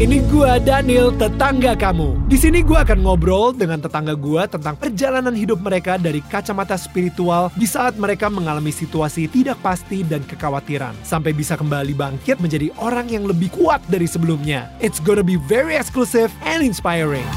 Ini 0.00 0.24
gua 0.32 0.56
Daniel, 0.56 1.12
tetangga 1.12 1.76
kamu. 1.76 2.24
Di 2.24 2.40
sini 2.40 2.64
gua 2.64 2.88
akan 2.88 3.04
ngobrol 3.04 3.52
dengan 3.52 3.84
tetangga 3.84 4.16
gua 4.16 4.48
tentang 4.48 4.72
perjalanan 4.72 5.36
hidup 5.36 5.60
mereka 5.60 6.00
dari 6.00 6.24
kacamata 6.24 6.72
spiritual 6.80 7.52
di 7.52 7.68
saat 7.68 8.00
mereka 8.00 8.32
mengalami 8.32 8.72
situasi 8.72 9.28
tidak 9.28 9.60
pasti 9.60 10.00
dan 10.00 10.24
kekhawatiran 10.24 10.96
sampai 11.04 11.36
bisa 11.36 11.52
kembali 11.52 11.92
bangkit 11.92 12.40
menjadi 12.40 12.72
orang 12.80 13.12
yang 13.12 13.28
lebih 13.28 13.52
kuat 13.52 13.84
dari 13.92 14.08
sebelumnya. 14.08 14.72
It's 14.80 15.04
gonna 15.04 15.20
be 15.20 15.36
very 15.36 15.76
exclusive 15.76 16.32
and 16.48 16.64
inspiring. 16.64 17.28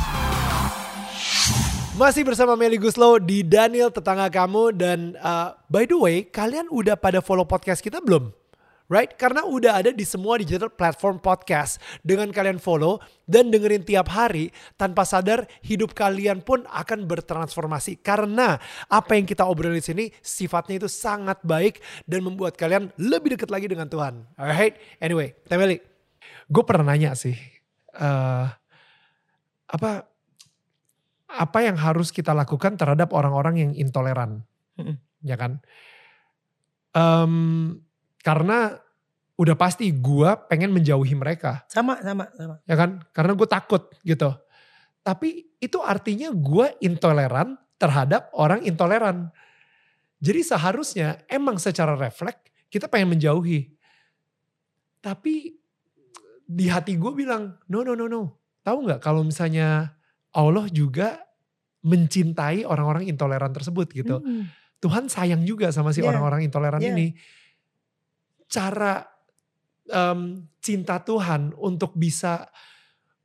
Masih 2.00 2.24
bersama 2.24 2.56
Meli 2.56 2.80
Guslow 2.80 3.20
di 3.20 3.44
Daniel 3.44 3.92
tetangga 3.92 4.32
kamu 4.32 4.72
dan 4.72 5.20
uh, 5.20 5.52
by 5.68 5.84
the 5.84 6.00
way 6.00 6.24
kalian 6.32 6.72
udah 6.72 6.96
pada 6.96 7.20
follow 7.20 7.44
podcast 7.44 7.84
kita 7.84 8.00
belum? 8.00 8.32
Right? 8.94 9.10
Karena 9.18 9.42
udah 9.42 9.82
ada 9.82 9.90
di 9.90 10.06
semua 10.06 10.38
digital 10.38 10.70
platform 10.70 11.18
podcast. 11.18 11.82
Dengan 12.06 12.30
kalian 12.30 12.62
follow 12.62 13.02
dan 13.26 13.50
dengerin 13.50 13.82
tiap 13.82 14.14
hari, 14.14 14.54
tanpa 14.78 15.02
sadar 15.02 15.50
hidup 15.66 15.98
kalian 15.98 16.46
pun 16.46 16.62
akan 16.70 17.10
bertransformasi. 17.10 18.06
Karena 18.06 18.62
apa 18.86 19.18
yang 19.18 19.26
kita 19.26 19.50
obrolin 19.50 19.82
di 19.82 19.86
sini 19.86 20.06
sifatnya 20.22 20.86
itu 20.86 20.90
sangat 20.92 21.42
baik 21.42 21.82
dan 22.06 22.22
membuat 22.22 22.54
kalian 22.54 22.94
lebih 23.02 23.34
dekat 23.34 23.50
lagi 23.50 23.66
dengan 23.66 23.90
Tuhan. 23.90 24.30
Alright? 24.38 24.78
Anyway, 25.02 25.34
Temeli, 25.50 25.82
gue 26.46 26.64
pernah 26.64 26.94
nanya 26.94 27.18
sih, 27.18 27.34
uh, 27.98 28.46
apa 29.74 29.92
apa 31.34 31.60
yang 31.66 31.74
harus 31.82 32.14
kita 32.14 32.30
lakukan 32.30 32.78
terhadap 32.78 33.10
orang-orang 33.10 33.58
yang 33.58 33.72
intoleran, 33.74 34.46
ya 35.26 35.34
kan? 35.34 35.58
Um, 36.94 37.82
karena 38.22 38.83
udah 39.44 39.60
pasti 39.60 39.92
gue 39.92 40.30
pengen 40.48 40.72
menjauhi 40.72 41.12
mereka. 41.20 41.68
Sama, 41.68 42.00
sama, 42.00 42.32
sama. 42.32 42.56
Ya 42.64 42.80
kan? 42.80 43.04
Karena 43.12 43.36
gue 43.36 43.48
takut 43.52 43.92
gitu. 44.08 44.32
Tapi 45.04 45.60
itu 45.60 45.84
artinya 45.84 46.32
gue 46.32 46.80
intoleran 46.80 47.60
terhadap 47.76 48.32
orang 48.32 48.64
intoleran. 48.64 49.28
Jadi 50.24 50.48
seharusnya 50.48 51.20
emang 51.28 51.60
secara 51.60 52.00
refleks 52.00 52.48
kita 52.72 52.88
pengen 52.88 53.20
menjauhi. 53.20 53.76
Tapi 55.04 55.60
di 56.48 56.66
hati 56.72 56.96
gue 56.96 57.12
bilang, 57.12 57.60
no, 57.68 57.84
no, 57.84 58.00
no, 58.00 58.08
no. 58.08 58.40
Tahu 58.64 58.88
nggak 58.88 59.04
kalau 59.04 59.28
misalnya 59.28 59.92
Allah 60.32 60.72
juga 60.72 61.20
mencintai 61.84 62.64
orang-orang 62.64 63.12
intoleran 63.12 63.52
tersebut 63.52 63.92
gitu. 63.92 64.24
Hmm. 64.24 64.48
Tuhan 64.80 65.12
sayang 65.12 65.44
juga 65.44 65.68
sama 65.76 65.92
si 65.92 66.00
orang 66.00 66.24
orang-orang 66.24 66.48
intoleran 66.48 66.80
yeah. 66.80 66.96
ini 66.96 67.08
cara 68.48 69.13
um, 69.92 70.48
cinta 70.64 71.02
Tuhan 71.04 71.52
untuk 71.60 71.98
bisa 71.98 72.48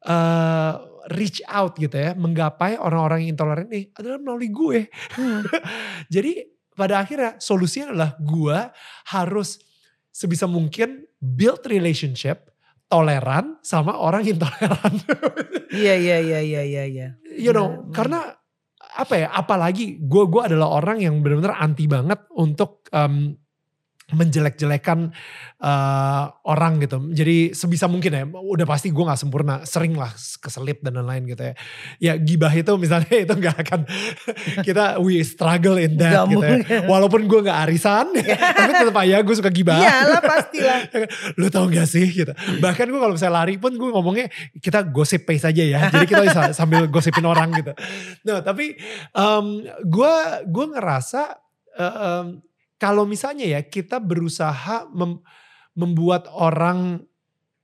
uh, 0.06 0.72
reach 1.14 1.40
out 1.48 1.78
gitu 1.78 1.94
ya, 1.94 2.12
menggapai 2.14 2.76
orang-orang 2.76 3.24
yang 3.26 3.38
intoleran 3.38 3.68
ini 3.70 3.90
adalah 3.96 4.18
melalui 4.20 4.50
gue. 4.52 4.80
Hmm. 5.16 5.42
Jadi 6.14 6.44
pada 6.76 7.02
akhirnya 7.02 7.40
solusinya 7.42 7.94
adalah 7.94 8.10
gue 8.20 8.58
harus 9.10 9.58
sebisa 10.12 10.46
mungkin 10.46 11.06
build 11.18 11.66
relationship 11.66 12.50
toleran 12.88 13.60
sama 13.60 13.96
orang 13.96 14.24
intoleran. 14.24 14.94
Iya 15.68 16.00
iya 16.00 16.16
iya 16.24 16.40
iya 16.40 16.62
iya 16.64 16.84
iya. 16.88 17.08
You 17.36 17.52
know, 17.52 17.68
nah, 17.68 17.92
karena 17.92 18.20
apa 18.96 19.20
ya? 19.20 19.28
Apalagi 19.28 20.00
gue 20.00 20.24
gue 20.24 20.40
adalah 20.40 20.80
orang 20.80 21.04
yang 21.04 21.20
benar-benar 21.20 21.60
anti 21.60 21.84
banget 21.84 22.24
untuk 22.32 22.88
um, 22.88 23.36
menjelek-jelekan 24.08 25.12
uh, 25.60 26.24
orang 26.48 26.80
gitu. 26.80 26.96
Jadi 27.12 27.52
sebisa 27.52 27.84
mungkin 27.84 28.08
ya, 28.16 28.24
udah 28.24 28.64
pasti 28.64 28.88
gue 28.88 29.04
gak 29.04 29.20
sempurna, 29.20 29.68
sering 29.68 29.92
lah 30.00 30.08
keselip 30.16 30.80
dan 30.80 30.96
lain-lain 30.96 31.28
gitu 31.28 31.42
ya. 31.44 31.54
Ya 32.00 32.12
gibah 32.16 32.48
itu 32.48 32.72
misalnya 32.80 33.12
itu 33.28 33.34
gak 33.36 33.56
akan, 33.68 33.80
kita 34.64 34.96
we 35.04 35.20
struggle 35.20 35.76
in 35.76 36.00
that 36.00 36.24
gak 36.24 36.32
gitu 36.32 36.44
ya. 36.48 36.88
Walaupun 36.88 37.28
gue 37.28 37.40
gak 37.44 37.68
arisan, 37.68 38.16
tapi 38.56 38.72
tetap 38.72 38.96
aja 38.96 39.20
gue 39.20 39.36
suka 39.36 39.52
gibah. 39.52 39.76
Iyalah 39.76 40.22
pastilah. 40.24 40.80
Lu 41.40 41.52
tau 41.52 41.68
gak 41.68 41.84
sih 41.84 42.08
gitu. 42.08 42.32
Bahkan 42.64 42.88
gue 42.88 43.00
kalau 43.00 43.12
misalnya 43.12 43.44
lari 43.44 43.60
pun 43.60 43.76
gue 43.76 43.90
ngomongnya 43.92 44.32
kita 44.56 44.88
gosip 44.88 45.28
pace 45.28 45.44
aja 45.44 45.60
ya. 45.60 45.80
Jadi 45.92 46.08
kita 46.08 46.24
bisa 46.24 46.42
sambil 46.56 46.88
gosipin 46.88 47.28
orang 47.28 47.52
gitu. 47.60 47.76
Nah 48.24 48.40
tapi 48.40 48.72
um, 49.12 49.60
gue 49.84 50.14
gue 50.48 50.66
ngerasa 50.72 51.36
uh, 51.76 51.84
um, 51.84 52.47
kalau 52.78 53.04
misalnya 53.04 53.58
ya 53.58 53.60
kita 53.66 53.98
berusaha 53.98 54.86
mem, 54.94 55.20
membuat 55.74 56.30
orang 56.30 57.02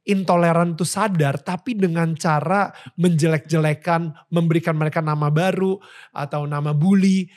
intoleran 0.05 0.77
itu 0.77 0.85
sadar 0.85 1.41
tapi 1.41 1.73
dengan 1.73 2.13
cara 2.13 2.71
menjelek-jelekan 3.01 4.13
memberikan 4.29 4.77
mereka 4.77 5.01
nama 5.01 5.33
baru 5.33 5.81
atau 6.13 6.45
nama 6.45 6.77
bully 6.77 7.33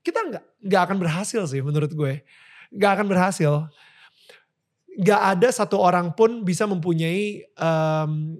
kita 0.00 0.20
nggak 0.28 0.44
nggak 0.64 0.82
akan 0.88 0.96
berhasil 1.00 1.42
sih 1.48 1.60
menurut 1.60 1.92
gue. 1.92 2.24
Nggak 2.72 2.90
akan 3.00 3.06
berhasil. 3.08 3.52
Nggak 5.00 5.22
ada 5.36 5.48
satu 5.52 5.80
orang 5.80 6.12
pun 6.12 6.44
bisa 6.44 6.68
mempunyai 6.68 7.44
um, 7.56 8.36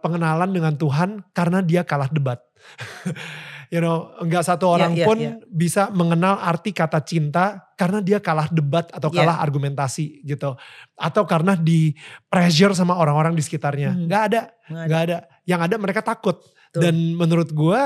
pengenalan 0.00 0.50
dengan 0.52 0.74
Tuhan 0.76 1.20
karena 1.36 1.60
dia 1.60 1.84
kalah 1.84 2.08
debat 2.08 2.40
you 3.72 3.80
know, 3.82 4.14
nggak 4.22 4.44
satu 4.46 4.70
orang 4.70 4.94
yeah, 4.94 5.02
yeah, 5.02 5.08
pun 5.08 5.18
yeah. 5.18 5.36
bisa 5.46 5.88
mengenal 5.90 6.38
arti 6.38 6.70
kata 6.70 7.02
cinta 7.02 7.72
karena 7.74 8.00
dia 8.00 8.18
kalah 8.18 8.48
debat 8.48 8.88
atau 8.90 9.12
iya. 9.12 9.16
kalah 9.22 9.36
yeah. 9.38 9.44
argumentasi 9.46 10.24
gitu, 10.24 10.56
atau 10.96 11.22
karena 11.26 11.58
di 11.58 11.92
pressure 12.30 12.72
sama 12.72 12.96
orang-orang 12.96 13.34
di 13.34 13.42
sekitarnya. 13.44 13.92
Hmm. 13.92 14.06
Nggak 14.08 14.22
ada, 14.32 14.40
nggak 14.70 15.00
ada. 15.10 15.18
Yang 15.44 15.60
ada 15.66 15.76
mereka 15.76 16.00
takut. 16.00 16.40
Tuh. 16.74 16.82
Dan 16.82 17.14
menurut 17.16 17.52
gue 17.52 17.80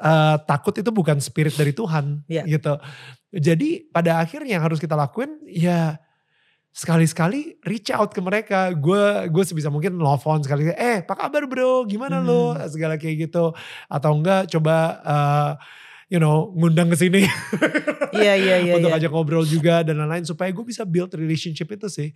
uh, 0.00 0.36
takut 0.48 0.74
itu 0.74 0.90
bukan 0.90 1.20
spirit 1.20 1.54
dari 1.54 1.72
Tuhan 1.76 2.24
yeah. 2.26 2.44
gitu. 2.46 2.78
Jadi 3.34 3.90
pada 3.90 4.22
akhirnya 4.22 4.58
yang 4.58 4.64
harus 4.64 4.78
kita 4.78 4.94
lakuin 4.94 5.42
ya 5.50 5.98
sekali-sekali 6.74 7.62
reach 7.62 7.94
out 7.94 8.10
ke 8.10 8.18
mereka. 8.18 8.74
Gue 8.74 9.30
gue 9.30 9.44
sebisa 9.46 9.70
mungkin 9.70 9.94
nelfon 9.94 10.42
sekali. 10.42 10.74
Eh, 10.74 11.06
apa 11.06 11.14
kabar 11.14 11.46
bro? 11.46 11.86
Gimana 11.86 12.18
hmm. 12.18 12.26
lo? 12.26 12.58
Segala 12.66 12.98
kayak 12.98 13.30
gitu. 13.30 13.54
Atau 13.86 14.10
enggak 14.18 14.50
coba 14.50 14.76
uh, 15.06 15.50
you 16.10 16.18
know 16.18 16.50
ngundang 16.58 16.90
ke 16.90 16.98
sini. 16.98 17.22
Iya 18.10 18.34
iya 18.34 18.56
iya. 18.66 18.72
Untuk 18.82 18.90
iya. 18.90 18.98
ajak 18.98 19.10
ngobrol 19.14 19.46
juga 19.46 19.86
dan 19.86 20.02
lain-lain 20.02 20.26
supaya 20.26 20.50
gue 20.50 20.66
bisa 20.66 20.82
build 20.82 21.14
relationship 21.14 21.70
itu 21.70 21.86
sih. 21.86 22.10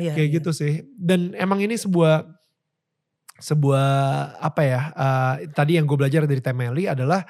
Iya, 0.00 0.16
kayak 0.16 0.28
iya. 0.32 0.36
gitu 0.40 0.50
sih. 0.56 0.88
Dan 0.96 1.36
emang 1.36 1.60
ini 1.60 1.76
sebuah 1.76 2.24
sebuah 3.38 3.88
apa 4.40 4.62
ya? 4.64 4.80
Uh, 4.96 5.34
tadi 5.52 5.76
yang 5.76 5.84
gue 5.84 6.00
belajar 6.00 6.24
dari 6.24 6.40
Temeli 6.40 6.88
adalah 6.88 7.28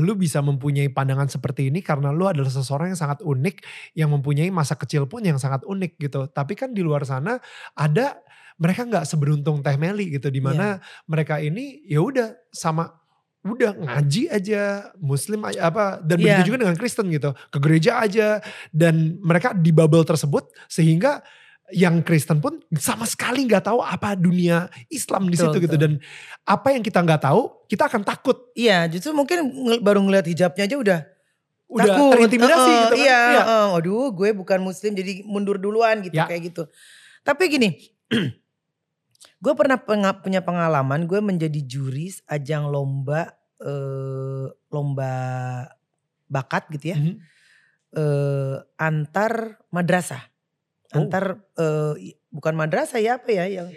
lu 0.00 0.16
bisa 0.16 0.40
mempunyai 0.40 0.88
pandangan 0.88 1.28
seperti 1.28 1.68
ini 1.68 1.84
karena 1.84 2.14
lu 2.14 2.24
adalah 2.28 2.48
seseorang 2.48 2.94
yang 2.94 3.00
sangat 3.00 3.20
unik 3.20 3.56
yang 3.98 4.08
mempunyai 4.12 4.48
masa 4.48 4.76
kecil 4.78 5.04
pun 5.04 5.24
yang 5.24 5.36
sangat 5.36 5.66
unik 5.66 5.98
gitu. 6.00 6.28
Tapi 6.30 6.56
kan 6.56 6.72
di 6.72 6.80
luar 6.80 7.04
sana 7.04 7.40
ada 7.76 8.20
mereka 8.60 8.86
nggak 8.86 9.04
seberuntung 9.08 9.64
Teh 9.64 9.76
Meli 9.76 10.12
gitu 10.14 10.28
di 10.28 10.38
mana 10.38 10.78
yeah. 10.78 11.04
mereka 11.08 11.40
ini 11.40 11.82
ya 11.88 11.98
udah 12.04 12.36
sama 12.52 12.94
udah 13.42 13.74
ngaji 13.74 14.30
aja 14.30 14.94
muslim 15.02 15.42
aja 15.42 15.66
apa 15.66 15.98
dan 15.98 16.22
yeah. 16.22 16.38
begitu 16.38 16.54
juga 16.54 16.60
dengan 16.62 16.78
Kristen 16.78 17.10
gitu 17.10 17.34
ke 17.50 17.58
gereja 17.58 17.98
aja 17.98 18.38
dan 18.70 19.18
mereka 19.18 19.50
di 19.50 19.74
bubble 19.74 20.06
tersebut 20.06 20.46
sehingga 20.70 21.26
yang 21.72 22.04
Kristen 22.04 22.38
pun 22.38 22.60
sama 22.76 23.08
sekali 23.08 23.48
nggak 23.48 23.64
tahu 23.66 23.80
apa 23.80 24.12
dunia 24.12 24.68
Islam 24.92 25.32
di 25.32 25.40
situ 25.40 25.56
gitu 25.56 25.80
dan 25.80 25.98
apa 26.44 26.76
yang 26.76 26.84
kita 26.84 27.00
nggak 27.00 27.24
tahu 27.24 27.64
kita 27.66 27.88
akan 27.88 28.04
takut. 28.04 28.52
Iya, 28.52 28.86
justru 28.92 29.16
mungkin 29.16 29.48
baru 29.80 30.04
ngeliat 30.04 30.28
hijabnya 30.28 30.68
aja 30.68 30.76
udah 30.76 31.00
udah 31.72 31.88
takut. 31.88 32.10
terintimidasi 32.12 32.70
uh, 32.70 32.76
gitu 32.76 32.96
kan. 33.00 33.00
Iya, 33.00 33.20
iya. 33.32 33.42
Uh, 33.48 33.68
aduh 33.80 34.12
gue 34.12 34.28
bukan 34.36 34.60
muslim 34.60 34.92
jadi 34.92 35.24
mundur 35.24 35.56
duluan 35.56 36.04
gitu 36.04 36.20
ya. 36.20 36.28
kayak 36.28 36.52
gitu. 36.52 36.68
Tapi 37.24 37.42
gini, 37.48 37.68
gue 39.44 39.52
pernah 39.56 39.80
punya 40.20 40.44
pengalaman 40.44 41.08
gue 41.08 41.20
menjadi 41.24 41.60
juri 41.64 42.12
ajang 42.28 42.68
lomba 42.68 43.32
uh, 43.64 44.52
lomba 44.68 45.12
bakat 46.28 46.68
gitu 46.76 46.92
ya. 46.92 46.96
Mm 47.00 47.04
-hmm. 47.08 47.16
uh, 47.96 48.56
antar 48.76 49.56
madrasah. 49.72 50.31
Oh. 50.92 51.00
Antar 51.00 51.40
uh, 51.56 51.96
bukan 52.28 52.54
madrasah 52.56 53.00
ya 53.00 53.16
apa 53.16 53.32
ya 53.32 53.48
yang 53.48 53.68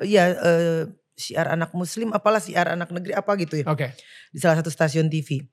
Iya 0.00 0.24
uh, 0.32 0.82
siar 1.12 1.52
anak 1.52 1.76
muslim 1.76 2.16
apalah 2.16 2.40
siar 2.40 2.72
anak 2.72 2.88
negeri 2.88 3.12
apa 3.12 3.36
gitu 3.36 3.60
ya. 3.60 3.68
Oke. 3.68 3.92
Okay. 3.92 4.00
Di 4.32 4.40
salah 4.40 4.56
satu 4.56 4.72
stasiun 4.72 5.12
TV. 5.12 5.44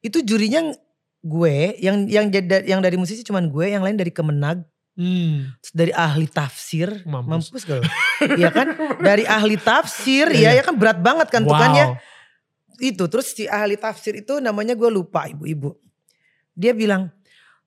Itu 0.00 0.24
jurinya 0.24 0.72
gue 1.20 1.76
yang 1.76 2.08
yang 2.08 2.32
yang 2.64 2.80
dari 2.80 2.96
musisi 2.96 3.20
cuman 3.20 3.52
gue, 3.52 3.76
yang 3.76 3.84
lain 3.84 4.00
dari 4.00 4.08
Kemenag. 4.08 4.64
Hmm. 4.96 5.52
Dari 5.72 5.92
ahli 5.96 6.28
tafsir, 6.28 7.04
mampus, 7.08 7.52
mampus 7.52 7.62
kalau. 7.64 7.84
Iya 8.20 8.52
kan? 8.52 8.76
Dari 9.00 9.24
ahli 9.24 9.56
tafsir, 9.56 10.28
ya 10.28 10.52
ya 10.52 10.60
kan 10.60 10.76
berat 10.76 11.00
banget 11.00 11.32
kan 11.32 11.44
wow. 11.44 11.56
tukannya. 11.56 11.86
Itu 12.80 13.08
terus 13.08 13.32
si 13.32 13.48
ahli 13.48 13.76
tafsir 13.80 14.16
itu 14.16 14.40
namanya 14.40 14.76
gue 14.76 14.88
lupa 14.92 15.24
ibu-ibu. 15.28 15.76
Dia 16.52 16.76
bilang, 16.76 17.08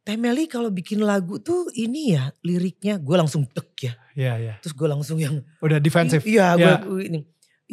Temeli 0.03 0.51
kalau 0.51 0.67
bikin 0.67 0.99
lagu 0.99 1.39
tuh 1.39 1.71
ini 1.79 2.11
ya 2.11 2.27
liriknya 2.43 2.99
gue 2.99 3.15
langsung 3.15 3.47
tek 3.47 3.71
ya. 3.79 3.93
Iya 4.19 4.33
iya. 4.35 4.53
Terus 4.59 4.75
gue 4.75 4.87
langsung 4.91 5.15
yang 5.15 5.39
udah 5.63 5.79
defensif. 5.79 6.27
Iya 6.27 6.59
gue 6.59 6.99
ya. 6.99 7.07
ini. 7.07 7.21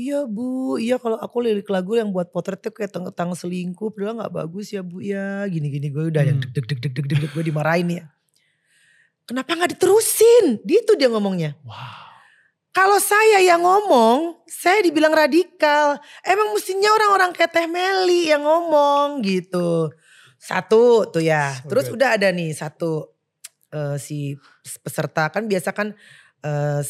iya 0.01 0.23
bu, 0.25 0.79
iya 0.79 0.97
kalau 0.97 1.19
aku 1.19 1.43
lirik 1.43 1.67
lagu 1.69 1.99
yang 1.99 2.15
buat 2.15 2.31
potretnya 2.31 2.71
kayak 2.73 2.95
tentang 2.95 3.35
selingkuh, 3.35 3.91
padahal 3.93 4.23
gak 4.23 4.33
bagus 4.33 4.73
ya 4.73 4.81
bu 4.81 5.03
ya, 5.03 5.45
gini-gini 5.51 5.91
gue 5.91 6.09
udah 6.09 6.23
hmm. 6.25 6.31
yang 6.31 6.39
deg 6.41 6.65
deg 6.65 6.79
deg 6.81 6.93
deg 6.95 7.07
deg 7.11 7.19
deg 7.27 7.31
gue 7.35 7.45
dimarahin 7.45 7.89
ya. 8.01 8.05
Kenapa 9.27 9.51
gak 9.51 9.77
diterusin? 9.77 10.63
Itu 10.63 10.95
dia 10.95 11.11
ngomongnya. 11.11 11.59
Wow. 11.67 12.11
Kalau 12.71 13.03
saya 13.03 13.43
yang 13.43 13.67
ngomong, 13.67 14.47
saya 14.47 14.79
dibilang 14.79 15.11
radikal. 15.11 15.99
Emang 16.23 16.55
mestinya 16.55 16.95
orang-orang 16.95 17.35
kayak 17.35 17.51
Teh 17.51 17.67
Meli 17.67 18.31
yang 18.31 18.47
ngomong 18.47 19.27
gitu. 19.27 19.91
Satu 20.41 21.05
tuh 21.13 21.21
ya. 21.21 21.53
So 21.61 21.69
Terus 21.69 21.93
good. 21.93 22.01
udah 22.01 22.17
ada 22.17 22.33
nih 22.33 22.57
satu 22.57 23.13
uh, 23.77 24.01
si 24.01 24.41
peserta 24.81 25.29
kan 25.29 25.45
biasa 25.45 25.71
kan 25.77 25.93
uh, 26.41 26.81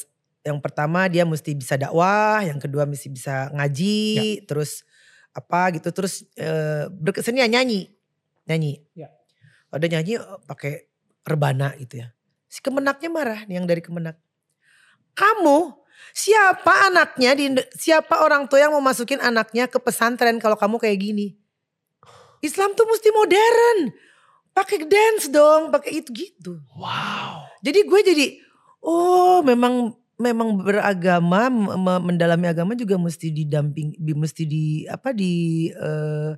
yang 0.41 0.63
pertama 0.63 1.05
dia 1.11 1.29
mesti 1.29 1.53
bisa 1.53 1.77
dakwah, 1.77 2.41
yang 2.41 2.57
kedua 2.57 2.89
mesti 2.89 3.13
bisa 3.13 3.53
ngaji, 3.53 4.41
ya. 4.41 4.47
terus 4.49 4.89
apa 5.37 5.77
gitu, 5.77 5.93
terus 5.93 6.25
uh, 6.41 6.89
berkesenian 6.89 7.53
nyanyi, 7.53 7.93
nyanyi. 8.49 8.81
Ya. 8.97 9.13
Ada 9.71 9.87
nyanyi 9.87 10.17
pakai 10.49 10.89
rebana 11.29 11.77
gitu 11.77 12.03
ya. 12.03 12.17
Si 12.51 12.59
kemenaknya 12.65 13.13
marah 13.13 13.41
nih 13.47 13.61
yang 13.61 13.67
dari 13.69 13.85
kemenak. 13.85 14.19
Kamu 15.15 15.77
siapa 16.17 16.91
anaknya 16.91 17.37
di 17.37 17.47
siapa 17.77 18.25
orang 18.25 18.49
tua 18.49 18.65
yang 18.65 18.73
mau 18.75 18.83
masukin 18.83 19.21
anaknya 19.21 19.69
ke 19.69 19.79
pesantren 19.79 20.41
kalau 20.41 20.57
kamu 20.57 20.81
kayak 20.81 20.99
gini? 20.99 21.40
Islam 22.41 22.73
tuh 22.73 22.89
mesti 22.89 23.09
modern 23.13 23.79
pakai 24.51 24.83
dance 24.85 25.31
dong, 25.31 25.71
pakai 25.71 26.03
itu 26.05 26.11
gitu. 26.13 26.61
Wow. 26.77 27.47
Jadi 27.65 27.81
gue 27.87 28.01
jadi 28.03 28.27
oh 28.81 29.45
memang 29.45 29.95
memang 30.21 30.61
beragama 30.61 31.49
mendalami 32.01 32.53
agama 32.53 32.77
juga 32.77 33.01
mesti 33.01 33.33
didamping 33.33 33.97
mesti 33.97 34.45
di 34.45 34.85
apa 34.85 35.17
di 35.17 35.69
uh, 35.73 36.37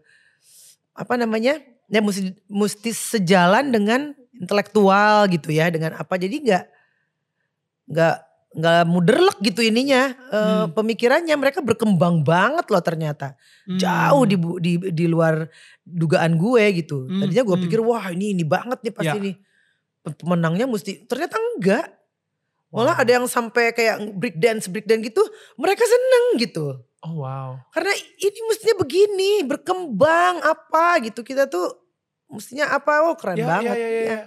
apa 0.94 1.14
namanya? 1.18 1.58
Ya 1.90 2.00
mesti 2.00 2.34
mesti 2.46 2.90
sejalan 2.94 3.74
dengan 3.74 4.14
intelektual 4.38 5.26
gitu 5.28 5.50
ya, 5.50 5.68
dengan 5.68 5.98
apa. 5.98 6.14
Jadi 6.18 6.46
nggak 6.46 6.64
nggak 7.90 8.16
nggak 8.52 8.84
muderlek 8.84 9.38
gitu 9.40 9.64
ininya 9.64 10.12
uh, 10.28 10.68
hmm. 10.68 10.76
pemikirannya 10.76 11.32
mereka 11.40 11.64
berkembang 11.64 12.20
banget 12.20 12.68
loh 12.68 12.84
ternyata 12.84 13.32
hmm. 13.64 13.80
jauh 13.80 14.24
di, 14.28 14.36
di 14.60 14.72
di 14.92 15.06
luar 15.08 15.48
dugaan 15.80 16.36
gue 16.36 16.84
gitu 16.84 17.08
hmm. 17.08 17.20
tadinya 17.24 17.42
gue 17.48 17.56
hmm. 17.56 17.64
pikir 17.64 17.80
wah 17.80 18.12
ini 18.12 18.36
ini 18.36 18.44
banget 18.44 18.84
nih 18.84 18.92
pasti 18.92 19.16
ya. 19.16 19.24
nih 19.24 19.34
pemenangnya 20.20 20.66
mesti 20.68 21.08
ternyata 21.08 21.40
enggak 21.40 21.86
malah 22.72 22.96
wow. 22.96 23.02
ada 23.04 23.10
yang 23.20 23.26
sampai 23.28 23.72
kayak 23.72 24.00
break 24.20 24.36
dance 24.36 24.68
break 24.68 24.84
dance 24.84 25.00
gitu 25.00 25.24
mereka 25.56 25.88
seneng 25.88 26.24
gitu 26.36 26.76
oh 27.08 27.14
wow 27.24 27.56
karena 27.72 27.92
ini 28.20 28.38
mestinya 28.52 28.76
begini 28.84 29.32
berkembang 29.48 30.44
apa 30.44 31.00
gitu 31.08 31.24
kita 31.24 31.48
tuh 31.48 31.72
mestinya 32.28 32.68
apa 32.68 33.08
oh 33.08 33.16
keren 33.16 33.40
ya, 33.40 33.48
banget 33.48 33.76
ya, 33.76 33.80
ya, 33.80 33.88
ya. 33.88 34.04
ya 34.04 34.20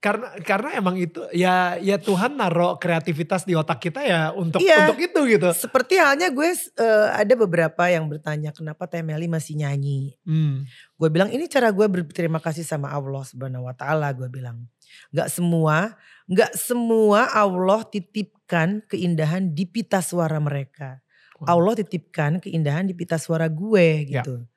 karena 0.00 0.32
karena 0.40 0.80
emang 0.80 0.96
itu 0.96 1.20
ya 1.36 1.76
ya 1.76 2.00
Tuhan 2.00 2.40
naruh 2.40 2.80
kreativitas 2.80 3.44
di 3.44 3.52
otak 3.52 3.84
kita 3.84 4.00
ya 4.00 4.32
untuk 4.32 4.64
iya, 4.64 4.88
untuk 4.88 4.96
itu 4.96 5.20
gitu. 5.36 5.52
Seperti 5.52 6.00
halnya 6.00 6.32
gue 6.32 6.56
uh, 6.80 7.12
ada 7.12 7.34
beberapa 7.36 7.84
yang 7.84 8.08
bertanya 8.08 8.48
kenapa 8.56 8.88
Temeli 8.88 9.28
masih 9.28 9.60
nyanyi. 9.60 10.16
Hmm. 10.24 10.64
Gue 10.96 11.12
bilang 11.12 11.28
ini 11.28 11.44
cara 11.52 11.68
gue 11.68 11.84
berterima 11.84 12.40
kasih 12.40 12.64
sama 12.64 12.88
Allah 12.88 13.28
Subhanahu 13.28 13.68
wa 13.68 13.76
taala 13.76 14.08
gue 14.16 14.24
bilang. 14.32 14.64
Gak 15.12 15.28
semua 15.28 16.00
gak 16.32 16.56
semua 16.56 17.28
Allah 17.36 17.84
titipkan 17.84 18.80
keindahan 18.88 19.52
di 19.52 19.68
pita 19.68 20.00
suara 20.00 20.40
mereka. 20.40 21.04
Wow. 21.44 21.60
Allah 21.60 21.84
titipkan 21.84 22.40
keindahan 22.40 22.88
di 22.88 22.96
pita 22.96 23.20
suara 23.20 23.52
gue 23.52 24.08
ya. 24.08 24.24
gitu. 24.24 24.40
Ya. 24.40 24.48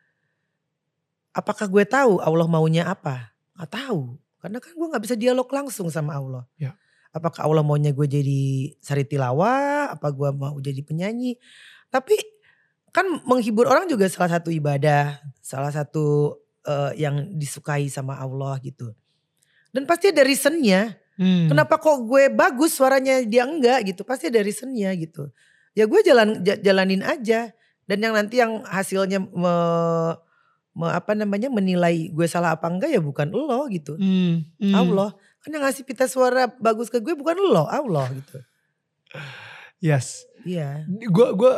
Apakah 1.36 1.68
gue 1.68 1.84
tahu 1.84 2.24
Allah 2.24 2.48
maunya 2.48 2.88
apa? 2.88 3.36
Gak 3.60 3.75
tahu 3.75 4.23
karena 4.44 4.60
kan 4.60 4.75
gue 4.75 4.88
gak 4.92 5.04
bisa 5.07 5.16
dialog 5.16 5.48
langsung 5.48 5.88
sama 5.88 6.19
Allah. 6.19 6.44
Ya. 6.60 6.75
Apakah 7.16 7.48
Allah 7.48 7.63
maunya 7.63 7.95
gue 7.95 8.04
jadi 8.04 8.75
sari 8.84 9.07
tilawah, 9.07 9.95
apa 9.95 10.12
gue 10.12 10.30
mau 10.36 10.60
jadi 10.60 10.84
penyanyi. 10.84 11.40
Tapi 11.88 12.19
kan 12.92 13.07
menghibur 13.24 13.72
orang 13.72 13.88
juga 13.88 14.12
salah 14.12 14.36
satu 14.36 14.51
ibadah, 14.51 15.16
salah 15.40 15.72
satu 15.72 16.36
uh, 16.68 16.92
yang 17.00 17.31
disukai 17.40 17.88
sama 17.88 18.19
Allah 18.19 18.60
gitu. 18.60 18.92
Dan 19.72 19.88
pasti 19.88 20.12
ada 20.12 20.28
reasonnya. 20.28 21.00
Hmm. 21.16 21.48
Kenapa 21.48 21.80
kok 21.80 22.04
gue 22.04 22.28
bagus 22.28 22.75
suaranya 22.75 23.24
dia 23.24 23.48
enggak 23.48 23.96
gitu. 23.96 24.04
Pasti 24.04 24.28
ada 24.28 24.44
reasonnya 24.44 24.92
gitu. 25.00 25.31
Ya 25.72 25.88
gue 25.88 26.04
jalan 26.04 26.44
jalanin 26.44 27.00
aja. 27.00 27.56
Dan 27.88 27.98
yang 28.04 28.12
nanti 28.12 28.44
yang 28.44 28.68
hasilnya 28.68 29.24
me, 29.24 29.56
me, 30.74 30.90
apa 30.90 31.14
namanya 31.14 31.50
menilai 31.54 32.10
gue 32.10 32.28
salah 32.28 32.58
apa 32.58 32.66
enggak 32.70 32.90
ya 32.94 33.02
bukan 33.02 33.30
lo 33.30 33.70
gitu. 33.70 33.94
Hmm, 33.98 34.46
hmm. 34.58 34.74
Allah. 34.74 35.14
Kan 35.42 35.54
yang 35.54 35.64
ngasih 35.66 35.86
pita 35.86 36.10
suara 36.10 36.50
bagus 36.50 36.90
ke 36.90 36.98
gue 37.00 37.14
bukan 37.14 37.38
lo, 37.38 37.70
Allah 37.70 38.10
gitu. 38.14 38.38
Yes. 39.84 40.25
Iya. 40.44 40.88
Yeah. 40.88 41.10
Gue 41.12 41.36
gue 41.38 41.54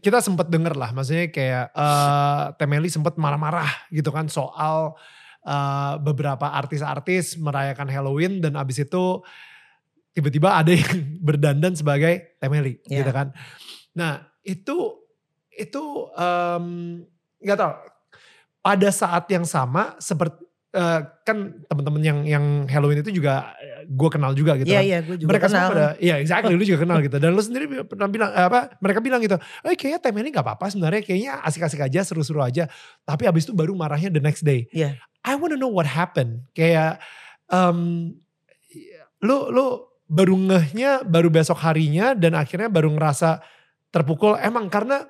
kita 0.00 0.24
sempat 0.24 0.48
denger 0.48 0.72
lah, 0.72 0.90
maksudnya 0.96 1.28
kayak 1.28 1.68
uh, 1.76 2.56
Temeli 2.56 2.88
sempat 2.88 3.20
marah-marah 3.20 3.68
gitu 3.92 4.08
kan 4.08 4.24
soal 4.32 4.96
uh, 5.44 5.94
beberapa 6.00 6.48
artis-artis 6.48 7.36
merayakan 7.36 7.88
Halloween 7.92 8.40
dan 8.40 8.56
abis 8.56 8.88
itu 8.88 9.20
tiba-tiba 10.16 10.56
ada 10.56 10.72
yang 10.72 10.96
berdandan 11.26 11.76
sebagai 11.76 12.36
Temeli 12.40 12.80
yeah. 12.88 13.04
gitu 13.04 13.12
kan. 13.12 13.36
Nah 13.92 14.24
itu 14.40 15.04
itu 15.56 15.82
um, 16.12 17.00
nggak 17.40 17.56
tau 17.56 17.72
pada 18.66 18.90
saat 18.90 19.30
yang 19.30 19.46
sama 19.46 19.94
seperti 20.02 20.42
uh, 20.74 21.00
kan 21.22 21.54
teman-teman 21.70 22.02
yang 22.02 22.18
yang 22.26 22.44
Halloween 22.66 22.98
itu 23.06 23.14
juga 23.22 23.54
gue 23.86 24.10
kenal 24.10 24.34
juga 24.34 24.58
gitu 24.58 24.66
Iya 24.66 24.82
kan. 24.82 24.90
iya 24.90 24.98
gue 25.06 25.16
juga 25.22 25.28
mereka 25.30 25.46
kenal. 25.46 25.68
Pada, 25.70 25.86
iya 26.02 26.14
exactly 26.18 26.58
lu 26.58 26.66
juga 26.66 26.82
kenal 26.82 26.98
gitu. 26.98 27.16
Dan 27.22 27.30
lu 27.30 27.42
sendiri 27.46 27.64
pernah 27.86 28.10
bilang 28.10 28.30
eh, 28.34 28.46
apa 28.50 28.74
mereka 28.82 28.98
bilang 28.98 29.22
gitu. 29.22 29.38
Eh 29.62 29.78
kayaknya 29.78 30.00
tema 30.02 30.18
ini 30.18 30.34
gak 30.34 30.42
apa-apa 30.42 30.66
sebenarnya 30.74 31.06
kayaknya 31.06 31.38
asik-asik 31.46 31.78
aja 31.86 32.02
seru-seru 32.02 32.42
aja. 32.42 32.66
Tapi 33.06 33.30
abis 33.30 33.46
itu 33.46 33.54
baru 33.54 33.78
marahnya 33.78 34.10
the 34.10 34.18
next 34.18 34.42
day. 34.42 34.66
Iya. 34.74 34.98
I 35.22 35.38
wanna 35.38 35.54
know 35.54 35.70
what 35.70 35.86
happened. 35.86 36.42
Kayak 36.58 36.98
um, 37.46 38.10
lu 39.22 39.36
lu 39.54 39.86
baru 40.06 40.34
ngehnya 40.34 41.06
baru 41.06 41.30
besok 41.30 41.62
harinya 41.62 42.14
dan 42.14 42.34
akhirnya 42.34 42.70
baru 42.70 42.90
ngerasa 42.90 43.42
terpukul 43.94 44.38
emang 44.38 44.66
karena 44.70 45.06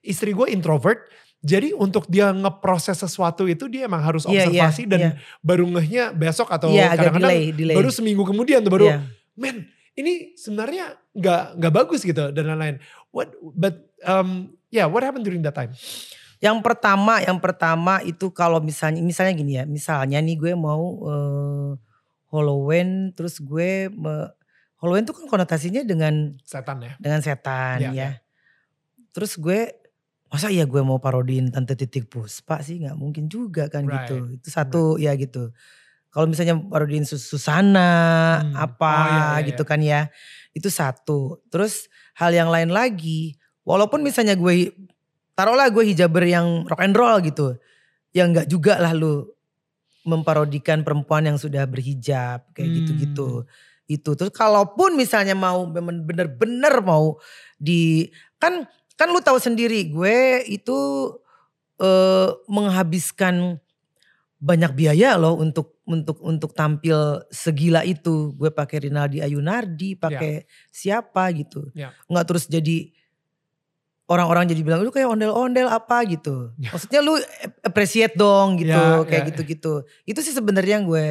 istri 0.00 0.32
gue 0.36 0.52
introvert 0.52 1.04
jadi 1.44 1.76
untuk 1.76 2.08
dia 2.08 2.32
ngeproses 2.32 2.96
sesuatu 2.96 3.46
itu 3.46 3.68
dia 3.68 3.86
emang 3.86 4.02
harus 4.02 4.24
iya, 4.26 4.48
iya, 4.48 4.50
observasi 4.50 4.82
yeah, 4.84 4.88
yeah, 4.88 4.90
dan 4.90 5.00
yeah. 5.00 5.14
baru 5.44 5.64
ngehnya 5.68 6.04
besok 6.16 6.48
atau 6.50 6.72
yeah, 6.72 6.96
kadang-kadang 6.96 7.54
baru 7.76 7.90
seminggu 7.92 8.24
kemudian 8.26 8.64
tuh 8.64 8.72
baru, 8.72 8.86
yeah. 8.88 9.00
men 9.38 9.68
ini 9.96 10.36
sebenarnya 10.36 11.00
nggak 11.16 11.42
nggak 11.56 11.72
bagus 11.72 12.04
gitu 12.04 12.28
dan 12.30 12.44
lain-lain. 12.52 12.76
What 13.10 13.32
but 13.56 13.88
um 14.04 14.52
yeah 14.68 14.84
what 14.84 15.00
happened 15.00 15.24
during 15.24 15.40
that 15.40 15.56
time? 15.56 15.72
Yang 16.36 16.60
pertama, 16.60 17.24
yang 17.24 17.40
pertama 17.40 18.04
itu 18.04 18.28
kalau 18.28 18.60
misalnya 18.60 19.00
misalnya 19.00 19.32
gini 19.32 19.52
ya, 19.56 19.64
misalnya 19.64 20.20
nih 20.20 20.36
gue 20.36 20.52
mau 20.52 21.00
uh, 21.00 21.72
Halloween 22.28 23.16
terus 23.16 23.40
gue 23.40 23.88
me, 23.88 24.28
Halloween 24.76 25.08
itu 25.08 25.16
kan 25.16 25.24
konotasinya 25.32 25.80
dengan 25.80 26.36
setan 26.44 26.84
ya. 26.84 26.92
Dengan 27.00 27.24
setan 27.24 27.80
yeah, 27.80 27.92
ya. 27.92 27.96
Yeah. 27.96 28.12
Terus 29.16 29.40
gue 29.40 29.72
masa 30.26 30.50
iya 30.50 30.66
gue 30.66 30.82
mau 30.82 30.98
parodiin 30.98 31.54
Tante 31.54 31.78
Titik 31.78 32.10
Puspa 32.10 32.58
sih 32.58 32.82
nggak 32.82 32.98
mungkin 32.98 33.30
juga 33.30 33.70
kan 33.70 33.86
right. 33.86 34.10
gitu. 34.10 34.16
Itu 34.38 34.48
satu 34.50 34.82
right. 34.98 35.06
ya 35.06 35.12
gitu. 35.14 35.54
Kalau 36.10 36.26
misalnya 36.26 36.56
parodiin 36.56 37.04
Susana 37.04 37.92
hmm. 38.40 38.54
apa 38.56 38.92
oh, 38.92 39.06
iya, 39.06 39.22
iya, 39.40 39.46
gitu 39.52 39.62
iya. 39.62 39.70
kan 39.70 39.80
ya. 39.84 40.00
Itu 40.56 40.68
satu. 40.72 41.44
Terus 41.52 41.92
hal 42.16 42.32
yang 42.32 42.48
lain 42.48 42.72
lagi, 42.72 43.36
walaupun 43.62 44.00
misalnya 44.00 44.34
gue 44.34 44.72
taruhlah 45.36 45.68
gue 45.68 45.84
hijaber 45.84 46.24
yang 46.24 46.64
rock 46.66 46.80
and 46.82 46.96
roll 46.96 47.20
gitu. 47.20 47.60
Ya 48.16 48.24
nggak 48.24 48.48
juga 48.48 48.80
lah 48.80 48.96
lu 48.96 49.28
memparodikan 50.06 50.86
perempuan 50.86 51.26
yang 51.26 51.36
sudah 51.36 51.66
berhijab 51.68 52.48
kayak 52.56 52.66
hmm. 52.66 52.76
gitu-gitu. 52.82 53.28
Itu 53.86 54.10
terus 54.18 54.32
kalaupun 54.34 54.98
misalnya 54.98 55.36
mau 55.36 55.68
bener-bener 55.70 56.82
mau 56.82 57.20
di 57.60 58.08
kan 58.40 58.66
Kan 58.96 59.12
lu 59.12 59.20
tahu 59.20 59.36
sendiri 59.36 59.92
gue 59.92 60.44
itu 60.48 60.78
uh, 61.80 62.28
menghabiskan 62.48 63.60
banyak 64.36 64.72
biaya 64.76 65.16
loh 65.16 65.36
untuk 65.40 65.80
untuk 65.88 66.20
untuk 66.20 66.52
tampil 66.52 67.24
segila 67.28 67.84
itu. 67.84 68.32
Gue 68.36 68.52
pakai 68.52 68.88
Rinaldi 68.88 69.20
Ayunardi, 69.20 69.96
pakai 69.96 70.44
yeah. 70.44 70.68
siapa 70.72 71.28
gitu. 71.36 71.68
Yeah. 71.72 71.92
Nggak 72.08 72.26
terus 72.28 72.44
jadi 72.48 72.92
orang-orang 74.06 74.46
jadi 74.50 74.62
bilang 74.62 74.80
lu 74.86 74.94
kayak 74.94 75.12
ondel-ondel 75.12 75.68
apa 75.68 76.04
gitu. 76.08 76.52
Yeah. 76.56 76.72
Maksudnya 76.72 77.00
lu 77.02 77.14
appreciate 77.66 78.14
dong 78.14 78.60
gitu, 78.60 78.72
yeah, 78.72 79.02
kayak 79.04 79.34
gitu-gitu. 79.34 79.82
Itu 80.06 80.20
sih 80.22 80.34
sebenarnya 80.34 80.80
yang 80.82 80.86
gue 80.86 81.06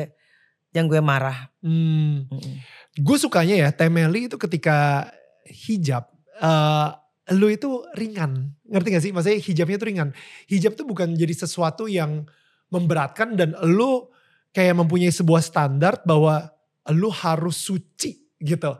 yang 0.75 0.85
gue 0.91 0.99
marah. 0.99 1.51
Hmm. 1.63 2.27
Mm 2.27 2.39
-mm. 2.39 2.55
Gue 2.95 3.17
sukanya 3.19 3.55
ya 3.59 3.69
Temeli 3.75 4.31
itu 4.31 4.39
ketika 4.39 5.11
hijab 5.43 6.07
uh, 6.39 6.95
lu 7.33 7.49
itu 7.49 7.81
ringan. 7.97 8.53
Ngerti 8.69 8.87
gak 8.93 9.03
sih? 9.03 9.11
Maksudnya 9.15 9.39
hijabnya 9.41 9.77
itu 9.81 9.87
ringan. 9.87 10.09
Hijab 10.45 10.77
tuh 10.77 10.85
bukan 10.85 11.17
jadi 11.17 11.33
sesuatu 11.33 11.89
yang 11.89 12.29
memberatkan 12.69 13.33
dan 13.33 13.57
lu 13.65 14.05
kayak 14.53 14.77
mempunyai 14.77 15.09
sebuah 15.09 15.41
standar 15.41 16.05
bahwa 16.05 16.53
lu 16.93 17.09
harus 17.09 17.57
suci 17.57 18.37
gitu. 18.37 18.77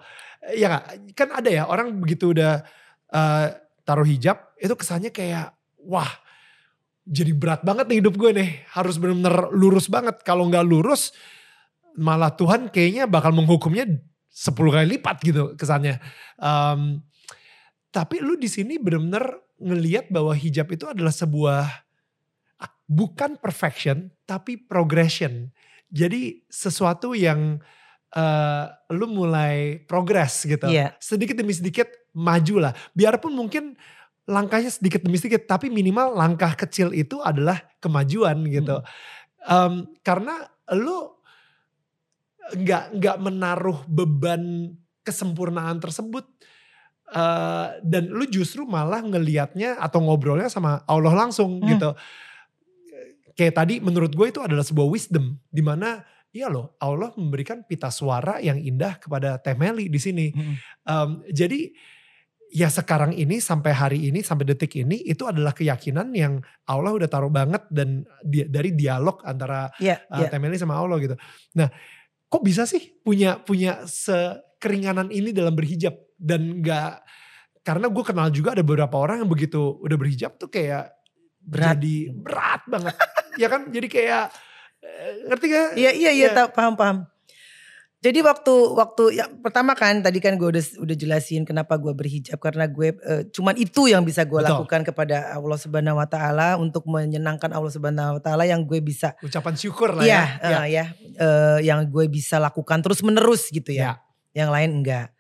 Ya 0.53 0.77
gak? 0.77 0.83
Kan 1.17 1.29
ada 1.33 1.49
ya 1.49 1.65
orang 1.65 1.97
begitu 1.97 2.37
udah 2.37 2.61
uh, 3.09 3.45
taruh 3.81 4.05
hijab 4.05 4.53
itu 4.61 4.73
kesannya 4.77 5.09
kayak 5.09 5.57
wah 5.81 6.09
jadi 7.05 7.37
berat 7.37 7.61
banget 7.61 7.85
nih 7.89 7.97
hidup 8.01 8.13
gue 8.17 8.31
nih. 8.33 8.49
Harus 8.73 8.97
benar-benar 9.01 9.49
lurus 9.53 9.89
banget. 9.89 10.21
Kalau 10.21 10.45
nggak 10.49 10.65
lurus 10.65 11.13
malah 11.95 12.33
Tuhan 12.33 12.69
kayaknya 12.69 13.07
bakal 13.07 13.31
menghukumnya 13.31 13.87
10 14.35 14.53
kali 14.53 14.85
lipat 14.97 15.17
gitu 15.23 15.43
kesannya. 15.55 16.01
Um, 16.37 17.01
tapi 17.95 18.19
lu 18.19 18.35
di 18.35 18.51
sini 18.51 18.75
benar-benar 18.75 19.39
ngeliat 19.55 20.11
bahwa 20.11 20.35
hijab 20.35 20.67
itu 20.75 20.83
adalah 20.83 21.15
sebuah 21.15 21.63
ah, 22.59 22.71
bukan 22.91 23.39
perfection 23.39 24.11
tapi 24.27 24.59
progression. 24.59 25.47
Jadi 25.87 26.43
sesuatu 26.51 27.15
yang 27.15 27.63
uh, 28.11 28.65
lu 28.91 29.07
mulai 29.07 29.79
progress 29.87 30.43
gitu. 30.43 30.67
Yeah. 30.67 30.91
Sedikit 30.99 31.39
demi 31.39 31.55
sedikit 31.55 31.87
maju 32.11 32.67
lah. 32.67 32.73
Biarpun 32.91 33.31
mungkin 33.31 33.79
langkahnya 34.27 34.75
sedikit 34.75 34.99
demi 35.07 35.15
sedikit 35.15 35.47
tapi 35.47 35.71
minimal 35.71 36.19
langkah 36.19 36.51
kecil 36.51 36.91
itu 36.91 37.23
adalah 37.23 37.63
kemajuan 37.79 38.43
gitu. 38.51 38.83
Hmm. 38.83 38.91
Um, 39.47 39.73
karena 40.03 40.43
lu 40.75 41.15
nggak 42.59 42.99
nggak 42.99 43.17
menaruh 43.23 43.87
beban 43.87 44.75
kesempurnaan 45.05 45.79
tersebut 45.79 46.27
Uh, 47.05 47.77
dan 47.85 48.09
lu 48.09 48.25
justru 48.25 48.65
malah 48.65 48.97
ngelihatnya 48.97 49.77
atau 49.77 50.01
ngobrolnya 50.01 50.49
sama 50.49 50.81
Allah 50.89 51.13
langsung 51.13 51.61
hmm. 51.61 51.67
gitu. 51.69 51.89
Kayak 53.37 53.53
tadi 53.61 53.75
menurut 53.77 54.09
gue 54.15 54.27
itu 54.31 54.41
adalah 54.41 54.65
sebuah 54.65 54.89
wisdom 54.89 55.37
di 55.51 55.61
mana 55.61 56.01
iya 56.33 56.49
loh 56.49 56.73
Allah 56.81 57.13
memberikan 57.13 57.61
pita 57.63 57.93
suara 57.93 58.41
yang 58.41 58.57
indah 58.57 58.97
kepada 58.97 59.37
Temeli 59.37 59.87
di 59.87 59.99
sini. 60.01 60.33
Hmm. 60.33 60.55
Um, 60.83 61.09
jadi 61.29 61.71
ya 62.55 62.71
sekarang 62.71 63.11
ini 63.11 63.43
sampai 63.43 63.71
hari 63.75 63.99
ini 64.07 64.23
sampai 64.23 64.47
detik 64.47 64.79
ini 64.79 65.03
itu 65.03 65.27
adalah 65.27 65.51
keyakinan 65.51 66.15
yang 66.15 66.39
Allah 66.63 66.95
udah 66.95 67.09
taruh 67.11 67.31
banget 67.31 67.67
dan 67.67 68.07
di, 68.23 68.47
dari 68.47 68.71
dialog 68.71 69.19
antara 69.27 69.67
yeah, 69.83 69.99
uh, 70.07 70.23
yeah. 70.23 70.29
Temeli 70.31 70.55
sama 70.55 70.79
Allah 70.79 70.95
gitu. 71.03 71.15
Nah, 71.59 71.67
kok 72.31 72.43
bisa 72.45 72.63
sih 72.63 72.95
punya 73.01 73.41
punya 73.41 73.83
sekeringanan 73.83 75.11
ini 75.11 75.35
dalam 75.35 75.55
berhijab? 75.55 76.04
Dan 76.15 76.63
nggak 76.63 77.03
karena 77.65 77.89
gue 77.89 78.03
kenal 78.05 78.27
juga 78.29 78.53
ada 78.53 78.61
beberapa 78.61 78.95
orang 78.95 79.25
yang 79.25 79.29
begitu 79.31 79.79
udah 79.81 79.97
berhijab 79.97 80.37
tuh 80.37 80.47
kayak 80.53 80.93
berat. 81.41 81.77
jadi 81.77 81.97
berat 82.13 82.61
banget 82.69 82.95
ya 83.41 83.47
kan 83.49 83.61
jadi 83.69 83.87
kayak 83.89 84.25
eh, 84.85 85.11
ngerti 85.29 85.45
gak? 85.49 85.67
Iya 85.75 85.91
iya 85.91 86.11
iya 86.13 86.29
ya. 86.31 86.45
paham 86.49 86.77
paham. 86.77 86.97
Jadi 88.05 88.21
waktu 88.21 88.53
waktu 88.77 89.17
ya 89.17 89.25
pertama 89.41 89.73
kan 89.73 89.97
tadi 89.97 90.21
kan 90.21 90.37
gue 90.37 90.45
udah 90.45 90.61
udah 90.77 90.93
jelasin 90.93 91.41
kenapa 91.41 91.73
gue 91.73 91.89
berhijab 91.89 92.37
karena 92.37 92.69
gue 92.69 92.93
uh, 93.01 93.25
cuman 93.33 93.57
itu 93.57 93.89
yang 93.89 94.05
bisa 94.05 94.21
gue 94.21 94.45
lakukan 94.45 94.85
kepada 94.85 95.33
Allah 95.33 95.57
Subhanahu 95.57 95.97
Wa 95.97 96.05
Taala 96.05 96.53
untuk 96.61 96.85
menyenangkan 96.85 97.49
Allah 97.49 97.73
Subhanahu 97.73 98.21
Wa 98.21 98.21
Taala 98.21 98.45
yang 98.45 98.61
gue 98.61 98.77
bisa 98.77 99.17
ucapan 99.25 99.57
syukur 99.57 99.97
lah 99.97 100.05
ya 100.05 100.37
ya, 100.37 100.53
uh, 100.53 100.67
ya 100.69 100.85
uh, 101.17 101.59
yang 101.65 101.81
gue 101.89 102.05
bisa 102.05 102.37
lakukan 102.37 102.85
terus 102.85 103.01
menerus 103.01 103.49
gitu 103.49 103.73
ya. 103.73 103.97
ya. 104.37 104.45
Yang 104.45 104.49
lain 104.53 104.69
enggak. 104.83 105.14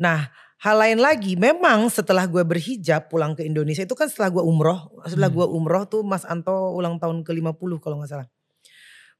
Nah 0.00 0.32
hal 0.60 0.76
lain 0.80 0.98
lagi 1.00 1.36
memang 1.36 1.92
setelah 1.92 2.24
gue 2.24 2.40
berhijab 2.40 3.12
pulang 3.12 3.36
ke 3.36 3.44
Indonesia 3.44 3.84
itu 3.84 3.92
kan 3.92 4.08
setelah 4.08 4.40
gue 4.40 4.44
umroh. 4.44 4.88
Setelah 5.04 5.28
hmm. 5.28 5.38
gue 5.38 5.46
umroh 5.52 5.84
tuh 5.84 6.00
Mas 6.00 6.24
Anto 6.24 6.72
ulang 6.72 6.96
tahun 6.96 7.20
ke 7.20 7.36
50 7.36 7.84
kalau 7.84 8.00
gak 8.00 8.10
salah. 8.10 8.28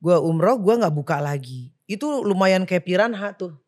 Gue 0.00 0.16
umroh 0.16 0.56
gue 0.56 0.74
gak 0.80 0.94
buka 0.96 1.20
lagi. 1.20 1.72
Itu 1.84 2.24
lumayan 2.24 2.64
kayak 2.64 2.88
piranha 2.88 3.36
tuh. 3.36 3.60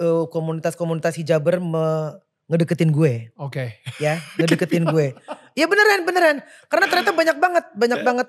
Eh, 0.00 0.24
komunitas-komunitas 0.32 1.12
hijaber 1.20 1.60
me 1.60 2.16
ngedeketin 2.50 2.90
gue. 2.90 3.30
Oke. 3.38 3.78
Okay. 3.78 4.02
Ya, 4.02 4.18
ngedeketin 4.40 4.88
gue. 4.88 5.14
Ya 5.54 5.70
beneran, 5.70 6.02
beneran. 6.02 6.36
Karena 6.66 6.86
ternyata 6.90 7.12
banyak 7.14 7.36
banget, 7.38 7.64
banyak 7.78 8.00
banget 8.02 8.28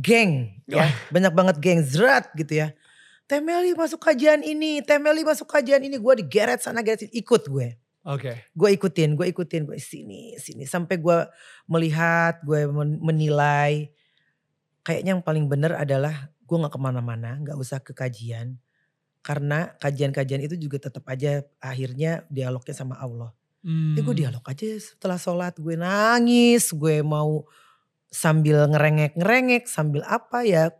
geng. 0.00 0.32
Ya, 0.70 0.88
banyak 1.12 1.32
banget 1.34 1.56
geng 1.60 1.84
zerat 1.84 2.30
gitu 2.32 2.62
ya. 2.62 2.72
Temeli 3.30 3.78
masuk 3.78 4.02
kajian 4.02 4.42
ini, 4.42 4.82
Temeli 4.82 5.22
masuk 5.22 5.46
kajian 5.46 5.78
ini, 5.86 6.02
gue 6.02 6.14
digeret 6.18 6.58
sana 6.58 6.82
geret 6.82 7.06
sini, 7.06 7.14
ikut 7.22 7.46
gue. 7.46 7.78
Oke. 8.02 8.26
Okay. 8.26 8.36
Gue 8.58 8.74
ikutin, 8.74 9.14
gue 9.14 9.30
ikutin, 9.30 9.70
gue 9.70 9.78
sini, 9.78 10.34
sini 10.34 10.66
sampai 10.66 10.98
gue 10.98 11.30
melihat, 11.70 12.42
gue 12.42 12.66
menilai. 12.98 13.94
Kayaknya 14.82 15.10
yang 15.14 15.22
paling 15.22 15.46
benar 15.46 15.78
adalah 15.78 16.34
gue 16.42 16.56
nggak 16.58 16.74
ke 16.74 16.80
mana-mana, 16.82 17.38
nggak 17.38 17.54
usah 17.54 17.78
ke 17.78 17.94
kajian, 17.94 18.58
karena 19.22 19.78
kajian-kajian 19.78 20.42
itu 20.42 20.58
juga 20.58 20.90
tetap 20.90 21.06
aja 21.06 21.46
akhirnya 21.62 22.26
dialognya 22.26 22.74
sama 22.74 22.98
Allah. 22.98 23.30
Hmm. 23.62 23.94
Ya 23.94 24.02
gue 24.02 24.16
dialog 24.26 24.42
aja 24.42 24.66
setelah 24.82 25.22
sholat, 25.22 25.54
gue 25.54 25.78
nangis, 25.78 26.74
gue 26.74 27.06
mau 27.06 27.46
sambil 28.10 28.66
ngerengek-ngerengek, 28.66 29.70
sambil 29.70 30.02
apa 30.02 30.42
ya 30.42 30.74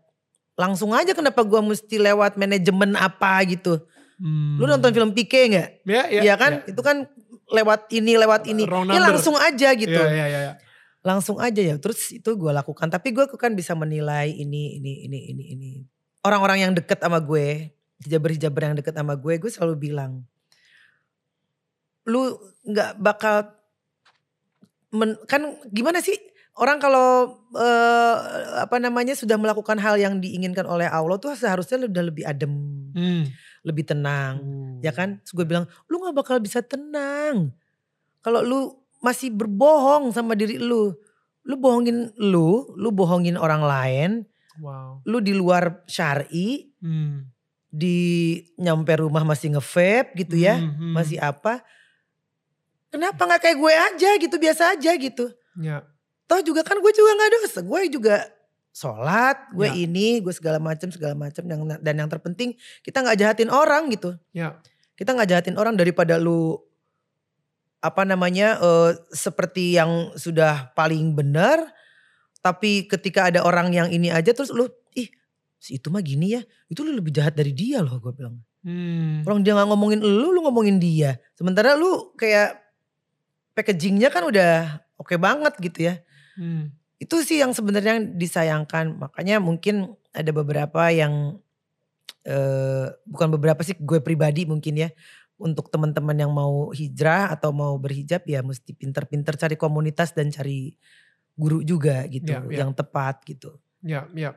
langsung 0.61 0.93
aja 0.93 1.17
kenapa 1.17 1.41
gue 1.41 1.57
mesti 1.65 1.97
lewat 1.97 2.37
manajemen 2.37 2.93
apa 3.01 3.41
gitu. 3.49 3.81
Hmm. 4.21 4.61
Lu 4.61 4.69
nonton 4.69 4.93
film 4.93 5.17
Pike 5.17 5.49
nggak? 5.49 5.69
Ya, 5.89 6.05
ya, 6.13 6.21
ya 6.21 6.35
kan? 6.37 6.61
Ya. 6.61 6.77
Itu 6.77 6.85
kan 6.85 7.09
lewat 7.49 7.89
ini, 7.97 8.21
lewat 8.21 8.45
ini. 8.45 8.69
Ya 8.69 9.01
langsung 9.01 9.41
aja 9.41 9.73
gitu. 9.73 9.97
Ya, 9.97 10.13
ya, 10.13 10.27
ya, 10.29 10.41
ya. 10.53 10.55
Langsung 11.01 11.41
aja 11.41 11.57
ya. 11.65 11.81
Terus 11.81 12.13
itu 12.13 12.29
gue 12.37 12.53
lakukan. 12.53 12.93
Tapi 12.93 13.17
gue 13.17 13.25
kan 13.41 13.57
bisa 13.57 13.73
menilai 13.73 14.29
ini, 14.29 14.77
ini, 14.77 15.09
ini, 15.09 15.19
ini, 15.33 15.45
ini. 15.57 15.71
Orang-orang 16.21 16.69
yang 16.69 16.73
deket 16.77 17.01
sama 17.01 17.17
gue, 17.25 17.73
hijaber-hijaber 18.05 18.61
yang 18.69 18.77
deket 18.77 18.93
sama 18.93 19.17
gue, 19.17 19.41
gue 19.41 19.49
selalu 19.49 19.89
bilang, 19.89 20.21
lu 22.05 22.37
nggak 22.69 23.01
bakal, 23.01 23.57
men, 24.93 25.17
kan 25.25 25.57
gimana 25.73 26.05
sih? 26.05 26.21
Orang 26.61 26.77
kalau 26.77 27.41
uh, 27.57 28.15
apa 28.61 28.77
namanya 28.77 29.17
sudah 29.17 29.41
melakukan 29.41 29.81
hal 29.81 29.97
yang 29.97 30.21
diinginkan 30.21 30.69
oleh 30.69 30.85
Allah 30.85 31.17
tuh 31.17 31.33
seharusnya 31.33 31.89
udah 31.89 32.05
lebih 32.05 32.29
adem, 32.29 32.53
hmm. 32.93 33.25
lebih 33.65 33.89
tenang, 33.89 34.45
hmm. 34.45 34.85
ya 34.85 34.93
kan? 34.93 35.25
Terus 35.25 35.33
gue 35.41 35.47
bilang, 35.49 35.65
lu 35.89 36.05
nggak 36.05 36.17
bakal 36.21 36.37
bisa 36.37 36.61
tenang 36.61 37.57
kalau 38.21 38.45
lu 38.45 38.61
masih 39.01 39.33
berbohong 39.33 40.13
sama 40.13 40.37
diri 40.37 40.61
lu, 40.61 40.93
lu 41.49 41.57
bohongin 41.57 42.13
lu, 42.21 42.69
lu 42.77 42.93
bohongin 42.93 43.41
orang 43.41 43.65
lain, 43.65 44.11
wow. 44.61 45.01
lu 45.09 45.25
di 45.25 45.33
luar 45.33 45.81
syari, 45.89 46.69
hmm. 46.85 47.25
di 47.73 48.37
nyampe 48.61 49.01
rumah 49.01 49.25
masih 49.25 49.57
ngevape 49.57 50.13
gitu 50.21 50.37
ya, 50.37 50.61
hmm, 50.61 50.77
hmm. 50.77 50.93
masih 50.93 51.17
apa? 51.17 51.65
Kenapa 52.93 53.25
nggak 53.25 53.41
kayak 53.49 53.57
gue 53.57 53.73
aja 53.73 54.11
gitu 54.21 54.37
biasa 54.37 54.77
aja 54.77 54.93
gitu? 55.01 55.33
Ya 55.57 55.89
Toh 56.31 56.41
juga 56.47 56.63
kan 56.63 56.79
gue 56.79 56.93
juga 56.95 57.11
gak 57.19 57.31
dosa. 57.43 57.59
Gue 57.67 57.91
juga 57.91 58.31
sholat, 58.71 59.51
gue 59.51 59.67
ya. 59.67 59.75
ini, 59.75 60.23
gue 60.23 60.31
segala 60.31 60.63
macam 60.63 60.87
segala 60.95 61.19
macam 61.19 61.43
yang 61.43 61.67
dan 61.83 61.95
yang 61.99 62.07
terpenting 62.07 62.55
kita 62.87 63.03
nggak 63.03 63.19
jahatin 63.19 63.51
orang 63.51 63.91
gitu. 63.91 64.15
Ya. 64.31 64.63
Kita 64.95 65.11
nggak 65.11 65.27
jahatin 65.27 65.57
orang 65.59 65.75
daripada 65.75 66.23
lu 66.23 66.55
apa 67.81 68.05
namanya 68.07 68.61
uh, 68.61 68.93
seperti 69.11 69.75
yang 69.75 70.15
sudah 70.15 70.71
paling 70.77 71.17
benar, 71.17 71.59
tapi 72.45 72.87
ketika 72.87 73.33
ada 73.33 73.43
orang 73.43 73.73
yang 73.73 73.89
ini 73.91 74.13
aja 74.13 74.31
terus 74.31 74.53
lu 74.53 74.69
ih 74.95 75.09
si 75.59 75.81
itu 75.81 75.91
mah 75.91 76.05
gini 76.05 76.39
ya, 76.39 76.43
itu 76.71 76.85
lu 76.87 76.95
lebih 76.95 77.11
jahat 77.11 77.35
dari 77.35 77.51
dia 77.51 77.83
loh 77.83 77.99
gue 77.99 78.13
bilang. 78.15 78.39
Hmm. 78.61 79.25
Orang 79.25 79.41
dia 79.41 79.57
nggak 79.57 79.69
ngomongin 79.73 79.99
lu, 80.05 80.31
lu 80.31 80.41
ngomongin 80.45 80.77
dia. 80.77 81.17
Sementara 81.33 81.75
lu 81.75 82.13
kayak 82.15 82.61
packagingnya 83.57 84.13
kan 84.13 84.29
udah 84.29 84.85
oke 85.01 85.11
okay 85.11 85.19
banget 85.19 85.57
gitu 85.59 85.91
ya. 85.91 85.99
Hmm. 86.41 86.73
Itu 86.97 87.21
sih 87.21 87.45
yang 87.45 87.53
sebenarnya 87.53 88.01
disayangkan. 88.01 88.97
Makanya 88.97 89.37
mungkin 89.45 89.93
ada 90.17 90.33
beberapa 90.33 90.89
yang 90.89 91.37
uh, 92.25 92.87
bukan 93.05 93.29
beberapa 93.37 93.61
sih 93.61 93.77
gue 93.77 94.01
pribadi 94.01 94.49
mungkin 94.49 94.81
ya 94.81 94.89
untuk 95.41 95.73
teman-teman 95.73 96.17
yang 96.17 96.33
mau 96.33 96.69
hijrah 96.73 97.33
atau 97.33 97.53
mau 97.53 97.77
berhijab 97.81 98.25
ya 98.29 98.45
mesti 98.45 98.77
pinter-pinter 98.77 99.41
cari 99.41 99.57
komunitas 99.57 100.13
dan 100.13 100.29
cari 100.29 100.77
guru 101.33 101.65
juga 101.65 102.05
gitu 102.13 102.29
yeah, 102.29 102.45
yeah. 102.45 102.59
yang 102.65 102.73
tepat 102.77 103.25
gitu. 103.25 103.57
Ya, 103.81 104.05
yeah, 104.05 104.05
ya. 104.13 104.21
Yeah. 104.21 104.35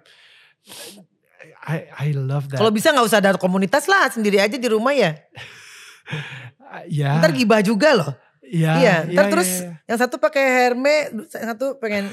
I 1.59 1.91
I 1.91 2.07
love 2.15 2.47
that. 2.47 2.55
Kalau 2.55 2.71
bisa 2.71 2.95
nggak 2.95 3.03
usah 3.03 3.19
ada 3.19 3.35
komunitas 3.35 3.83
lah, 3.91 4.07
sendiri 4.07 4.39
aja 4.39 4.55
di 4.55 4.67
rumah 4.71 4.95
ya. 4.95 5.11
ya. 6.87 7.19
Ntar 7.19 7.35
gibah 7.35 7.59
juga 7.59 7.91
loh. 7.91 8.11
Iya. 8.53 8.73
Iya. 8.77 8.95
Ntar 9.09 9.25
ya, 9.25 9.31
terus 9.33 9.49
ya, 9.49 9.65
ya. 9.65 9.73
yang 9.89 9.97
satu 9.97 10.21
pakai 10.21 10.45
Herme, 10.45 11.09
yang 11.09 11.49
satu 11.57 11.81
pengen, 11.81 12.05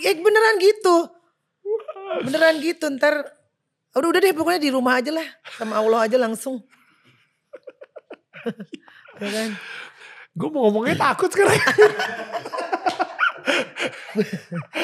ya 0.00 0.16
beneran 0.16 0.56
gitu. 0.56 1.12
Beneran 2.24 2.56
gitu. 2.64 2.88
Ntar, 2.96 3.28
udah 3.92 4.08
udah 4.08 4.20
deh 4.24 4.32
pokoknya 4.32 4.60
di 4.64 4.72
rumah 4.72 4.96
aja 4.96 5.12
lah, 5.12 5.28
sama 5.52 5.76
Allah 5.76 6.08
aja 6.08 6.16
langsung. 6.16 6.64
ya 9.20 9.28
kan? 9.28 9.52
Gue 10.32 10.48
mau 10.48 10.64
ngomongnya 10.64 10.96
takut 10.96 11.28
sekarang. 11.28 11.60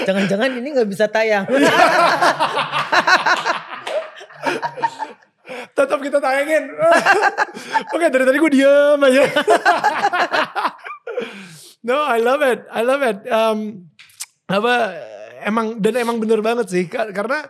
Jangan-jangan 0.06 0.60
ini 0.60 0.76
gak 0.76 0.88
bisa 0.92 1.08
tayang. 1.08 1.48
Tetap 5.72 5.98
kita 6.04 6.20
tayangin. 6.20 6.68
Oke 7.96 8.12
dari 8.12 8.24
tadi 8.28 8.36
gue 8.36 8.52
diem 8.52 9.00
aja. 9.00 9.22
No, 11.88 11.96
I 12.02 12.18
love 12.18 12.42
it. 12.44 12.60
I 12.70 12.82
love 12.82 13.02
it. 13.04 13.18
Um, 13.28 13.90
apa 14.48 14.96
emang 15.44 15.78
dan 15.78 16.00
emang 16.00 16.16
bener 16.18 16.40
banget 16.40 16.72
sih 16.72 16.84
karena 16.88 17.46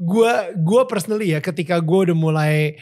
gue 0.00 0.32
gue 0.56 0.82
personally 0.88 1.36
ya 1.36 1.44
ketika 1.44 1.76
gue 1.78 2.10
udah 2.10 2.16
mulai 2.16 2.80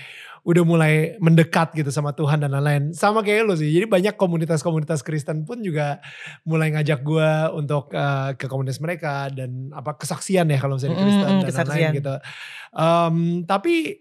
udah 0.48 0.64
mulai 0.64 0.94
mendekat 1.20 1.76
gitu 1.76 1.92
sama 1.92 2.16
Tuhan 2.16 2.40
dan 2.40 2.56
lain-lain. 2.56 2.96
Sama 2.96 3.20
kayak 3.20 3.44
lo 3.44 3.52
sih. 3.52 3.68
Jadi 3.68 3.84
banyak 3.84 4.16
komunitas-komunitas 4.16 5.04
Kristen 5.04 5.44
pun 5.44 5.60
juga 5.60 6.00
mulai 6.48 6.72
ngajak 6.72 7.04
gue 7.04 7.30
untuk 7.52 7.92
uh, 7.92 8.32
ke 8.32 8.48
komunitas 8.48 8.80
mereka 8.80 9.28
dan 9.28 9.68
apa 9.76 10.00
kesaksian 10.00 10.48
ya 10.48 10.56
kalau 10.56 10.80
misalnya 10.80 11.04
Kristen 11.04 11.28
mm, 11.28 11.42
dan 11.44 11.52
lain-lain 11.52 11.88
gitu. 12.00 12.14
Um, 12.72 13.16
tapi 13.44 14.00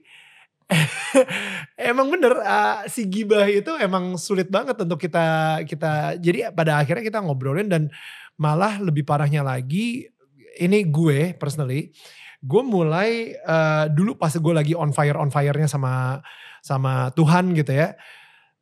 emang 1.92 2.12
bener 2.12 2.36
uh, 2.44 2.84
si 2.92 3.08
gibah 3.08 3.48
itu 3.48 3.72
emang 3.80 4.20
sulit 4.20 4.52
banget 4.52 4.76
untuk 4.84 5.00
kita 5.00 5.60
kita 5.64 6.20
jadi 6.20 6.52
pada 6.52 6.84
akhirnya 6.84 7.04
kita 7.08 7.24
ngobrolin 7.24 7.72
dan 7.72 7.88
malah 8.36 8.76
lebih 8.84 9.08
parahnya 9.08 9.42
lagi 9.48 10.12
ini 10.60 10.84
gue 10.84 11.34
personally 11.40 11.96
gue 12.44 12.64
mulai 12.68 13.34
uh, 13.48 13.88
dulu 13.88 14.20
pas 14.20 14.32
gue 14.36 14.54
lagi 14.54 14.74
on 14.76 14.92
fire 14.92 15.16
on 15.16 15.32
firenya 15.32 15.72
sama 15.72 16.20
sama 16.60 17.16
Tuhan 17.16 17.56
gitu 17.56 17.72
ya 17.72 17.96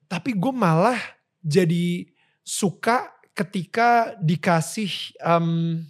tapi 0.05 0.37
gue 0.37 0.53
malah 0.53 0.97
jadi 1.41 2.05
suka 2.45 3.09
ketika 3.33 4.13
dikasih 4.21 5.17
um, 5.25 5.81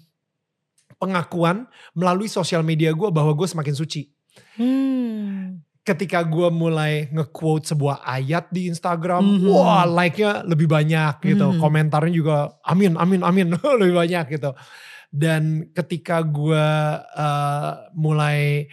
pengakuan 0.96 1.68
melalui 1.92 2.32
sosial 2.32 2.64
media 2.64 2.96
gue 2.96 3.12
bahwa 3.12 3.36
gue 3.36 3.46
semakin 3.46 3.76
suci. 3.76 4.08
Hmm 4.56 5.65
ketika 5.86 6.26
gue 6.26 6.50
mulai 6.50 7.06
nge-quote 7.14 7.70
sebuah 7.70 8.02
ayat 8.02 8.50
di 8.50 8.66
Instagram, 8.66 9.22
mm-hmm. 9.22 9.54
wah 9.54 9.86
like-nya 9.86 10.42
lebih 10.42 10.66
banyak 10.66 11.22
gitu. 11.22 11.54
Mm-hmm. 11.54 11.62
Komentarnya 11.62 12.14
juga 12.14 12.38
amin, 12.66 12.98
amin, 12.98 13.22
amin 13.22 13.48
lebih 13.80 13.94
banyak 13.94 14.26
gitu. 14.34 14.52
Dan 15.14 15.70
ketika 15.78 16.26
gue 16.26 16.68
uh, 16.98 17.72
mulai 17.94 18.66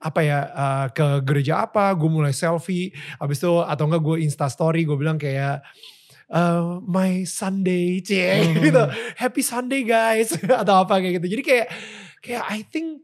apa 0.00 0.20
ya 0.20 0.38
uh, 0.52 0.86
ke 0.92 1.24
gereja 1.24 1.64
apa, 1.64 1.96
gue 1.96 2.08
mulai 2.12 2.36
selfie, 2.36 2.92
habis 3.16 3.40
itu 3.40 3.64
atau 3.64 3.88
enggak 3.88 4.04
gue 4.04 4.16
insta 4.20 4.44
story, 4.52 4.84
gue 4.84 4.96
bilang 5.00 5.16
kayak 5.16 5.64
uh, 6.28 6.76
my 6.84 7.24
Sunday, 7.24 8.04
cie 8.04 8.20
mm-hmm. 8.20 8.62
gitu, 8.68 8.84
happy 9.16 9.40
Sunday 9.40 9.80
guys 9.88 10.36
atau 10.62 10.84
apa 10.84 11.00
kayak 11.00 11.24
gitu. 11.24 11.40
Jadi 11.40 11.42
kayak 11.42 11.66
kayak 12.20 12.44
I 12.52 12.60
think 12.68 13.00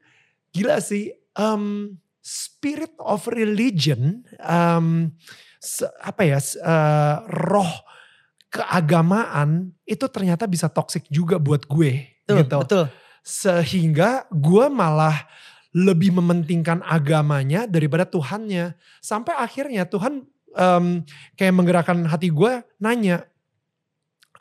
gila 0.53 0.77
sih. 0.85 1.17
Um, 1.37 1.97
spirit 2.27 2.91
of 2.99 3.31
religion, 3.31 4.27
um, 4.43 5.15
apa 6.03 6.23
ya, 6.27 6.43
uh, 6.59 7.23
roh 7.47 7.71
keagamaan 8.51 9.71
itu 9.87 10.11
ternyata 10.11 10.51
bisa 10.51 10.67
toxic 10.67 11.07
juga 11.07 11.39
buat 11.39 11.63
gue. 11.71 12.19
Betul, 12.27 12.37
gitu. 12.43 12.59
betul. 12.67 12.85
Sehingga 13.23 14.27
gue 14.35 14.67
malah 14.67 15.23
lebih 15.71 16.19
mementingkan 16.19 16.83
agamanya 16.83 17.71
daripada 17.71 18.03
Tuhannya. 18.03 18.75
Sampai 18.99 19.39
akhirnya 19.39 19.87
Tuhan 19.87 20.27
um, 20.59 20.87
kayak 21.39 21.55
menggerakkan 21.55 22.11
hati 22.11 22.35
gue 22.35 22.67
nanya, 22.83 23.23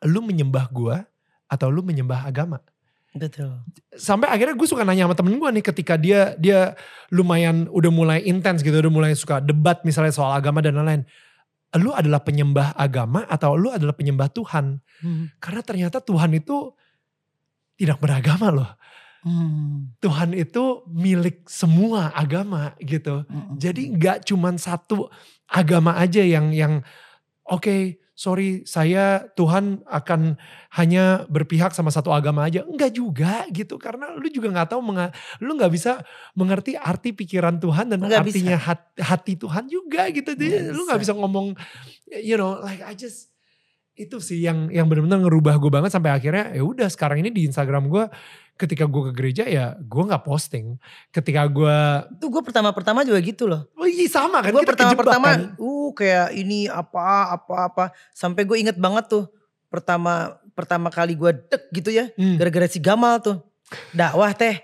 lu 0.09 0.25
menyembah 0.25 0.73
gue 0.73 0.97
atau 1.45 1.67
lu 1.69 1.85
menyembah 1.85 2.25
agama? 2.25 2.65
Betul. 3.15 3.63
Sampai 3.95 4.27
akhirnya 4.27 4.59
gue 4.59 4.67
suka 4.67 4.83
nanya 4.83 5.07
sama 5.07 5.15
temen 5.15 5.39
gue 5.39 5.49
nih 5.55 5.63
ketika 5.63 5.95
dia 5.95 6.35
dia 6.35 6.75
lumayan 7.07 7.71
udah 7.71 7.91
mulai 7.91 8.19
intens 8.27 8.59
gitu, 8.59 8.75
udah 8.75 8.91
mulai 8.91 9.15
suka 9.15 9.39
debat 9.39 9.79
misalnya 9.87 10.11
soal 10.11 10.35
agama 10.35 10.59
dan 10.59 10.75
lain-lain. 10.75 11.07
Lu 11.79 11.95
adalah 11.95 12.23
penyembah 12.23 12.75
agama 12.75 13.23
atau 13.27 13.55
lu 13.55 13.71
adalah 13.71 13.95
penyembah 13.95 14.27
Tuhan? 14.35 14.83
Hmm. 14.99 15.31
Karena 15.39 15.61
ternyata 15.63 16.03
Tuhan 16.03 16.35
itu 16.35 16.75
tidak 17.79 18.03
beragama 18.03 18.51
loh. 18.51 18.71
Hmm. 19.25 19.95
Tuhan 20.03 20.35
itu 20.35 20.85
milik 20.91 21.47
semua 21.47 22.11
agama 22.11 22.75
gitu. 22.83 23.23
Hmm. 23.25 23.55
Jadi 23.55 23.95
nggak 23.95 24.27
cuman 24.27 24.59
satu 24.59 25.07
agama 25.47 25.95
aja 25.95 26.19
yang 26.19 26.51
yang 26.51 26.83
oke 27.47 27.63
okay, 27.63 28.04
sorry 28.15 28.63
saya 28.63 29.27
Tuhan 29.35 29.83
akan 29.83 30.39
hanya 30.79 31.27
berpihak 31.27 31.75
sama 31.75 31.91
satu 31.91 32.15
agama 32.15 32.47
aja. 32.47 32.63
Enggak 32.63 32.95
juga 32.95 33.43
gitu 33.51 33.75
karena 33.75 34.15
lu 34.15 34.31
juga 34.31 34.55
nggak 34.55 34.71
tahu 34.71 34.81
lu 35.43 35.51
nggak 35.59 35.73
bisa 35.75 35.99
mengerti 36.33 36.79
arti 36.79 37.11
pikiran 37.11 37.59
Tuhan 37.59 37.91
dan 37.91 37.99
Enggak 37.99 38.23
artinya 38.25 38.55
hati, 38.55 39.03
hati 39.03 39.33
Tuhan 39.35 39.67
juga 39.67 40.07
gitu. 40.09 40.31
Jadi 40.31 40.71
lu 40.71 40.87
nggak 40.87 40.99
bisa 41.03 41.13
ngomong 41.13 41.53
you 42.23 42.39
know 42.39 42.63
like 42.63 42.79
I 42.81 42.95
just 42.95 43.35
itu 43.95 44.19
sih 44.19 44.43
yang 44.43 44.67
yang 44.75 44.91
benar-benar 44.91 45.23
ngerubah 45.23 45.55
gue 45.55 45.71
banget 45.71 45.91
sampai 45.95 46.11
akhirnya 46.11 46.51
ya 46.51 46.63
udah 46.67 46.91
sekarang 46.91 47.23
ini 47.23 47.31
di 47.31 47.47
Instagram 47.47 47.87
gue 47.87 48.03
ketika 48.55 48.87
gue 48.87 49.11
ke 49.11 49.13
gereja 49.15 49.43
ya 49.47 49.75
gue 49.75 50.03
nggak 50.03 50.23
posting. 50.23 50.79
Ketika 51.11 51.47
gue 51.47 51.77
tuh 52.19 52.27
gue 52.31 52.43
pertama-pertama 52.43 53.03
juga 53.07 53.19
gitu 53.23 53.47
loh. 53.47 53.67
Oh 53.75 53.87
iya 53.87 54.07
sama 54.07 54.43
kan. 54.43 54.51
Gue 54.51 54.67
pertama-pertama 54.67 55.27
kan? 55.31 55.39
uh 55.59 55.74
kayak 55.93 56.33
ini 56.33 56.71
apa 56.71 57.35
apa 57.35 57.55
apa 57.69 57.83
sampai 58.15 58.47
gue 58.47 58.57
inget 58.57 58.79
banget 58.79 59.05
tuh 59.11 59.25
pertama 59.69 60.39
pertama 60.55 60.87
kali 60.89 61.13
gue 61.13 61.35
dek 61.35 61.69
gitu 61.75 61.91
ya 61.91 62.09
hmm. 62.15 62.39
gara-gara 62.39 62.65
si 62.71 62.79
Gamal 62.79 63.19
tuh 63.19 63.43
dakwah 63.93 64.31
teh. 64.33 64.61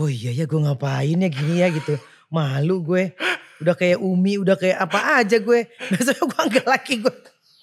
Oh 0.00 0.08
iya 0.08 0.32
ya 0.32 0.44
gue 0.48 0.60
ngapain 0.60 1.20
ya 1.20 1.28
gini 1.28 1.60
ya 1.60 1.68
gitu. 1.72 1.96
Malu 2.32 2.80
gue. 2.80 3.12
Udah 3.60 3.76
kayak 3.76 4.00
Umi, 4.00 4.40
udah 4.40 4.56
kayak 4.56 4.78
apa 4.80 5.20
aja 5.20 5.36
gue. 5.38 5.68
Besoknya 5.92 6.24
gue 6.24 6.40
anggap 6.40 6.66
laki 6.66 6.94
gue. 7.04 7.14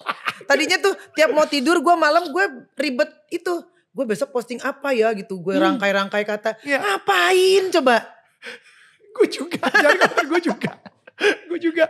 Tadinya 0.48 0.78
tuh 0.78 0.94
tiap 1.14 1.30
mau 1.34 1.46
tidur 1.46 1.82
gue 1.82 1.94
malam 1.98 2.30
gue 2.30 2.44
ribet 2.78 3.10
itu 3.30 3.62
gue 3.90 4.04
besok 4.06 4.30
posting 4.30 4.62
apa 4.62 4.94
ya 4.94 5.10
gitu 5.18 5.42
gue 5.42 5.58
hmm. 5.58 5.66
rangkai-rangkai 5.66 6.22
kata 6.22 6.62
ya. 6.62 6.78
ngapain 6.78 7.74
coba 7.74 8.06
gue 9.18 9.26
juga 9.26 9.66
jangan 9.66 10.30
gue 10.30 10.40
juga 10.46 10.78
gue 11.48 11.60
juga. 11.60 11.86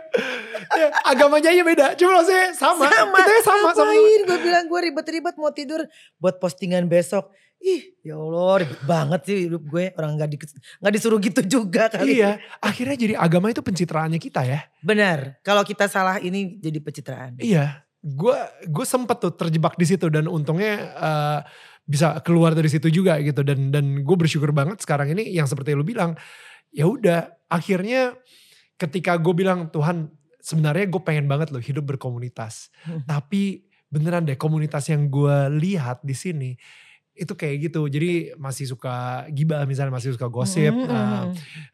Ya, 0.75 0.87
agamanya 1.07 1.49
aja 1.51 1.63
beda. 1.63 1.85
Cuma 1.95 2.21
maksudnya 2.21 2.47
sama. 2.55 2.85
Sama. 2.87 3.17
Kita 3.17 3.33
sama 3.43 3.69
ngapain? 3.71 4.21
Gue 4.27 4.39
bilang 4.43 4.65
gue 4.67 4.79
ribet-ribet 4.91 5.35
mau 5.39 5.51
tidur 5.51 5.81
buat 6.19 6.37
postingan 6.37 6.87
besok. 6.91 7.31
Ih 7.61 7.93
ya 8.01 8.17
Allah 8.17 8.65
ribet 8.65 8.81
banget 8.89 9.21
sih 9.29 9.37
hidup 9.49 9.63
gue. 9.69 9.93
Orang 9.93 10.17
nggak 10.17 10.29
di, 10.33 10.37
nggak 10.81 10.93
disuruh 10.97 11.19
gitu 11.21 11.41
juga 11.45 11.87
kali. 11.93 12.17
Iya 12.19 12.41
akhirnya 12.57 12.97
jadi 12.97 13.13
agama 13.17 13.53
itu 13.53 13.61
pencitraannya 13.61 14.19
kita 14.19 14.41
ya. 14.43 14.59
Benar. 14.81 15.39
Kalau 15.45 15.61
kita 15.61 15.85
salah 15.85 16.17
ini 16.17 16.57
jadi 16.57 16.81
pencitraan. 16.81 17.37
Iya. 17.37 17.85
Gue 18.01 18.33
gue 18.65 18.85
sempet 18.85 19.21
tuh 19.21 19.33
terjebak 19.37 19.77
di 19.77 19.85
situ 19.85 20.09
dan 20.09 20.25
untungnya 20.25 20.73
uh, 20.97 21.39
bisa 21.85 22.17
keluar 22.25 22.57
dari 22.57 22.65
situ 22.65 22.89
juga 22.89 23.21
gitu. 23.21 23.45
Dan 23.45 23.69
dan 23.69 24.01
gue 24.01 24.17
bersyukur 24.17 24.49
banget 24.49 24.81
sekarang 24.81 25.13
ini 25.13 25.29
yang 25.29 25.45
seperti 25.45 25.77
lu 25.77 25.85
bilang 25.85 26.17
ya 26.73 26.87
udah 26.89 27.29
akhirnya 27.51 28.15
ketika 28.81 29.13
gue 29.21 29.33
bilang 29.37 29.69
Tuhan 29.69 30.09
sebenarnya 30.41 30.89
gue 30.89 31.01
pengen 31.05 31.29
banget 31.29 31.53
loh 31.53 31.61
hidup 31.61 31.85
berkomunitas 31.85 32.73
hmm. 32.89 33.05
tapi 33.05 33.69
beneran 33.93 34.25
deh 34.25 34.39
komunitas 34.41 34.89
yang 34.89 35.05
gue 35.05 35.53
lihat 35.61 36.01
di 36.01 36.17
sini 36.17 36.51
itu 37.13 37.37
kayak 37.37 37.69
gitu 37.69 37.85
jadi 37.85 38.33
masih 38.41 38.65
suka 38.73 39.27
gibah 39.29 39.61
misalnya 39.69 39.93
masih 39.93 40.17
suka 40.17 40.25
gosip 40.33 40.73
hmm. 40.73 40.89
uh, 40.89 41.23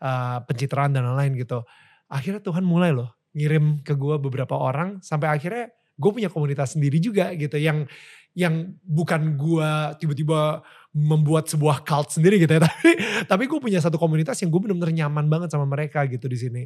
uh, 0.03 0.37
pencitraan 0.43 0.91
dan 0.91 1.07
lain-lain 1.07 1.39
gitu 1.39 1.63
akhirnya 2.11 2.43
Tuhan 2.43 2.67
mulai 2.67 2.91
loh 2.91 3.15
ngirim 3.31 3.79
ke 3.87 3.95
gue 3.95 4.19
beberapa 4.19 4.59
orang 4.59 4.99
sampai 4.99 5.31
akhirnya 5.31 5.71
gue 5.97 6.11
punya 6.13 6.29
komunitas 6.29 6.77
sendiri 6.77 7.01
juga 7.01 7.33
gitu 7.33 7.57
yang 7.57 7.89
yang 8.37 8.69
bukan 8.85 9.33
gue 9.33 9.71
tiba-tiba 9.97 10.61
membuat 10.93 11.49
sebuah 11.49 11.81
cult 11.81 12.13
sendiri 12.13 12.37
gitu 12.37 12.53
ya 12.53 12.61
tapi 12.69 12.89
tapi 13.25 13.43
gue 13.49 13.59
punya 13.59 13.81
satu 13.81 13.97
komunitas 13.97 14.37
yang 14.45 14.53
gue 14.53 14.61
benar-benar 14.61 14.93
nyaman 14.93 15.25
banget 15.25 15.49
sama 15.53 15.65
mereka 15.65 16.05
gitu 16.05 16.29
di 16.29 16.37
sini 16.37 16.63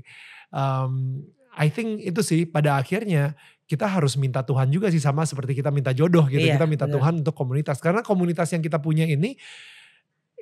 um, 0.52 1.24
I 1.56 1.72
think 1.72 2.04
itu 2.04 2.20
sih 2.24 2.44
pada 2.48 2.80
akhirnya 2.80 3.36
kita 3.68 3.88
harus 3.88 4.20
minta 4.20 4.44
Tuhan 4.44 4.68
juga 4.68 4.92
sih 4.92 5.00
sama 5.00 5.24
seperti 5.24 5.56
kita 5.56 5.72
minta 5.72 5.96
jodoh 5.96 6.28
gitu 6.28 6.44
iya, 6.44 6.60
kita 6.60 6.68
minta 6.68 6.84
bener. 6.88 7.00
Tuhan 7.00 7.14
untuk 7.24 7.36
komunitas 7.36 7.80
karena 7.80 8.04
komunitas 8.04 8.52
yang 8.52 8.60
kita 8.60 8.84
punya 8.84 9.08
ini 9.08 9.40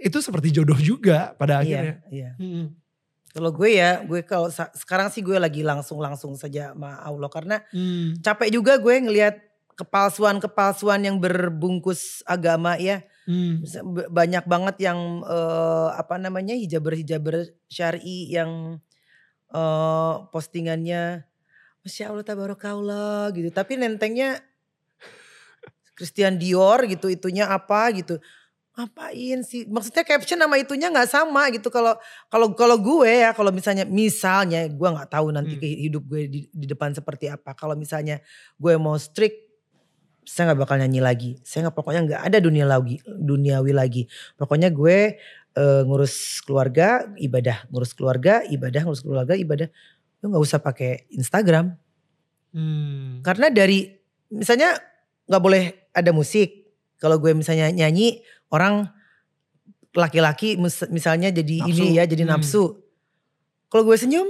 itu 0.01 0.17
seperti 0.17 0.49
jodoh 0.49 0.77
juga 0.81 1.37
pada 1.37 1.61
iya, 1.61 1.61
akhirnya 1.61 1.95
iya, 2.09 2.29
iya. 2.29 2.31
Hmm. 2.41 2.65
Kalau 3.29 3.53
gue 3.53 3.77
ya, 3.77 4.01
gue 4.01 4.25
kalau 4.25 4.49
sekarang 4.51 5.13
sih 5.13 5.21
gue 5.21 5.37
lagi 5.37 5.61
langsung-langsung 5.61 6.33
saja 6.33 6.73
sama 6.73 6.97
Allah 7.05 7.29
karena 7.29 7.57
hmm. 7.69 8.25
capek 8.25 8.49
juga 8.49 8.81
gue 8.81 8.95
ngelihat 9.05 9.35
kepalsuan-kepalsuan 9.77 11.05
yang 11.05 11.21
berbungkus 11.21 12.25
agama 12.25 12.75
ya. 12.81 13.05
Hmm. 13.29 13.61
Banyak 14.09 14.49
banget 14.49 14.91
yang 14.91 15.21
uh, 15.23 15.93
apa 15.93 16.17
namanya 16.17 16.57
hijaber-hijaber 16.57 17.53
syari 17.69 18.33
yang 18.33 18.81
uh, 19.53 20.25
postingannya 20.33 21.23
Masya 21.85 22.11
Allah 22.11 22.25
tabarakallah 22.25 23.31
gitu. 23.37 23.53
Tapi 23.53 23.77
nentengnya 23.77 24.41
Christian 25.95 26.39
Dior 26.39 26.87
gitu 26.87 27.11
itunya 27.11 27.47
apa 27.47 27.91
gitu 27.91 28.17
ngapain 28.79 29.43
sih? 29.43 29.67
Maksudnya 29.67 30.07
caption 30.07 30.39
nama 30.39 30.55
itunya 30.55 30.87
nggak 30.87 31.11
sama 31.11 31.51
gitu. 31.51 31.67
Kalau 31.67 31.99
kalau 32.31 32.55
kalau 32.55 32.79
gue 32.79 33.11
ya 33.11 33.35
kalau 33.35 33.51
misalnya 33.51 33.83
misalnya 33.83 34.63
gue 34.71 34.89
nggak 34.89 35.11
tahu 35.11 35.35
nanti 35.35 35.59
hmm. 35.59 35.79
hidup 35.91 36.03
gue 36.07 36.21
di, 36.31 36.39
di 36.47 36.65
depan 36.65 36.95
seperti 36.95 37.27
apa. 37.27 37.51
Kalau 37.53 37.75
misalnya 37.75 38.23
gue 38.55 38.73
mau 38.79 38.95
strict 38.95 39.51
saya 40.23 40.53
nggak 40.53 40.59
bakal 40.63 40.79
nyanyi 40.79 41.03
lagi. 41.03 41.31
Saya 41.43 41.67
nggak 41.67 41.75
pokoknya 41.75 42.01
nggak 42.07 42.21
ada 42.31 42.37
dunia 42.39 42.63
lagi 42.63 43.03
duniawi 43.03 43.75
lagi. 43.75 44.07
Pokoknya 44.39 44.71
gue 44.71 45.19
uh, 45.59 45.81
ngurus 45.83 46.39
keluarga 46.47 47.03
ibadah. 47.19 47.67
Ngurus 47.67 47.91
keluarga 47.91 48.47
ibadah. 48.47 48.81
Ngurus 48.87 49.03
keluarga 49.03 49.35
ibadah. 49.35 49.67
Lu 50.23 50.31
nggak 50.31 50.43
usah 50.47 50.63
pakai 50.63 51.11
Instagram. 51.11 51.75
Hmm. 52.49 53.21
karena 53.21 53.53
dari 53.53 53.93
misalnya 54.33 54.73
nggak 55.29 55.43
boleh 55.43 55.63
ada 55.93 56.09
musik. 56.09 56.65
Kalau 56.97 57.21
gue 57.21 57.31
misalnya 57.31 57.69
nyanyi 57.69 58.25
orang 58.49 58.89
laki-laki 59.93 60.57
misalnya 60.93 61.33
jadi 61.33 61.65
nafsu. 61.65 61.69
ini 61.73 61.85
ya 61.97 62.03
jadi 62.05 62.23
hmm. 62.25 62.31
nafsu. 62.37 62.63
Kalau 63.69 63.85
gue 63.85 63.97
senyum 63.97 64.27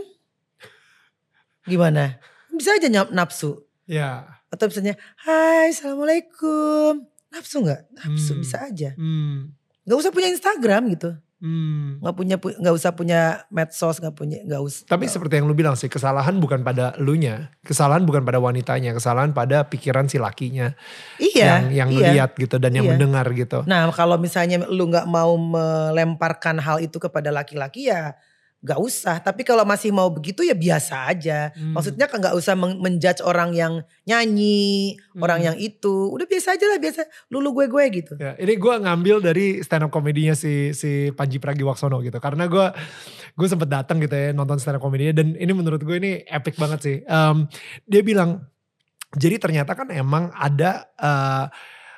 gimana? 1.68 2.20
Bisa 2.52 2.76
aja 2.76 2.88
nafsu. 3.12 3.64
Ya. 3.88 4.40
Atau 4.50 4.68
misalnya, 4.68 4.98
Hai, 5.22 5.70
assalamualaikum. 5.72 7.06
Nafsu 7.30 7.62
nggak? 7.62 7.82
Nafsu 7.94 8.34
hmm. 8.34 8.42
bisa 8.42 8.58
aja. 8.66 8.90
Hmm. 8.98 9.54
Gak 9.86 9.98
usah 9.98 10.14
punya 10.14 10.30
Instagram 10.34 10.90
gitu. 10.94 11.14
Hmm. 11.40 12.04
Gak 12.04 12.16
punya 12.20 12.36
nggak 12.36 12.76
usah 12.76 12.92
punya 12.92 13.48
medsos 13.48 14.04
nggak 14.04 14.12
punya 14.12 14.44
nggak 14.44 14.60
usah. 14.60 14.84
Tapi 14.92 15.08
gak. 15.08 15.14
seperti 15.16 15.34
yang 15.40 15.48
lu 15.48 15.56
bilang 15.56 15.80
sih 15.80 15.88
kesalahan 15.88 16.36
bukan 16.36 16.68
pada 16.68 16.92
elunya, 17.00 17.48
kesalahan 17.64 18.04
bukan 18.04 18.28
pada 18.28 18.44
wanitanya, 18.44 18.92
kesalahan 18.92 19.32
pada 19.32 19.64
pikiran 19.72 20.12
si 20.12 20.20
lakinya. 20.20 20.76
Iya. 21.16 21.64
Yang 21.64 21.66
yang 21.72 21.90
iya. 21.96 22.08
lihat 22.12 22.32
gitu 22.36 22.60
dan 22.60 22.76
yang 22.76 22.92
iya. 22.92 22.92
mendengar 23.00 23.24
gitu. 23.32 23.64
Nah 23.64 23.88
kalau 23.96 24.20
misalnya 24.20 24.68
lu 24.68 24.92
nggak 24.92 25.08
mau 25.08 25.40
melemparkan 25.40 26.60
hal 26.60 26.84
itu 26.84 27.00
kepada 27.00 27.32
laki-laki 27.32 27.88
ya 27.88 28.20
Gak 28.60 28.76
usah, 28.76 29.24
tapi 29.24 29.48
kalau 29.48 29.64
masih 29.64 29.96
mau 29.96 30.12
begitu 30.12 30.44
ya 30.44 30.52
biasa 30.52 31.08
aja. 31.08 31.56
Hmm. 31.56 31.80
Maksudnya 31.80 32.12
kan 32.12 32.20
gak 32.20 32.36
usah 32.36 32.60
menjudge 32.60 33.24
orang 33.24 33.56
yang 33.56 33.74
nyanyi, 34.04 35.00
hmm. 35.00 35.24
orang 35.24 35.40
yang 35.48 35.56
itu. 35.56 36.12
Udah 36.12 36.28
biasa 36.28 36.60
aja 36.60 36.66
lah, 36.68 36.76
biasa 36.76 37.08
lulu 37.32 37.64
gue-gue 37.64 37.84
gitu. 38.04 38.14
Ya, 38.20 38.36
ini 38.36 38.60
gue 38.60 38.74
ngambil 38.84 39.24
dari 39.24 39.64
stand 39.64 39.88
up 39.88 39.96
komedinya 39.96 40.36
si 40.36 40.76
si 40.76 41.08
Panji 41.16 41.40
Pragiwaksono 41.40 42.04
gitu. 42.04 42.20
Karena 42.20 42.52
gue 42.52 42.68
gue 43.40 43.48
sempet 43.48 43.72
datang 43.72 44.04
gitu 44.04 44.12
ya 44.12 44.36
nonton 44.36 44.60
stand 44.60 44.76
up 44.76 44.84
komedinya 44.84 45.24
dan 45.24 45.40
ini 45.40 45.56
menurut 45.56 45.80
gue 45.80 45.96
ini 45.96 46.28
epic 46.28 46.60
banget 46.60 46.80
sih. 46.84 46.98
Um, 47.08 47.48
dia 47.88 48.04
bilang, 48.04 48.44
jadi 49.16 49.40
ternyata 49.40 49.72
kan 49.72 49.88
emang 49.96 50.36
ada 50.36 50.92
uh, 51.00 51.48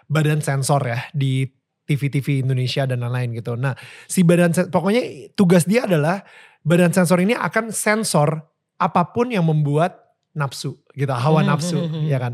badan 0.05 0.45
sensor 0.45 0.85
ya 0.85 0.99
di 1.09 1.49
TV-TV 1.91 2.47
Indonesia 2.47 2.87
dan 2.87 3.03
lain-lain 3.03 3.35
gitu. 3.35 3.59
Nah 3.59 3.75
si 4.07 4.23
badan 4.23 4.55
pokoknya 4.71 5.33
tugas 5.35 5.67
dia 5.67 5.83
adalah 5.83 6.23
badan 6.61 6.93
sensor 6.93 7.17
ini 7.21 7.33
akan 7.33 7.73
sensor 7.73 8.41
apa 8.81 9.01
pun 9.13 9.29
yang 9.29 9.45
membuat 9.45 9.97
nafsu 10.33 10.79
gitu, 10.95 11.11
hawa 11.11 11.43
hmm, 11.43 11.49
nafsu 11.49 11.77
hmm, 11.77 11.91
hmm, 11.91 12.05
ya 12.07 12.17
kan. 12.17 12.33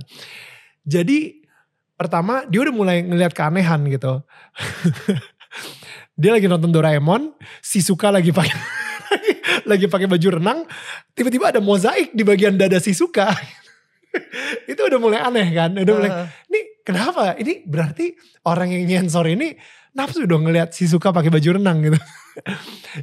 Jadi 0.87 1.43
pertama 1.97 2.45
dia 2.47 2.63
udah 2.63 2.75
mulai 2.75 2.97
ngelihat 3.03 3.33
keanehan 3.33 3.83
gitu. 3.89 4.21
dia 6.21 6.31
lagi 6.31 6.47
nonton 6.47 6.71
Doraemon, 6.71 7.33
si 7.59 7.81
Suka 7.83 8.13
lagi 8.13 8.31
pakai 8.31 8.55
lagi 9.69 9.85
pakai 9.89 10.07
baju 10.07 10.27
renang, 10.39 10.59
tiba-tiba 11.17 11.51
ada 11.51 11.59
mozaik 11.59 12.13
di 12.13 12.23
bagian 12.23 12.55
dada 12.55 12.79
si 12.79 12.93
Suka. 12.95 13.27
itu 14.71 14.79
udah 14.79 14.99
mulai 15.01 15.19
aneh 15.23 15.47
kan, 15.51 15.71
udah 15.75 15.93
mulai. 15.93 16.11
Ini 16.47 16.59
kenapa? 16.85 17.35
Ini 17.35 17.67
berarti 17.67 18.15
orang 18.47 18.71
yang 18.71 18.83
nyensor 18.87 19.27
ini 19.27 19.57
nafsu 19.97 20.23
dong 20.29 20.47
ngelihat 20.47 20.71
si 20.71 20.85
Suka 20.87 21.11
pakai 21.11 21.33
baju 21.33 21.59
renang 21.59 21.81
gitu. 21.83 21.99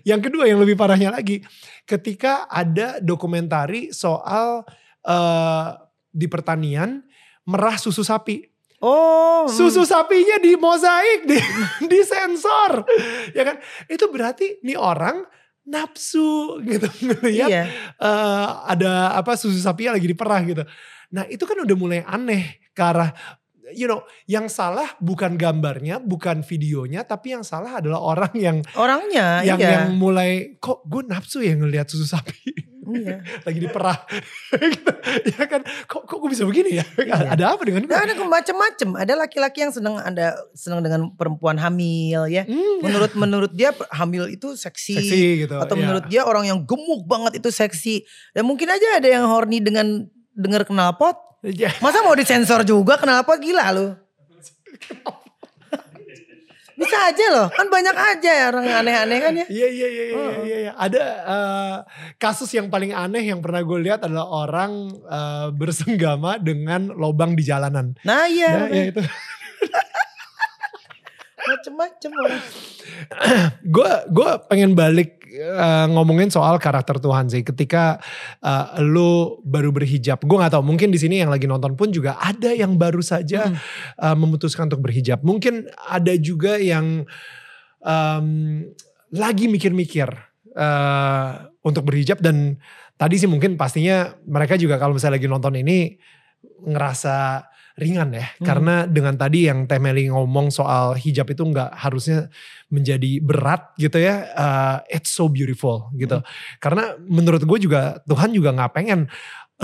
Yang 0.08 0.20
kedua 0.22 0.48
yang 0.48 0.60
lebih 0.60 0.74
parahnya 0.78 1.14
lagi, 1.14 1.42
ketika 1.84 2.46
ada 2.48 2.98
dokumentari 2.98 3.90
soal 3.90 4.64
uh, 5.04 5.68
di 6.10 6.26
pertanian 6.30 7.02
merah 7.44 7.76
susu 7.76 8.02
sapi. 8.06 8.46
Oh, 8.84 9.48
susu 9.48 9.88
sapinya 9.88 10.36
di 10.44 10.60
mozaik, 10.60 11.24
di, 11.24 11.40
di 11.90 12.00
sensor, 12.04 12.84
ya 13.32 13.42
kan? 13.48 13.56
Itu 13.88 14.12
berarti 14.12 14.60
nih 14.60 14.76
orang 14.76 15.24
nafsu 15.64 16.60
gitu 16.60 16.84
ngelihat 17.08 17.48
iya. 17.48 17.64
uh, 17.96 18.68
ada 18.68 19.16
apa 19.16 19.32
susu 19.40 19.56
sapinya 19.56 19.96
lagi 19.96 20.08
diperah 20.12 20.40
gitu. 20.44 20.62
Nah 21.16 21.24
itu 21.32 21.48
kan 21.48 21.56
udah 21.64 21.76
mulai 21.76 22.04
aneh 22.04 22.60
ke 22.76 22.82
arah 22.84 23.16
you 23.74 23.90
know, 23.90 24.06
yang 24.30 24.46
salah 24.46 24.94
bukan 25.02 25.34
gambarnya, 25.34 25.98
bukan 26.00 26.46
videonya, 26.46 27.02
tapi 27.04 27.34
yang 27.34 27.44
salah 27.44 27.82
adalah 27.82 28.00
orang 28.00 28.34
yang 28.34 28.56
orangnya, 28.78 29.42
yang 29.42 29.58
iya. 29.58 29.70
yang 29.82 29.98
mulai 29.98 30.56
kok 30.62 30.86
gue 30.86 31.02
nafsu 31.04 31.42
ya 31.42 31.58
ngelihat 31.58 31.90
susu 31.90 32.06
sapi. 32.06 32.74
Iya. 32.84 33.24
lagi 33.46 33.58
diperah. 33.64 33.98
gitu. 34.52 34.90
ya 35.34 35.44
kan, 35.48 35.60
kok 35.88 36.04
kok 36.04 36.16
gue 36.20 36.30
bisa 36.30 36.44
begini 36.44 36.80
ya? 36.80 36.84
Iya. 37.00 37.14
Ada 37.34 37.44
apa 37.56 37.62
dengan 37.64 37.88
gue? 37.88 37.92
Nah, 37.92 38.04
ada 38.04 38.14
macam-macam. 38.14 38.88
Ada 39.00 39.12
laki-laki 39.16 39.58
yang 39.64 39.72
senang 39.72 39.96
ada 39.98 40.36
senang 40.52 40.84
dengan 40.84 41.10
perempuan 41.16 41.56
hamil 41.56 42.28
ya. 42.28 42.44
Hmm, 42.44 42.84
menurut 42.84 43.12
menurut 43.16 43.52
dia 43.56 43.72
hamil 43.92 44.28
itu 44.28 44.54
seksi, 44.54 45.00
seksi 45.00 45.24
gitu, 45.46 45.56
atau 45.56 45.74
ya. 45.74 45.80
menurut 45.80 46.04
dia 46.06 46.22
orang 46.28 46.44
yang 46.44 46.60
gemuk 46.62 47.08
banget 47.08 47.40
itu 47.40 47.48
seksi. 47.48 48.04
Dan 48.36 48.44
mungkin 48.44 48.68
aja 48.68 49.00
ada 49.00 49.08
yang 49.08 49.24
horny 49.26 49.64
dengan 49.64 50.04
dengar 50.34 50.66
knalpot 50.66 51.16
Iya. 51.16 51.23
Masa 51.84 52.00
mau 52.00 52.16
disensor 52.16 52.64
juga 52.64 52.96
kenapa 52.96 53.36
gila 53.36 53.68
lu? 53.76 53.92
Bisa 56.74 56.98
aja 57.06 57.26
loh, 57.30 57.46
kan 57.54 57.70
banyak 57.70 57.94
aja 57.94 58.30
ya 58.34 58.44
orang 58.50 58.66
aneh-aneh 58.66 59.18
kan 59.22 59.32
ya. 59.38 59.46
Iya 59.46 59.68
iya 59.70 59.88
iya 59.88 60.04
iya 60.10 60.18
iya. 60.42 60.56
iya. 60.66 60.72
Ada 60.74 61.02
uh, 61.22 61.76
kasus 62.18 62.50
yang 62.50 62.66
paling 62.66 62.90
aneh 62.90 63.22
yang 63.22 63.38
pernah 63.38 63.62
gue 63.62 63.78
lihat 63.78 64.02
adalah 64.02 64.26
orang 64.26 64.90
uh, 65.06 65.54
bersenggama 65.54 66.42
dengan 66.42 66.90
lobang 66.90 67.38
di 67.38 67.46
jalanan. 67.46 67.94
Nah 68.02 68.26
iya. 68.26 68.66
Nah, 68.66 68.68
iya 68.74 68.90
itu. 68.90 68.98
Macem-macem 71.46 72.10
orang. 72.10 72.42
gue 73.62 73.92
gue 74.10 74.30
pengen 74.50 74.74
balik 74.74 75.23
uh, 75.40 75.86
ngomongin 75.90 76.30
soal 76.30 76.56
karakter 76.62 76.98
Tuhan 77.02 77.30
sih. 77.30 77.42
Ketika 77.42 77.98
uh, 78.42 78.78
lu 78.82 79.40
baru 79.42 79.74
berhijab, 79.74 80.22
gue 80.22 80.36
nggak 80.38 80.54
tahu. 80.54 80.64
Mungkin 80.64 80.94
di 80.94 80.98
sini 81.00 81.22
yang 81.22 81.30
lagi 81.32 81.50
nonton 81.50 81.74
pun 81.74 81.90
juga 81.90 82.18
ada 82.22 82.52
yang 82.54 82.78
baru 82.78 83.02
saja 83.02 83.50
hmm. 83.50 83.58
uh, 83.98 84.16
memutuskan 84.18 84.70
untuk 84.70 84.84
berhijab. 84.84 85.22
Mungkin 85.22 85.70
ada 85.88 86.14
juga 86.18 86.58
yang 86.58 87.06
um, 87.82 88.28
lagi 89.14 89.46
mikir-mikir 89.46 90.10
uh, 90.58 91.30
untuk 91.62 91.86
berhijab 91.86 92.18
dan 92.18 92.58
tadi 92.98 93.18
sih 93.18 93.30
mungkin 93.30 93.54
pastinya 93.58 94.14
mereka 94.26 94.58
juga 94.58 94.78
kalau 94.78 94.96
misalnya 94.96 95.18
lagi 95.18 95.30
nonton 95.30 95.54
ini 95.58 95.98
ngerasa 96.64 97.46
ringan 97.74 98.14
ya. 98.14 98.26
Hmm. 98.26 98.46
Karena 98.46 98.74
dengan 98.86 99.18
tadi 99.18 99.50
yang 99.50 99.66
Teh 99.66 99.82
Meli 99.82 100.06
ngomong 100.06 100.54
soal 100.54 100.94
hijab 100.94 101.26
itu 101.34 101.42
nggak 101.42 101.74
harusnya 101.74 102.30
menjadi 102.70 103.18
berat 103.18 103.74
gitu 103.78 103.98
ya. 103.98 104.30
Uh, 104.34 104.76
it's 104.90 105.10
so 105.10 105.26
beautiful 105.26 105.90
gitu. 105.98 106.22
Hmm. 106.22 106.26
Karena 106.62 106.94
menurut 107.02 107.42
gue 107.42 107.58
juga 107.58 107.98
Tuhan 108.06 108.30
juga 108.30 108.54
nggak 108.54 108.72
pengen 108.74 109.10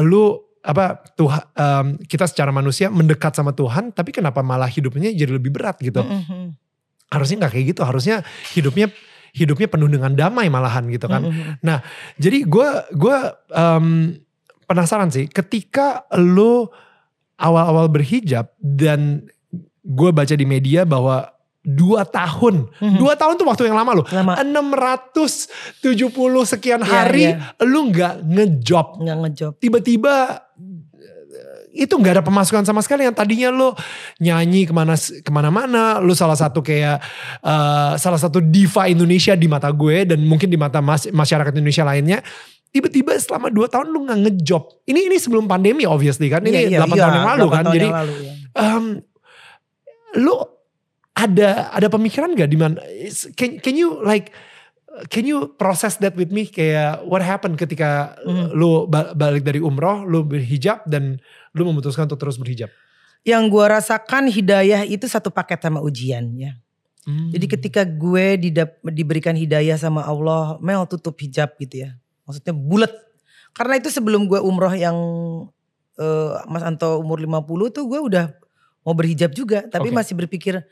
lu 0.03 0.39
apa 0.61 1.01
Tuhan 1.17 1.43
um, 1.57 1.87
kita 2.05 2.29
secara 2.29 2.53
manusia 2.53 2.93
mendekat 2.93 3.33
sama 3.33 3.57
Tuhan 3.57 3.97
tapi 3.97 4.13
kenapa 4.13 4.45
malah 4.45 4.69
hidupnya 4.69 5.15
jadi 5.15 5.39
lebih 5.39 5.55
berat 5.55 5.79
gitu. 5.79 6.03
Hmm. 6.03 6.27
hmm. 6.27 6.49
Harusnya 7.11 7.47
nggak 7.47 7.53
kayak 7.55 7.67
gitu. 7.79 7.83
Harusnya 7.87 8.27
hidupnya 8.55 8.91
hidupnya 9.31 9.71
penuh 9.71 9.87
dengan 9.87 10.11
damai 10.19 10.51
malahan 10.51 10.91
gitu 10.91 11.07
kan. 11.07 11.23
Hmm. 11.23 11.31
hmm. 11.31 11.55
Nah, 11.63 11.79
jadi 12.19 12.43
gue 12.43 12.69
gue 12.91 13.17
um, 13.55 14.19
penasaran 14.67 15.15
sih 15.15 15.31
ketika 15.31 16.11
lu 16.19 16.67
awal-awal 17.41 17.89
berhijab 17.89 18.53
dan 18.61 19.25
gue 19.81 20.11
baca 20.13 20.37
di 20.37 20.45
media 20.45 20.85
bahwa 20.85 21.33
dua 21.61 22.09
tahun, 22.09 22.69
mm-hmm. 22.69 22.99
dua 23.01 23.17
tahun 23.17 23.37
tuh 23.37 23.47
waktu 23.49 23.69
yang 23.69 23.77
lama 23.77 24.01
loh. 24.01 24.07
Lama. 24.09 24.37
670 24.41 25.81
sekian 26.45 26.81
iya, 26.81 26.89
hari 26.89 27.25
yeah, 27.33 27.53
yeah. 27.57 27.67
lu 27.69 27.89
nggak 27.89 28.15
ngejob. 28.25 28.87
Nggak 29.01 29.19
ngejob. 29.25 29.53
Tiba-tiba 29.61 30.45
itu 31.71 31.95
nggak 31.95 32.21
ada 32.21 32.25
pemasukan 32.27 32.67
sama 32.67 32.83
sekali 32.83 33.07
yang 33.07 33.15
tadinya 33.15 33.49
lu 33.55 33.71
nyanyi 34.19 34.67
ke 34.67 34.75
mana 34.75 34.99
ke 34.99 35.31
mana-mana, 35.31 36.03
lu 36.03 36.11
salah 36.19 36.35
satu 36.35 36.61
kayak 36.61 36.99
uh, 37.47 37.95
salah 37.95 38.19
satu 38.19 38.43
diva 38.43 38.91
Indonesia 38.91 39.39
di 39.39 39.47
mata 39.47 39.71
gue 39.71 40.03
dan 40.03 40.19
mungkin 40.27 40.51
di 40.51 40.59
mata 40.59 40.83
mas, 40.83 41.07
masyarakat 41.07 41.55
Indonesia 41.55 41.87
lainnya 41.87 42.19
tiba-tiba 42.71 43.19
selama 43.19 43.51
dua 43.51 43.67
tahun 43.67 43.91
lu 43.91 44.07
nggak 44.07 44.21
ngejob. 44.27 44.87
Ini 44.87 45.11
ini 45.11 45.17
sebelum 45.19 45.51
pandemi 45.51 45.87
obviously 45.87 46.31
kan. 46.31 46.43
Ini 46.43 46.71
yeah, 46.71 46.87
8 46.87 46.91
yeah, 46.91 46.99
tahun 46.99 47.15
yang 47.15 47.31
lalu 47.37 47.47
kan. 47.51 47.65
Jadi 47.71 47.89
lalu, 47.91 48.15
ya. 48.23 48.33
um, 48.57 48.85
lu 50.19 50.35
ada 51.15 51.51
ada 51.75 51.87
pemikiran 51.91 52.33
gak 52.33 52.49
di 52.49 52.57
mana 52.57 52.81
can, 53.37 53.61
can 53.61 53.77
you 53.77 54.01
like 54.01 54.33
can 55.13 55.29
you 55.29 55.53
process 55.61 56.01
that 56.01 56.17
with 56.17 56.33
me 56.33 56.49
kayak 56.49 57.03
what 57.07 57.21
happened 57.21 57.55
ketika 57.61 58.17
mm. 58.25 58.57
lu 58.57 58.89
balik 58.91 59.47
dari 59.47 59.63
umroh, 59.63 60.03
lu 60.03 60.27
berhijab 60.27 60.87
dan 60.89 61.21
lu 61.55 61.63
memutuskan 61.69 62.11
untuk 62.11 62.19
terus 62.19 62.41
berhijab? 62.41 62.71
Yang 63.23 63.53
gue 63.53 63.65
rasakan 63.69 64.33
hidayah 64.33 64.83
itu 64.89 65.05
satu 65.05 65.29
paket 65.29 65.61
sama 65.61 65.85
ujian 65.85 66.25
ya. 66.41 66.57
Hmm. 67.05 67.33
Jadi 67.33 67.47
ketika 67.49 67.83
gue 67.85 68.37
didap, 68.37 68.81
diberikan 68.85 69.33
hidayah 69.33 69.77
sama 69.77 70.05
Allah, 70.05 70.61
Mel 70.61 70.85
tutup 70.89 71.17
hijab 71.21 71.53
gitu 71.61 71.85
ya. 71.89 72.00
Maksudnya 72.31 72.55
bulat. 72.55 72.93
Karena 73.51 73.83
itu 73.83 73.91
sebelum 73.91 74.31
gue 74.31 74.39
umroh 74.39 74.71
yang 74.71 74.95
uh, 75.99 76.33
Mas 76.47 76.63
Anto 76.63 77.03
umur 77.03 77.19
50 77.19 77.75
tuh 77.75 77.85
gue 77.91 77.99
udah 77.99 78.31
mau 78.87 78.95
berhijab 78.95 79.35
juga. 79.35 79.67
Tapi 79.67 79.91
Oke. 79.91 79.97
masih 79.99 80.15
berpikir, 80.15 80.63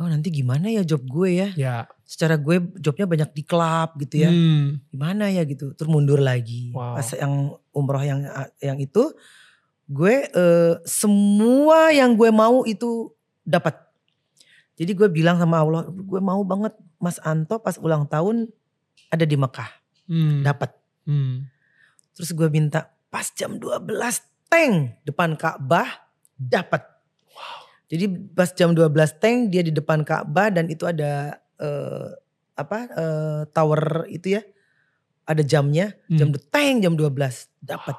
oh 0.00 0.08
nanti 0.08 0.32
gimana 0.32 0.72
ya 0.72 0.80
job 0.80 1.04
gue 1.04 1.30
ya. 1.44 1.48
Ya. 1.54 1.76
Secara 2.08 2.40
gue 2.40 2.58
jobnya 2.80 3.06
banyak 3.06 3.30
di 3.36 3.42
klub 3.44 4.00
gitu 4.00 4.24
ya. 4.24 4.32
Hmm. 4.32 4.80
Gimana 4.88 5.28
ya 5.28 5.44
gitu. 5.44 5.76
Terus 5.76 5.92
mundur 5.92 6.18
lagi. 6.24 6.72
Wow. 6.72 6.96
Pas 6.96 7.08
yang 7.12 7.34
umroh 7.70 8.02
yang 8.02 8.24
yang 8.58 8.80
itu, 8.80 9.12
gue 9.86 10.26
eh, 10.26 10.74
semua 10.88 11.92
yang 11.92 12.16
gue 12.16 12.32
mau 12.32 12.64
itu 12.64 13.12
dapat. 13.44 13.76
Jadi 14.80 14.96
gue 14.96 15.08
bilang 15.12 15.36
sama 15.36 15.60
Allah, 15.60 15.84
gue 15.92 16.20
mau 16.24 16.40
banget 16.40 16.72
Mas 16.96 17.20
Anto 17.20 17.60
pas 17.60 17.76
ulang 17.76 18.08
tahun 18.08 18.48
ada 19.12 19.24
di 19.28 19.36
Mekah, 19.36 19.68
Hmm. 20.10 20.42
dapat. 20.42 20.74
Hmm. 21.06 21.46
Terus 22.18 22.34
gue 22.34 22.50
minta 22.50 22.90
pas 23.06 23.24
jam 23.30 23.54
12 23.56 23.86
teng 24.50 24.98
depan 25.06 25.38
Ka'bah 25.38 25.86
dapat. 26.34 26.82
Jadi 27.86 28.06
pas 28.34 28.50
jam 28.50 28.74
12 28.74 28.90
teng 29.22 29.46
dia 29.46 29.62
di 29.62 29.70
depan 29.70 30.02
Ka'bah 30.02 30.50
dan 30.50 30.66
itu 30.66 30.82
ada 30.86 31.38
eh, 31.58 32.08
apa 32.58 32.78
eh, 32.90 33.40
tower 33.54 34.10
itu 34.10 34.34
ya. 34.38 34.42
Ada 35.30 35.46
jamnya, 35.46 35.94
jam 36.10 36.34
Hmm. 36.34 36.42
teng 36.50 36.82
jam 36.82 36.98
12 36.98 37.46
dapat. 37.62 37.94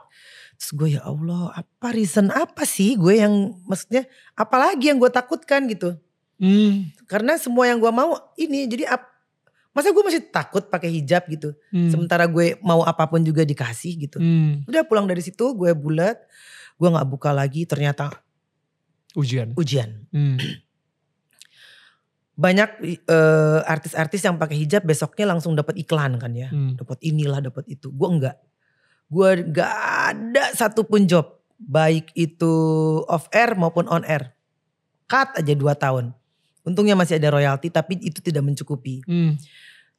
Terus 0.59 0.71
gue 0.75 0.89
ya 0.99 1.01
Allah, 1.07 1.63
apa 1.63 1.95
reason 1.95 2.27
apa 2.27 2.67
sih 2.67 2.99
gue 2.99 3.23
yang 3.23 3.55
maksudnya 3.63 4.03
apalagi 4.35 4.91
yang 4.91 4.99
gue 4.99 5.07
takutkan 5.07 5.63
gitu. 5.71 5.95
Hmm. 6.43 6.91
Karena 7.07 7.39
semua 7.39 7.71
yang 7.71 7.79
gue 7.79 7.87
mau 7.87 8.19
ini 8.35 8.67
jadi 8.67 8.91
ap- 8.91 9.10
masa 9.71 9.87
gue 9.89 10.03
masih 10.03 10.21
takut 10.27 10.67
pakai 10.67 10.91
hijab 10.91 11.23
gitu. 11.31 11.55
Hmm. 11.71 11.87
Sementara 11.87 12.27
gue 12.27 12.59
mau 12.59 12.83
apa 12.83 13.07
pun 13.07 13.23
juga 13.23 13.43
dikasih 13.43 14.07
gitu. 14.07 14.17
Hmm. 14.19 14.67
Udah 14.67 14.83
pulang 14.83 15.07
dari 15.07 15.23
situ 15.23 15.55
gue 15.55 15.71
bulat, 15.71 16.19
gue 16.75 16.87
nggak 16.91 17.07
buka 17.07 17.31
lagi 17.31 17.63
ternyata 17.63 18.11
Ujian. 19.15 19.55
ujian. 19.55 20.07
Hmm. 20.11 20.39
Banyak 22.41 22.69
eh, 23.05 23.59
artis-artis 23.67 24.23
yang 24.23 24.39
pakai 24.39 24.57
hijab 24.57 24.87
besoknya 24.87 25.29
langsung 25.29 25.53
dapat 25.53 25.77
iklan 25.77 26.17
kan 26.17 26.31
ya, 26.33 26.49
Hmm. 26.49 26.79
dapat 26.79 26.97
inilah 27.03 27.43
dapat 27.43 27.67
itu. 27.69 27.91
Gue 27.91 28.07
enggak, 28.07 28.39
gue 29.11 29.29
nggak 29.51 29.73
ada 30.09 30.43
satupun 30.55 31.05
job 31.05 31.37
baik 31.61 32.09
itu 32.17 32.53
off 33.05 33.29
air 33.29 33.53
maupun 33.53 33.85
on 33.91 34.01
air. 34.07 34.33
Cut 35.05 35.37
aja 35.37 35.53
dua 35.53 35.75
tahun. 35.75 36.15
Untungnya 36.61 36.93
masih 36.93 37.17
ada 37.17 37.33
royalti 37.33 37.73
tapi 37.73 37.97
itu 38.01 38.21
tidak 38.21 38.45
mencukupi. 38.45 39.01
Hmm. 39.05 39.37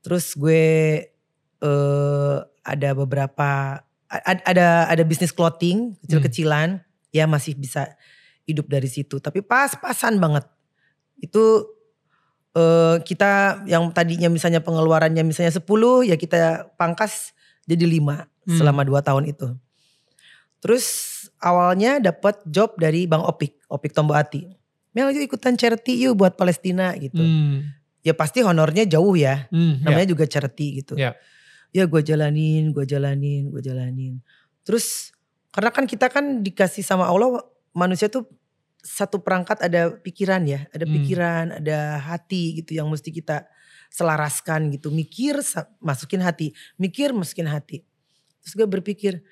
Terus 0.03 0.35
gue 0.35 0.65
eh 1.63 2.37
ada 2.63 2.91
beberapa 2.95 3.83
ada 4.13 4.67
ada 4.87 5.03
bisnis 5.03 5.33
clothing 5.33 5.99
kecil-kecilan 6.05 6.79
ya 7.11 7.27
masih 7.27 7.59
bisa 7.59 7.95
hidup 8.47 8.67
dari 8.71 8.87
situ. 8.87 9.19
Tapi 9.19 9.43
pas-pasan 9.43 10.19
banget. 10.23 10.47
Itu 11.19 11.67
eh 12.53 13.01
kita 13.03 13.65
yang 13.67 13.91
tadinya 13.91 14.29
misalnya 14.29 14.61
pengeluarannya 14.61 15.25
misalnya 15.25 15.55
10 15.55 15.65
ya 16.05 16.15
kita 16.21 16.71
pangkas 16.79 17.33
jadi 17.67 17.87
5 17.87 18.29
Hmm. 18.43 18.59
selama 18.59 18.83
2 18.83 18.99
tahun 19.07 19.31
itu. 19.31 19.55
Terus 20.59 20.87
awalnya 21.39 22.03
dapat 22.03 22.43
job 22.47 22.75
dari 22.75 23.07
Bang 23.07 23.23
Opik, 23.23 23.63
Opik 23.71 23.95
Tomboati. 23.95 24.47
Mel 24.93 25.09
yuk 25.13 25.33
ikutan 25.33 25.57
charity 25.57 26.05
yuk 26.05 26.21
buat 26.21 26.37
Palestina 26.37 26.93
gitu. 26.97 27.21
Hmm. 27.21 27.69
Ya 28.03 28.13
pasti 28.13 28.43
honornya 28.45 28.85
jauh 28.85 29.15
ya 29.15 29.49
Hmm. 29.49 29.81
Ya. 29.81 29.89
namanya 29.89 30.09
juga 30.13 30.25
charity 30.29 30.85
gitu. 30.85 30.95
Ya. 30.99 31.17
Ya 31.73 31.89
gue 31.89 32.03
jalanin, 32.05 32.71
gue 32.77 32.85
jalanin, 32.85 33.49
gue 33.49 33.63
jalanin. 33.65 34.21
Terus 34.63 35.11
karena 35.49 35.73
kan 35.73 35.89
kita 35.89 36.13
kan 36.13 36.45
dikasih 36.45 36.85
sama 36.85 37.09
Allah 37.09 37.41
manusia 37.73 38.13
tuh 38.13 38.29
satu 38.83 39.23
perangkat 39.23 39.63
ada 39.63 39.95
pikiran 39.95 40.43
ya, 40.45 40.67
ada 40.75 40.85
Hmm. 40.85 40.93
pikiran, 41.01 41.45
ada 41.63 42.03
hati 42.03 42.61
gitu 42.61 42.77
yang 42.77 42.91
mesti 42.93 43.09
kita 43.09 43.47
selaraskan 43.89 44.69
gitu. 44.75 44.93
Mikir 44.93 45.41
masukin 45.79 46.21
hati, 46.21 46.53
mikir 46.77 47.15
masukin 47.17 47.49
hati. 47.49 47.87
Terus 48.43 48.53
gue 48.59 48.67
berpikir 48.69 49.23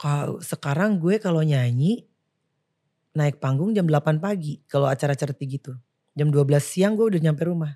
kalau 0.00 0.40
sekarang 0.40 0.96
gue 0.96 1.20
kalau 1.20 1.44
nyanyi 1.44 2.08
naik 3.12 3.38
panggung 3.38 3.72
jam 3.72 3.84
8 3.84 4.18
pagi 4.18 4.62
kalau 4.64 4.86
acara 4.86 5.12
charity 5.12 5.58
gitu. 5.58 5.72
Jam 6.12 6.28
12 6.28 6.46
siang 6.60 6.94
gue 6.94 7.06
udah 7.06 7.20
nyampe 7.20 7.42
rumah. 7.42 7.74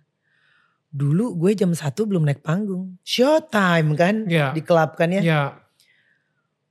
Dulu 0.89 1.35
gue 1.37 1.53
jam 1.55 1.71
1 1.71 1.81
belum 2.03 2.23
naik 2.23 2.41
panggung. 2.41 2.95
Showtime 3.03 3.95
kan 3.95 4.27
Ya. 4.27 4.55
di 4.55 4.63
klub 4.63 4.95
kan 4.95 5.11
ya. 5.11 5.23
Ya. 5.23 5.43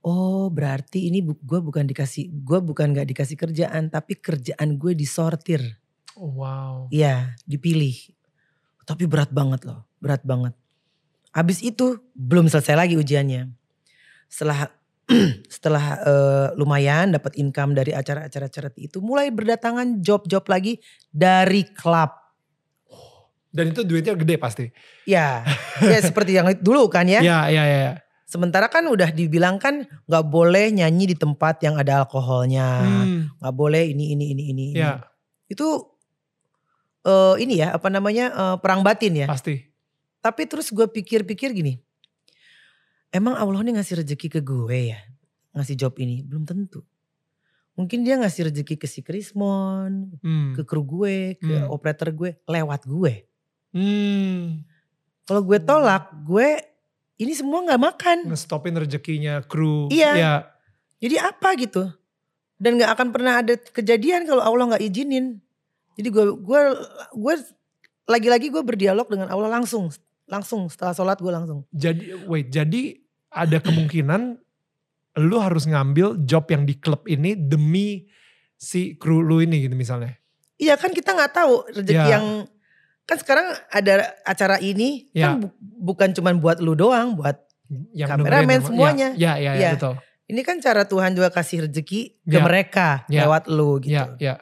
Oh 0.00 0.48
berarti 0.48 1.08
ini 1.08 1.24
bu- 1.24 1.40
gue 1.40 1.60
bukan 1.60 1.84
dikasih, 1.84 2.28
gue 2.28 2.58
bukan 2.60 2.92
gak 2.92 3.08
dikasih 3.08 3.36
kerjaan. 3.36 3.88
Tapi 3.88 4.16
kerjaan 4.16 4.76
gue 4.76 4.92
disortir. 4.92 5.60
Oh, 6.14 6.30
wow. 6.40 6.86
Iya 6.88 7.34
dipilih. 7.44 7.96
Tapi 8.84 9.08
berat 9.08 9.32
banget 9.32 9.64
loh, 9.64 9.84
berat 9.96 10.20
banget. 10.22 10.52
Abis 11.32 11.64
itu 11.64 11.98
belum 12.14 12.46
selesai 12.46 12.76
lagi 12.76 12.94
ujiannya. 12.94 13.48
Setelah 14.28 14.68
setelah 15.54 16.00
eh, 16.00 16.46
lumayan 16.56 17.12
dapat 17.12 17.36
income 17.36 17.76
dari 17.76 17.92
acara-acara 17.92 18.48
charity 18.48 18.88
itu 18.88 19.04
mulai 19.04 19.28
berdatangan 19.28 20.00
job-job 20.00 20.44
lagi 20.48 20.80
dari 21.08 21.64
klub. 21.68 22.08
Dan 23.54 23.70
itu 23.70 23.86
duitnya 23.86 24.18
gede 24.18 24.34
pasti. 24.34 24.66
Ya, 25.06 25.46
ya 25.78 25.98
seperti 26.02 26.34
yang 26.34 26.50
dulu 26.58 26.90
kan 26.90 27.06
ya. 27.12 27.22
Ya, 27.22 27.46
ya, 27.46 27.62
ya. 27.62 27.92
Sementara 28.24 28.66
kan 28.66 28.82
udah 28.88 29.14
dibilang 29.14 29.62
kan 29.62 29.86
nggak 30.10 30.24
boleh 30.26 30.74
nyanyi 30.74 31.14
di 31.14 31.16
tempat 31.16 31.62
yang 31.62 31.78
ada 31.78 32.02
alkoholnya, 32.02 32.82
Hmm. 32.82 33.30
nggak 33.38 33.54
boleh 33.54 33.94
ini 33.94 34.10
ini 34.10 34.34
ini 34.34 34.44
ini. 34.50 34.64
ini. 34.74 34.80
Ya, 34.80 35.06
Itu 35.46 35.86
eh, 37.04 37.34
ini 37.38 37.60
ya 37.62 37.76
apa 37.76 37.92
namanya 37.92 38.32
eh, 38.32 38.56
perang 38.58 38.82
batin 38.82 39.22
ya. 39.22 39.28
pasti. 39.30 39.60
Tapi 40.18 40.48
terus 40.48 40.72
gue 40.72 40.88
pikir-pikir 40.88 41.52
gini, 41.52 41.78
emang 43.14 43.38
Allah 43.38 43.62
nih 43.62 43.78
ngasih 43.78 44.02
rezeki 44.02 44.28
ke 44.28 44.40
gue 44.42 44.90
ya, 44.90 45.00
ngasih 45.54 45.78
job 45.78 45.94
ini 46.02 46.26
belum 46.26 46.42
tentu. 46.42 46.82
Mungkin 47.74 48.02
dia 48.02 48.18
ngasih 48.18 48.50
rezeki 48.50 48.74
ke 48.74 48.86
si 48.86 49.02
Krismon, 49.02 50.18
Hmm. 50.18 50.54
ke 50.54 50.66
kru 50.66 50.82
gue, 50.82 51.38
ke 51.38 51.54
Hmm. 51.62 51.70
operator 51.70 52.10
gue, 52.10 52.34
lewat 52.46 52.86
gue. 52.86 53.26
Hmm. 53.74 54.62
Kalau 55.24 55.42
gue 55.42 55.58
tolak, 55.58 56.10
gue 56.22 56.58
ini 57.18 57.32
semua 57.34 57.62
nggak 57.62 57.82
makan. 57.82 58.18
Ngestopin 58.30 58.74
rezekinya 58.74 59.42
kru. 59.42 59.90
Iya. 59.90 60.12
Ya. 60.14 60.34
Jadi 60.98 61.16
apa 61.18 61.48
gitu? 61.58 61.82
Dan 62.58 62.78
nggak 62.78 62.90
akan 62.94 63.08
pernah 63.10 63.42
ada 63.42 63.54
kejadian 63.58 64.26
kalau 64.26 64.42
Allah 64.42 64.74
nggak 64.74 64.84
izinin. 64.84 65.42
Jadi 65.94 66.08
gue 66.10 66.24
gue 66.34 66.60
gue 67.14 67.34
lagi-lagi 68.06 68.50
gue 68.50 68.62
berdialog 68.62 69.06
dengan 69.10 69.26
Allah 69.30 69.50
langsung, 69.50 69.90
langsung 70.30 70.70
setelah 70.70 70.94
sholat 70.94 71.18
gue 71.18 71.32
langsung. 71.32 71.66
Jadi, 71.74 72.14
wait, 72.30 72.50
jadi 72.50 73.02
ada 73.34 73.58
kemungkinan 73.66 74.38
lu 75.16 75.36
harus 75.38 75.66
ngambil 75.66 76.22
job 76.22 76.46
yang 76.48 76.62
di 76.62 76.74
klub 76.74 77.06
ini 77.06 77.34
demi 77.34 78.06
si 78.54 78.94
kru 78.94 79.20
lu 79.20 79.38
ini 79.38 79.62
gitu 79.62 79.74
misalnya. 79.74 80.14
Iya 80.54 80.74
kan 80.74 80.90
kita 80.90 81.12
nggak 81.12 81.32
tahu 81.32 81.54
rezeki 81.70 81.94
Ya. 82.00 82.18
yang 82.18 82.46
kan 83.04 83.16
sekarang 83.18 83.46
ada 83.68 83.94
acara 84.22 84.56
ini 84.58 85.10
Ya. 85.10 85.34
kan 85.34 85.44
bu- 85.44 85.54
bukan 85.60 86.10
cuma 86.10 86.30
buat 86.32 86.58
lu 86.58 86.74
doang, 86.74 87.14
buat 87.14 87.42
Yang 87.92 88.08
Kameramen 88.12 88.44
dengerin 88.44 88.62
semuanya. 88.64 89.08
Ya, 89.14 89.34
ya, 89.34 89.50
ya, 89.50 89.52
ya, 89.52 89.60
Ya. 89.60 89.70
betul. 89.74 89.94
ini 90.24 90.40
kan 90.40 90.56
cara 90.58 90.84
Tuhan 90.84 91.12
juga 91.12 91.28
kasih 91.28 91.64
rezeki 91.64 92.00
ke 92.18 92.36
Ya. 92.36 92.42
mereka 92.42 92.88
Ya. 93.06 93.24
lewat 93.24 93.44
lu 93.46 93.80
gitu. 93.80 93.92
Ya, 93.92 94.04
ya. 94.18 94.34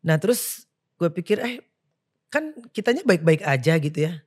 Nah 0.00 0.16
terus 0.16 0.64
gue 0.96 1.08
pikir 1.08 1.38
eh 1.38 1.60
kan 2.28 2.54
kitanya 2.70 3.02
baik-baik 3.02 3.42
aja 3.42 3.76
gitu 3.76 3.98
ya. 4.00 4.20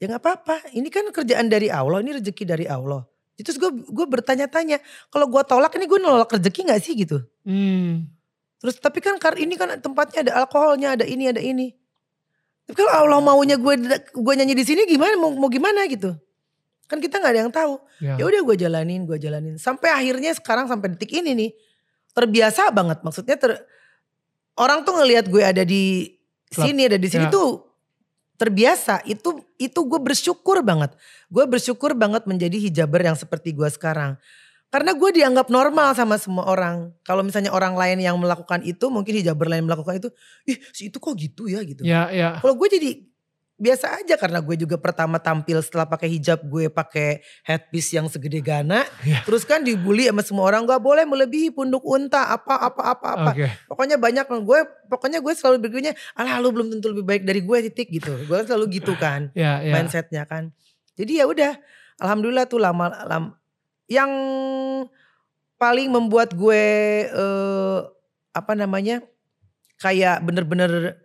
Ya 0.00 0.08
nggak 0.08 0.22
apa-apa. 0.24 0.56
Ini 0.72 0.88
kan 0.88 1.04
kerjaan 1.12 1.52
dari 1.52 1.68
Allah. 1.68 2.00
Ini 2.00 2.16
rezeki 2.18 2.44
dari 2.48 2.64
Allah. 2.64 3.04
Terus 3.36 3.56
gue 3.56 3.70
gue 3.72 4.06
bertanya-tanya. 4.08 4.80
Kalau 5.12 5.28
gue 5.28 5.42
tolak 5.44 5.76
ini 5.76 5.84
gue 5.84 6.00
nolak 6.00 6.32
rezeki 6.32 6.72
nggak 6.72 6.80
sih 6.80 6.92
gitu. 6.96 7.20
Hmm. 7.44 8.08
Terus 8.60 8.76
tapi 8.80 9.00
kan 9.00 9.16
kar 9.16 9.36
ini 9.40 9.56
kan 9.56 9.76
tempatnya 9.80 10.28
ada 10.28 10.32
alkoholnya, 10.44 10.96
ada 10.96 11.04
ini, 11.08 11.28
ada 11.28 11.40
ini. 11.40 11.72
Tapi 12.68 12.76
kalau 12.76 12.92
Allah 12.92 13.20
maunya 13.24 13.56
gue 13.56 13.74
gue 14.12 14.34
nyanyi 14.36 14.56
di 14.56 14.64
sini 14.64 14.84
gimana? 14.84 15.16
Mau, 15.16 15.32
mau 15.36 15.48
gimana 15.48 15.88
gitu? 15.88 16.12
Kan 16.88 17.00
kita 17.00 17.20
nggak 17.20 17.32
ada 17.32 17.40
yang 17.48 17.52
tahu. 17.52 17.80
Ya. 18.04 18.20
Ya 18.20 18.24
udah 18.28 18.40
gue 18.44 18.56
jalanin, 18.60 19.08
gue 19.08 19.16
jalanin. 19.16 19.56
Sampai 19.56 19.92
akhirnya 19.92 20.36
sekarang 20.36 20.68
sampai 20.68 20.92
detik 20.96 21.12
ini 21.12 21.32
nih 21.32 21.50
terbiasa 22.12 22.68
banget. 22.72 23.00
Maksudnya 23.00 23.36
ter, 23.40 23.56
orang 24.60 24.84
tuh 24.84 25.00
ngelihat 25.00 25.32
gue 25.32 25.40
ada 25.44 25.64
di 25.64 26.12
sini, 26.52 26.90
ada 26.90 26.98
di 27.00 27.08
sini 27.08 27.26
Ya. 27.26 27.32
tuh 27.32 27.69
terbiasa. 28.40 29.04
Itu 29.04 29.44
itu 29.60 29.80
gue 29.84 30.00
bersyukur 30.00 30.64
banget. 30.64 30.96
Gue 31.28 31.44
bersyukur 31.44 31.92
banget 31.92 32.24
menjadi 32.24 32.56
hijaber 32.56 33.04
yang 33.04 33.16
seperti 33.20 33.52
gue 33.52 33.68
sekarang. 33.68 34.16
karena 34.70 34.94
gue 34.94 35.10
dianggap 35.10 35.50
normal 35.50 35.98
sama 35.98 36.14
semua 36.14 36.46
orang. 36.46 36.94
Kalau 37.02 37.26
misalnya 37.26 37.50
orang 37.50 37.74
lain 37.74 37.98
yang 37.98 38.14
melakukan 38.14 38.62
itu, 38.62 38.86
mungkin 38.86 39.18
hijaber 39.18 39.50
lain 39.50 39.66
melakukan 39.66 39.98
itu, 39.98 40.08
ih 40.46 40.62
si 40.70 40.94
itu 40.94 41.02
kok 41.02 41.10
gitu 41.18 41.50
ya 41.50 41.60
gitu. 41.66 41.82
Ya, 41.82 42.06
ya. 42.14 42.38
Kalau 42.38 42.54
gue 42.54 42.68
jadi 42.70 43.02
biasa 43.60 44.00
aja 44.00 44.16
karena 44.16 44.40
gue 44.40 44.56
juga 44.56 44.80
pertama 44.80 45.20
tampil 45.20 45.60
setelah 45.60 45.84
pakai 45.84 46.08
hijab 46.08 46.40
gue 46.48 46.72
pakai 46.72 47.20
headpiece 47.44 47.92
yang 47.92 48.08
segede 48.08 48.40
Gana. 48.40 48.88
Ya. 49.04 49.20
Terus 49.28 49.44
kan 49.44 49.60
dibully 49.60 50.08
sama 50.08 50.24
semua 50.24 50.48
orang 50.48 50.64
gak 50.64 50.80
boleh 50.80 51.04
melebihi 51.04 51.52
punduk 51.52 51.84
unta 51.84 52.32
apa 52.32 52.56
apa 52.56 52.82
apa 52.96 53.06
apa. 53.20 53.30
Oke. 53.36 53.46
Pokoknya 53.68 54.00
banyak 54.00 54.24
gue 54.24 54.60
pokoknya 54.88 55.20
gue 55.20 55.32
selalu 55.36 55.68
berpikirnya 55.68 55.92
alah 56.16 56.40
lu 56.40 56.48
belum 56.56 56.72
tentu 56.72 56.88
lebih 56.88 57.04
baik 57.04 57.22
dari 57.28 57.44
gue 57.44 57.58
titik 57.68 57.92
gitu. 57.92 58.16
Gue 58.24 58.40
selalu 58.48 58.80
gitu 58.80 58.96
kan 58.96 59.28
Ya, 59.36 59.60
ya. 59.60 59.76
mindsetnya 59.76 60.24
kan. 60.24 60.56
Jadi 60.96 61.20
ya 61.20 61.28
udah 61.28 61.60
alhamdulillah 62.00 62.48
tuh 62.48 62.64
lama 62.64 62.88
lam, 63.04 63.36
yang 63.92 64.08
paling 65.60 65.92
membuat 65.92 66.32
gue 66.32 66.64
eh, 67.12 67.78
apa 68.32 68.52
namanya 68.56 69.04
kayak 69.76 70.24
bener-bener 70.24 70.96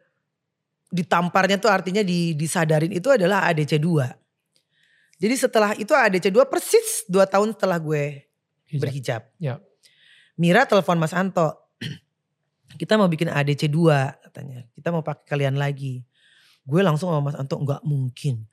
ditamparnya 0.92 1.58
tuh 1.58 1.72
artinya 1.72 2.06
di, 2.06 2.38
disadarin 2.38 2.92
itu 2.94 3.10
adalah 3.10 3.48
ADC 3.50 3.82
2. 3.82 4.26
Jadi 5.16 5.36
setelah 5.40 5.72
itu 5.80 5.96
ADC 5.96 6.28
2 6.30 6.44
persis 6.52 7.08
2 7.08 7.24
tahun 7.26 7.56
setelah 7.56 7.80
gue 7.80 8.28
Hijab. 8.68 8.82
berhijab. 8.84 9.22
Ya. 9.40 9.64
Mira 10.36 10.68
telepon 10.68 11.00
Mas 11.00 11.16
Anto. 11.16 11.56
Kita 12.82 13.00
mau 13.00 13.08
bikin 13.08 13.32
ADC 13.32 13.72
2 13.72 14.28
katanya. 14.30 14.68
Kita 14.76 14.92
mau 14.92 15.00
pakai 15.00 15.24
kalian 15.24 15.56
lagi. 15.56 16.04
Gue 16.68 16.84
langsung 16.84 17.08
sama 17.08 17.24
Mas 17.24 17.38
Anto 17.40 17.56
nggak 17.56 17.88
mungkin. 17.88 18.44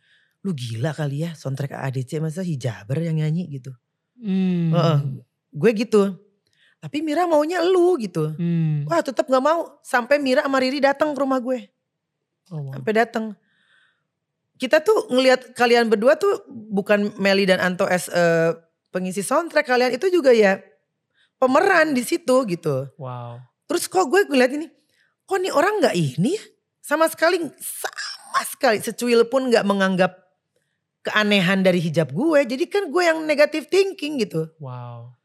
Lu 0.47 0.55
gila 0.55 0.95
kali 0.95 1.27
ya 1.27 1.35
soundtrack 1.35 1.75
ADC 1.75 2.23
masa 2.23 2.47
hijaber 2.47 3.03
yang 3.03 3.19
nyanyi 3.19 3.51
gitu. 3.59 3.75
Hmm. 4.23 4.71
Heeh. 4.71 4.99
Gue 5.51 5.71
gitu. 5.75 6.15
Tapi 6.83 6.99
Mira 7.03 7.27
maunya 7.27 7.63
lu 7.63 7.99
gitu. 7.99 8.35
Hmm. 8.39 8.87
Wah 8.87 9.03
tetap 9.03 9.27
nggak 9.27 9.43
mau. 9.43 9.83
Sampai 9.83 10.23
Mira 10.23 10.47
sama 10.47 10.63
Riri 10.63 10.79
datang 10.79 11.15
ke 11.15 11.19
rumah 11.19 11.43
gue. 11.43 11.67
Oh, 12.53 12.69
wow. 12.69 12.73
Sampai 12.77 12.93
datang. 12.93 13.33
Kita 14.61 14.85
tuh 14.85 15.09
ngelihat 15.09 15.57
kalian 15.57 15.89
berdua 15.89 16.21
tuh 16.21 16.45
bukan 16.47 17.17
Meli 17.17 17.49
dan 17.49 17.59
Anto 17.59 17.89
as 17.89 18.07
eh, 18.13 18.53
pengisi 18.93 19.25
soundtrack 19.25 19.67
kalian 19.67 19.97
itu 19.97 20.13
juga 20.13 20.31
ya 20.31 20.61
pemeran 21.41 21.97
di 21.97 22.05
situ 22.05 22.45
gitu. 22.47 22.87
Wow. 23.01 23.41
Terus 23.67 23.89
kok 23.89 24.07
gue 24.13 24.29
ngeliat 24.29 24.53
ini, 24.55 24.69
kok 25.25 25.41
nih 25.41 25.51
orang 25.51 25.81
nggak 25.81 25.97
ini 25.97 26.37
ya? 26.37 26.45
Sama 26.85 27.09
sekali, 27.09 27.41
sama 27.59 28.43
sekali 28.45 28.79
secuil 28.85 29.27
pun 29.27 29.49
nggak 29.49 29.65
menganggap 29.65 30.13
keanehan 31.03 31.65
dari 31.67 31.83
hijab 31.83 32.13
gue. 32.15 32.47
Jadi 32.47 32.65
kan 32.71 32.87
gue 32.93 33.03
yang 33.03 33.25
negatif 33.25 33.67
thinking 33.67 34.23
gitu. 34.23 34.47
Wow. 34.63 35.17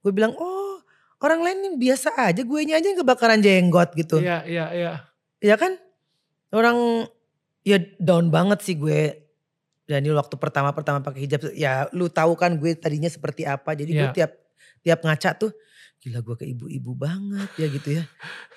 Gue 0.00 0.10
bilang, 0.16 0.32
oh 0.34 0.82
orang 1.20 1.44
lain 1.44 1.58
ini 1.60 1.70
biasa 1.76 2.16
aja, 2.16 2.40
gue 2.40 2.60
aja 2.64 2.80
yang 2.80 2.98
kebakaran 3.04 3.38
jenggot 3.44 3.92
gitu. 3.94 4.18
Iya, 4.18 4.42
iya, 4.48 4.66
iya. 4.72 4.92
Ya 5.44 5.54
kan? 5.60 5.76
Orang 6.50 7.06
ya 7.62 7.78
down 7.98 8.28
banget 8.28 8.62
sih 8.62 8.74
gue. 8.74 9.26
Dan 9.86 10.06
ini 10.06 10.14
waktu 10.14 10.38
pertama-pertama 10.38 11.02
pakai 11.02 11.26
hijab, 11.26 11.50
ya 11.50 11.90
lu 11.90 12.06
tahu 12.06 12.38
kan 12.38 12.54
gue 12.54 12.78
tadinya 12.78 13.10
seperti 13.10 13.42
apa. 13.42 13.74
Jadi 13.74 13.90
gue 13.90 14.06
Iya. 14.06 14.14
tiap 14.14 14.32
tiap 14.80 15.00
ngaca 15.02 15.30
tuh, 15.34 15.50
gila 15.98 16.22
gue 16.22 16.34
ke 16.38 16.46
ibu-ibu 16.46 16.94
banget 16.94 17.50
ya 17.58 17.66
gitu 17.66 17.98
ya. 17.98 18.04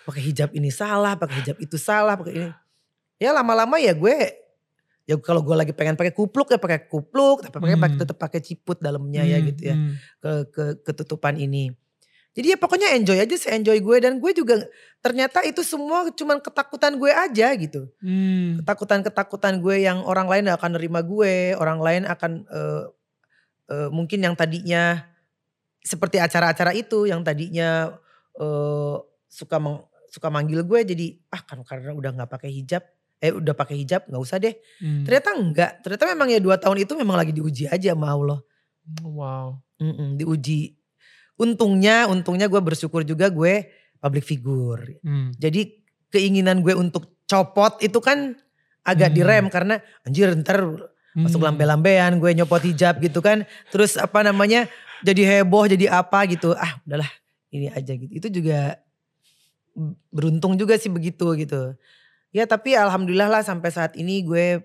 Pakai 0.05 0.21
hijab 0.21 0.53
ini 0.53 0.69
salah, 0.69 1.17
pakai 1.17 1.41
hijab 1.41 1.57
itu 1.57 1.73
salah, 1.75 2.13
pakai 2.13 2.33
ini. 2.37 2.49
Ya 3.17 3.33
lama-lama 3.33 3.81
ya 3.81 3.97
gue, 3.97 4.17
ya 5.03 5.15
kalau 5.17 5.41
gue 5.41 5.55
lagi 5.57 5.73
pengen 5.73 5.97
pakai 5.97 6.13
kupluk 6.13 6.53
ya 6.53 6.61
pakai 6.61 6.85
kupluk, 6.85 7.49
tapi 7.49 7.55
pakai 7.57 7.75
Hmm. 7.75 7.97
tetap 7.97 8.17
pakai 8.21 8.39
ciput 8.39 8.77
dalamnya 8.77 9.25
ya 9.25 9.41
Hmm, 9.41 9.47
gitu 9.49 9.61
ya 9.73 9.75
hmm. 9.75 9.93
ke, 10.21 10.31
ke 10.53 10.63
ketutupan 10.85 11.33
ini. 11.35 11.73
Jadi 12.33 12.47
ya 12.49 12.57
pokoknya 12.57 12.97
enjoy 12.97 13.21
aja 13.21 13.35
se-enjoy 13.37 13.77
gue 13.77 13.97
dan 14.01 14.17
gue 14.17 14.31
juga 14.33 14.65
ternyata 15.05 15.45
itu 15.45 15.61
semua 15.61 16.09
cuman 16.09 16.41
ketakutan 16.41 16.97
gue 16.97 17.13
aja 17.13 17.53
gitu. 17.53 17.85
Hmm. 18.01 18.57
Ketakutan-ketakutan 18.61 19.61
gue 19.61 19.85
yang 19.85 20.01
orang 20.01 20.25
lain 20.25 20.49
akan 20.49 20.71
nerima 20.73 21.05
gue, 21.05 21.53
orang 21.53 21.77
lain 21.77 22.03
akan 22.09 22.31
eh, 22.49 22.83
eh, 23.69 23.89
mungkin 23.93 24.25
yang 24.25 24.33
tadinya 24.33 25.05
seperti 25.85 26.17
acara-acara 26.17 26.73
itu 26.73 27.05
yang 27.05 27.21
tadinya 27.21 27.93
eh, 28.41 28.95
suka 29.29 29.61
meng- 29.61 29.85
suka 30.09 30.33
manggil 30.33 30.65
gue 30.65 30.79
jadi 30.89 31.05
ah 31.29 31.41
kan 31.45 31.61
karena 31.61 31.93
udah 31.93 32.17
nggak 32.17 32.29
pakai 32.33 32.49
hijab, 32.49 32.81
eh 33.21 33.29
udah 33.29 33.53
pakai 33.53 33.77
hijab 33.77 34.09
nggak 34.09 34.21
usah 34.25 34.41
deh. 34.41 34.57
Hmm. 34.81 35.05
Ternyata 35.05 35.29
enggak, 35.37 35.71
ternyata 35.85 36.05
memang 36.09 36.33
ya 36.33 36.41
dua 36.41 36.57
tahun 36.57 36.81
itu 36.81 36.97
memang 36.97 37.13
lagi 37.13 37.29
diuji 37.29 37.69
aja 37.69 37.93
sama 37.93 38.09
Allah. 38.09 38.41
Wow. 39.05 39.61
Mm-mm, 39.77 40.17
diuji. 40.17 40.75
Untungnya, 41.33 42.05
untungnya 42.05 42.45
gue 42.45 42.61
bersyukur 42.61 43.01
juga 43.01 43.29
gue 43.29 43.67
public 43.97 44.23
figure. 44.23 45.01
Hmm. 45.01 45.33
Jadi 45.35 45.81
keinginan 46.13 46.61
gue 46.61 46.77
untuk 46.77 47.17
copot 47.25 47.81
itu 47.81 47.97
kan 47.97 48.37
agak 48.85 49.11
Hmm. 49.11 49.17
direm 49.17 49.45
karena 49.49 49.79
anjir 50.03 50.29
ntar 50.43 50.61
masuk 51.15 51.41
Hmm. 51.41 51.47
lambe-lambean 51.49 52.21
gue 52.21 52.31
nyopot 52.35 52.61
hijab 52.61 53.01
gitu 53.01 53.23
kan. 53.23 53.47
Terus 53.73 53.97
apa 53.97 54.21
namanya 54.21 54.69
jadi 55.01 55.41
heboh 55.41 55.65
jadi 55.65 55.89
apa 55.89 56.25
gitu. 56.29 56.53
Ah 56.53 56.77
udahlah 56.85 57.09
ini 57.49 57.69
aja 57.73 57.93
gitu. 57.97 58.11
Itu 58.13 58.27
juga 58.29 58.77
beruntung 60.13 60.53
juga 60.53 60.77
sih 60.77 60.91
begitu 60.93 61.33
gitu. 61.33 61.73
Ya 62.29 62.45
tapi 62.45 62.77
alhamdulillah 62.77 63.29
lah 63.29 63.41
sampai 63.41 63.69
saat 63.73 63.93
ini 63.97 64.21
gue 64.21 64.61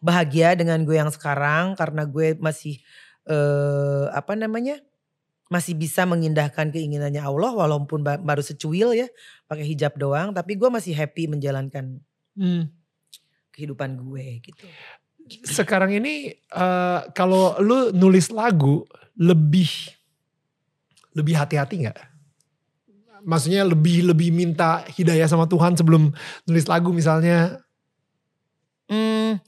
bahagia 0.00 0.56
dengan 0.56 0.82
gue 0.82 0.96
yang 0.96 1.12
sekarang 1.12 1.76
karena 1.78 2.02
gue 2.08 2.34
masih 2.40 2.80
eh, 3.28 4.04
apa 4.10 4.34
namanya 4.34 4.80
masih 5.50 5.74
bisa 5.74 6.06
mengindahkan 6.06 6.70
keinginannya 6.70 7.18
Allah 7.18 7.50
walaupun 7.50 8.06
ba- 8.06 8.22
baru 8.22 8.38
secuil 8.38 8.94
ya 8.94 9.10
pakai 9.50 9.66
hijab 9.66 9.98
doang 9.98 10.30
tapi 10.30 10.54
gue 10.54 10.70
masih 10.70 10.94
happy 10.94 11.26
menjalankan 11.26 11.98
Hmm. 12.38 12.70
kehidupan 13.50 13.98
gue 13.98 14.38
gitu. 14.46 14.64
Sekarang 15.42 15.90
ini 15.90 16.30
eh, 16.38 17.00
kalau 17.12 17.58
lu 17.58 17.90
nulis 17.90 18.30
lagu 18.30 18.86
lebih 19.18 19.68
lebih 21.12 21.34
hati-hati 21.34 21.82
nggak? 21.82 21.98
Maksudnya 23.26 23.66
lebih 23.66 24.06
lebih 24.06 24.30
minta 24.32 24.86
hidayah 24.86 25.26
sama 25.28 25.44
Tuhan 25.50 25.74
sebelum 25.76 26.14
nulis 26.46 26.64
lagu 26.70 26.94
misalnya. 26.94 27.60
Hmm, 28.86 29.42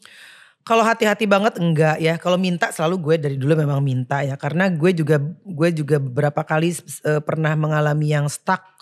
kalau 0.62 0.87
hati-hati 0.87 1.27
banget 1.27 1.59
enggak 1.59 1.98
ya. 1.98 2.14
Kalau 2.18 2.38
minta 2.38 2.70
selalu 2.70 2.96
gue 3.03 3.14
dari 3.18 3.37
dulu 3.38 3.59
memang 3.59 3.83
minta 3.83 4.22
ya. 4.22 4.38
Karena 4.38 4.70
gue 4.70 4.94
juga 4.94 5.18
gue 5.42 5.68
juga 5.75 5.98
beberapa 5.98 6.42
kali 6.46 6.75
eh, 6.79 7.20
pernah 7.22 7.55
mengalami 7.59 8.14
yang 8.14 8.31
stuck 8.31 8.72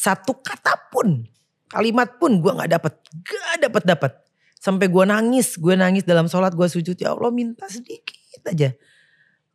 satu 0.00 0.38
kata 0.40 0.88
pun, 0.88 1.26
kalimat 1.68 2.16
pun 2.16 2.38
gue 2.40 2.52
nggak 2.56 2.70
dapet, 2.72 2.94
gak 3.20 3.58
dapet 3.68 3.82
dapet. 3.84 4.12
Sampai 4.60 4.88
gue 4.92 5.04
nangis, 5.04 5.56
gue 5.56 5.76
nangis 5.76 6.04
dalam 6.04 6.28
sholat 6.28 6.52
gue 6.56 6.68
sujud 6.68 6.96
ya 6.96 7.16
Allah 7.16 7.32
minta 7.32 7.68
sedikit 7.68 8.44
aja. 8.48 8.72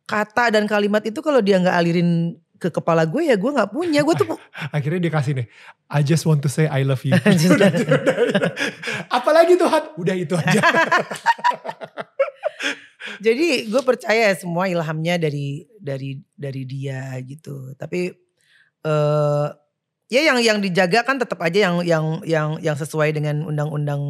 Kata 0.06 0.54
dan 0.54 0.70
kalimat 0.70 1.02
itu 1.02 1.18
kalau 1.18 1.42
dia 1.42 1.58
nggak 1.58 1.74
alirin 1.74 2.38
ke 2.56 2.72
kepala 2.72 3.04
gue 3.04 3.28
ya 3.28 3.36
gue 3.36 3.50
nggak 3.52 3.70
punya. 3.70 4.00
Gue 4.02 4.14
tuh 4.16 4.26
Akhirnya 4.76 5.08
dia 5.08 5.12
kasih 5.12 5.32
nih, 5.38 5.46
I 5.92 6.00
just 6.02 6.24
want 6.24 6.40
to 6.42 6.50
say 6.50 6.66
I 6.66 6.82
love 6.82 7.04
you. 7.04 7.14
Udah, 7.16 7.70
udah, 7.70 8.16
udah. 8.32 8.52
Apalagi 9.12 9.54
Tuhan, 9.60 9.82
udah 9.96 10.14
itu 10.16 10.34
aja. 10.34 10.60
Jadi 13.26 13.70
gue 13.70 13.82
percaya 13.86 14.34
semua 14.34 14.66
ilhamnya 14.66 15.16
dari 15.16 15.62
dari 15.78 16.18
dari 16.34 16.62
dia 16.66 17.14
gitu. 17.22 17.72
Tapi 17.78 18.10
eh 18.86 19.46
ya 20.06 20.20
yang 20.22 20.38
yang 20.42 20.58
dijaga 20.58 21.06
kan 21.06 21.18
tetap 21.18 21.38
aja 21.42 21.70
yang 21.70 21.76
yang 21.86 22.06
yang 22.26 22.48
yang 22.62 22.76
sesuai 22.78 23.14
dengan 23.14 23.46
undang-undang 23.46 24.02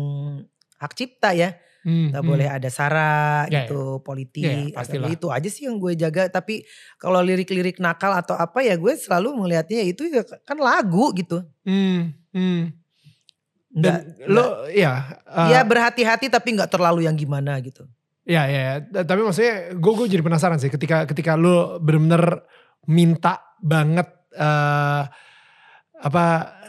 hak 0.80 0.92
cipta 0.96 1.36
ya. 1.36 1.60
Hmm, 1.86 2.10
Gak 2.10 2.18
hmm. 2.18 2.30
boleh 2.34 2.48
ada 2.50 2.66
sara 2.66 3.46
Ya, 3.46 3.62
gitu, 3.62 4.02
politik. 4.02 4.42
Ya, 4.42 4.58
ya, 4.58 4.74
pastilah. 4.74 5.06
itu 5.06 5.30
aja 5.30 5.46
sih 5.46 5.70
yang 5.70 5.78
gue 5.78 5.94
jaga. 5.94 6.26
Tapi 6.26 6.66
kalau 6.98 7.22
lirik-lirik 7.22 7.78
nakal 7.78 8.10
atau 8.10 8.34
apa 8.34 8.58
ya 8.66 8.74
gue 8.74 8.90
selalu 8.98 9.38
melihatnya 9.38 9.86
itu 9.86 10.10
ya 10.10 10.26
kan 10.42 10.58
lagu 10.58 11.14
gitu. 11.14 11.46
Hmm, 11.62 12.10
hmm. 12.34 12.74
Nggak, 13.76 13.98
Dan 14.02 14.34
lo 14.34 14.66
ya. 14.66 15.22
uh, 15.30 15.46
ya 15.46 15.62
berhati-hati 15.62 16.26
tapi 16.26 16.58
nggak 16.58 16.74
terlalu 16.74 17.06
yang 17.06 17.14
gimana 17.14 17.54
gitu. 17.62 17.86
Ya 18.26 18.50
ya, 18.50 18.82
ya. 18.82 19.06
tapi 19.06 19.22
maksudnya 19.22 19.78
gue 19.78 19.92
gue 19.94 20.06
jadi 20.10 20.26
penasaran 20.26 20.58
sih 20.58 20.66
ketika 20.66 21.06
ketika 21.06 21.38
lu 21.38 21.78
bener-bener 21.78 22.42
minta 22.90 23.38
banget 23.62 24.10
eh 24.34 25.04
apa 25.96 26.24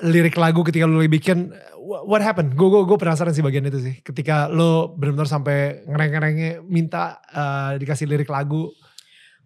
lirik 0.07 0.39
lagu 0.39 0.63
ketika 0.63 0.87
lagi 0.87 1.11
bikin 1.11 1.51
what 1.87 2.19
happened? 2.19 2.51
Gue 2.59 2.67
gue 2.67 2.83
gue 2.83 2.97
penasaran 2.99 3.31
sih 3.31 3.39
bagian 3.39 3.63
itu 3.63 3.79
sih. 3.79 3.95
Ketika 4.03 4.51
lu 4.51 4.91
bener-bener 4.99 5.29
sampai 5.31 5.87
ngereng-ngerengnya 5.87 6.51
minta 6.67 7.23
eh, 7.31 7.79
dikasih 7.79 8.05
lirik 8.09 8.27
lagu. 8.27 8.67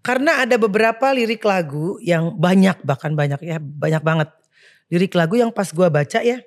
Karena 0.02 0.42
ada 0.42 0.58
beberapa 0.58 1.14
lirik 1.14 1.46
lagu 1.46 2.02
yang 2.02 2.34
banyak 2.34 2.82
bahkan 2.82 3.14
banyak 3.14 3.38
ya 3.46 3.62
banyak 3.62 4.02
banget 4.02 4.30
lirik 4.90 5.14
lagu 5.14 5.38
yang 5.38 5.54
pas 5.54 5.70
gua 5.72 5.88
baca 5.88 6.20
ya, 6.20 6.42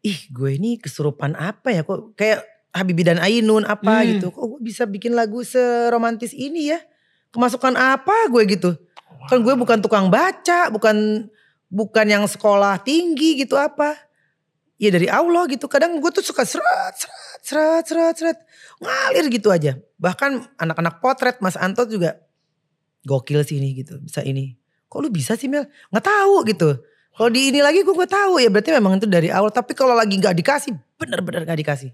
ih 0.00 0.20
gue 0.32 0.50
ini 0.56 0.80
kesurupan 0.80 1.36
apa 1.36 1.68
ya 1.74 1.84
kok 1.84 2.16
kayak 2.16 2.40
Habibie 2.74 3.04
dan 3.06 3.20
Ainun 3.20 3.62
apa 3.68 4.02
Hmm. 4.02 4.18
gitu, 4.18 4.26
kok 4.34 4.40
gue 4.40 4.60
bisa 4.62 4.82
bikin 4.88 5.12
lagu 5.14 5.44
seromantis 5.44 6.32
ini 6.34 6.74
ya, 6.74 6.78
kemasukan 7.30 7.76
apa 7.76 8.30
gue 8.32 8.42
gitu. 8.50 8.74
Kan 9.30 9.44
gue 9.44 9.54
bukan 9.54 9.78
tukang 9.84 10.10
baca, 10.10 10.72
bukan 10.74 11.28
bukan 11.70 12.06
yang 12.08 12.24
sekolah 12.26 12.78
tinggi 12.82 13.42
gitu 13.42 13.54
apa. 13.54 13.94
Ya 14.74 14.90
dari 14.90 15.06
Allah 15.06 15.46
gitu. 15.46 15.70
Kadang 15.70 16.02
gue 16.02 16.10
tuh 16.10 16.24
suka 16.24 16.42
seret, 16.42 16.94
seret, 16.98 17.40
seret, 17.46 17.84
seret, 17.86 18.14
seret. 18.18 18.38
Ngalir 18.82 19.26
gitu 19.30 19.54
aja. 19.54 19.78
Bahkan 20.02 20.58
anak-anak 20.58 20.98
potret 20.98 21.38
Mas 21.38 21.54
Anto 21.54 21.86
juga 21.86 22.18
gokil 23.06 23.46
sih 23.46 23.62
ini 23.62 23.78
gitu. 23.84 24.02
Bisa 24.02 24.26
ini. 24.26 24.58
Kok 24.90 24.98
lu 24.98 25.08
bisa 25.14 25.38
sih 25.38 25.46
Mel? 25.46 25.66
Gak 25.94 26.06
tahu 26.06 26.42
gitu. 26.50 26.78
Kalau 27.14 27.30
di 27.30 27.54
ini 27.54 27.62
lagi 27.62 27.86
gue 27.86 27.94
gak 27.94 28.10
tahu 28.10 28.42
ya 28.42 28.50
berarti 28.50 28.70
memang 28.74 28.98
itu 28.98 29.06
dari 29.06 29.30
awal. 29.30 29.54
Tapi 29.54 29.70
kalau 29.78 29.94
lagi 29.94 30.18
gak 30.18 30.34
dikasih, 30.34 30.74
bener-bener 30.98 31.46
gak 31.46 31.58
dikasih. 31.58 31.90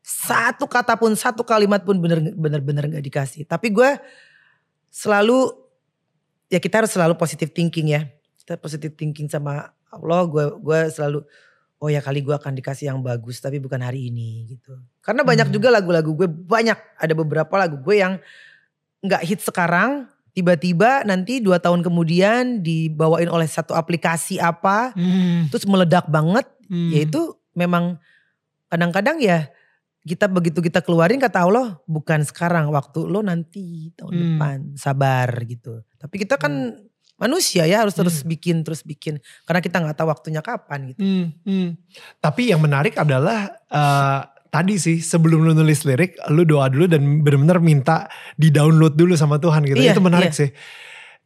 Satu 0.00 0.64
kata 0.64 0.96
pun, 0.96 1.12
satu 1.12 1.44
kalimat 1.44 1.84
pun 1.84 2.00
bener-bener 2.00 2.88
gak 2.96 3.04
dikasih. 3.04 3.44
Tapi 3.44 3.68
gue 3.68 4.00
selalu 4.88 5.52
ya 6.48 6.56
kita 6.56 6.80
harus 6.80 6.92
selalu 6.96 7.20
positive 7.20 7.52
thinking 7.52 7.92
ya. 7.92 8.08
Kita 8.40 8.56
positive 8.56 8.96
thinking 8.96 9.28
sama 9.28 9.76
Allah. 9.92 10.24
Gue 10.24 10.44
gue 10.56 10.80
selalu 10.88 11.20
oh 11.80 11.88
ya 11.92 12.00
kali 12.00 12.24
gue 12.24 12.32
akan 12.32 12.56
dikasih 12.56 12.88
yang 12.88 13.04
bagus 13.04 13.40
tapi 13.40 13.60
bukan 13.60 13.80
hari 13.84 14.08
ini 14.08 14.48
gitu. 14.56 14.76
Karena 15.04 15.22
banyak 15.22 15.52
hmm. 15.52 15.54
juga 15.54 15.68
lagu-lagu 15.68 16.10
gue 16.16 16.28
banyak 16.28 16.78
ada 16.96 17.14
beberapa 17.14 17.54
lagu 17.60 17.76
gue 17.80 17.96
yang 18.00 18.16
nggak 19.04 19.22
hit 19.22 19.40
sekarang 19.44 20.08
tiba-tiba 20.36 21.00
nanti 21.08 21.40
dua 21.40 21.56
tahun 21.56 21.80
kemudian 21.80 22.60
dibawain 22.60 23.28
oleh 23.28 23.48
satu 23.48 23.72
aplikasi 23.72 24.36
apa 24.36 24.92
hmm. 24.92 25.48
terus 25.48 25.64
meledak 25.64 26.04
banget 26.12 26.44
hmm. 26.68 26.92
yaitu 26.92 27.36
memang 27.56 27.96
kadang-kadang 28.68 29.16
ya 29.16 29.48
kita 30.06 30.30
begitu 30.30 30.62
kita 30.62 30.84
keluarin 30.84 31.18
kata 31.18 31.42
Allah 31.42 31.82
bukan 31.88 32.22
sekarang 32.22 32.70
waktu 32.70 33.10
lo 33.10 33.26
nanti 33.26 33.90
tahun 33.98 34.12
hmm. 34.14 34.22
depan 34.22 34.58
sabar 34.78 35.28
gitu. 35.50 35.82
Tapi 35.98 36.14
kita 36.22 36.38
kan 36.38 36.78
hmm. 36.78 36.95
Manusia 37.16 37.64
ya 37.64 37.84
harus 37.84 37.96
terus 37.96 38.20
hmm. 38.22 38.28
bikin 38.28 38.56
terus 38.60 38.84
bikin 38.84 39.20
karena 39.48 39.60
kita 39.64 39.76
nggak 39.80 39.96
tahu 39.96 40.08
waktunya 40.12 40.44
kapan 40.44 40.92
gitu. 40.92 41.00
Hmm. 41.00 41.26
Hmm. 41.42 41.68
Tapi 42.20 42.52
yang 42.52 42.60
menarik 42.60 42.96
adalah 43.00 43.48
uh, 43.72 44.20
tadi 44.52 44.76
sih 44.76 45.00
sebelum 45.00 45.44
lu 45.44 45.52
nulis 45.56 45.84
lirik 45.88 46.20
lu 46.32 46.44
doa 46.44 46.68
dulu 46.68 46.88
dan 46.88 47.24
benar-benar 47.24 47.58
minta 47.60 48.08
di 48.36 48.52
download 48.52 48.94
dulu 48.96 49.16
sama 49.16 49.40
Tuhan 49.40 49.64
gitu. 49.64 49.80
Iya, 49.80 49.96
Itu 49.96 50.04
menarik 50.04 50.32
iya. 50.32 50.40
sih. 50.44 50.50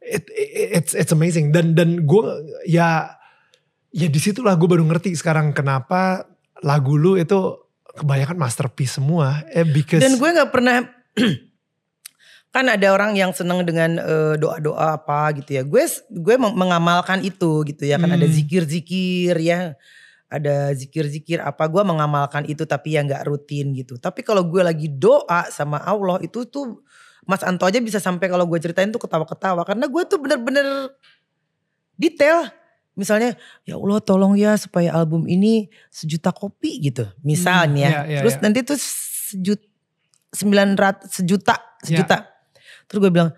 It, 0.01 0.23
it, 0.33 0.49
it's 0.81 0.93
it's 0.97 1.13
amazing 1.13 1.53
dan 1.53 1.77
dan 1.77 2.07
gue 2.07 2.23
ya 2.65 3.21
ya 3.91 4.07
di 4.07 4.19
situlah 4.19 4.55
gue 4.57 4.65
baru 4.65 4.81
ngerti 4.87 5.13
sekarang 5.13 5.53
kenapa 5.53 6.25
lagu 6.63 6.95
lu 6.95 7.19
itu 7.19 7.61
kebanyakan 7.99 8.39
masterpiece 8.39 8.97
semua. 8.97 9.43
Eh, 9.51 9.67
because 9.67 9.99
Dan 9.99 10.15
gue 10.15 10.29
nggak 10.31 10.51
pernah 10.51 10.87
kan 12.51 12.67
ada 12.67 12.87
orang 12.91 13.15
yang 13.15 13.31
seneng 13.31 13.63
dengan 13.63 13.95
uh, 14.03 14.35
doa-doa 14.35 14.99
apa 14.99 15.31
gitu 15.39 15.55
ya. 15.55 15.63
Gue 15.63 15.87
gue 16.11 16.35
mengamalkan 16.35 17.23
itu 17.23 17.63
gitu 17.63 17.83
ya. 17.87 17.95
Kan 17.95 18.11
hmm. 18.11 18.17
ada 18.19 18.27
zikir-zikir 18.27 19.35
ya. 19.39 19.79
Ada 20.31 20.71
zikir-zikir 20.75 21.43
apa 21.43 21.67
gue 21.67 21.83
mengamalkan 21.83 22.47
itu 22.47 22.63
tapi 22.63 22.95
ya 22.95 23.03
nggak 23.03 23.27
rutin 23.27 23.75
gitu. 23.75 23.95
Tapi 23.99 24.23
kalau 24.23 24.43
gue 24.47 24.63
lagi 24.63 24.87
doa 24.91 25.47
sama 25.51 25.79
Allah 25.83 26.19
itu 26.23 26.43
tuh 26.47 26.83
Mas 27.27 27.43
Anto 27.47 27.63
aja 27.67 27.79
bisa 27.79 27.99
sampai 28.03 28.27
kalau 28.27 28.43
gue 28.47 28.59
ceritain 28.59 28.91
tuh 28.91 28.99
ketawa-ketawa 28.99 29.63
karena 29.63 29.85
gue 29.87 30.03
tuh 30.07 30.19
bener-bener 30.19 30.91
detail 31.95 32.49
misalnya 32.97 33.37
ya 33.63 33.79
Allah 33.79 34.01
tolong 34.03 34.35
ya 34.35 34.57
supaya 34.59 34.91
album 34.91 35.29
ini 35.29 35.71
sejuta 35.93 36.33
kopi 36.35 36.91
gitu 36.91 37.07
misalnya 37.23 37.87
hmm, 37.87 37.95
yeah, 37.95 38.03
yeah, 38.09 38.19
terus 38.19 38.35
yeah. 38.35 38.43
nanti 38.43 38.59
tuh 38.67 38.77
sejuta 38.77 39.63
sembilan 40.31 40.69
ratus 40.75 41.07
sejuta 41.21 41.55
sejuta 41.83 42.17
yeah. 42.19 42.30
Terus 42.91 43.07
gue 43.07 43.11
bilang 43.15 43.31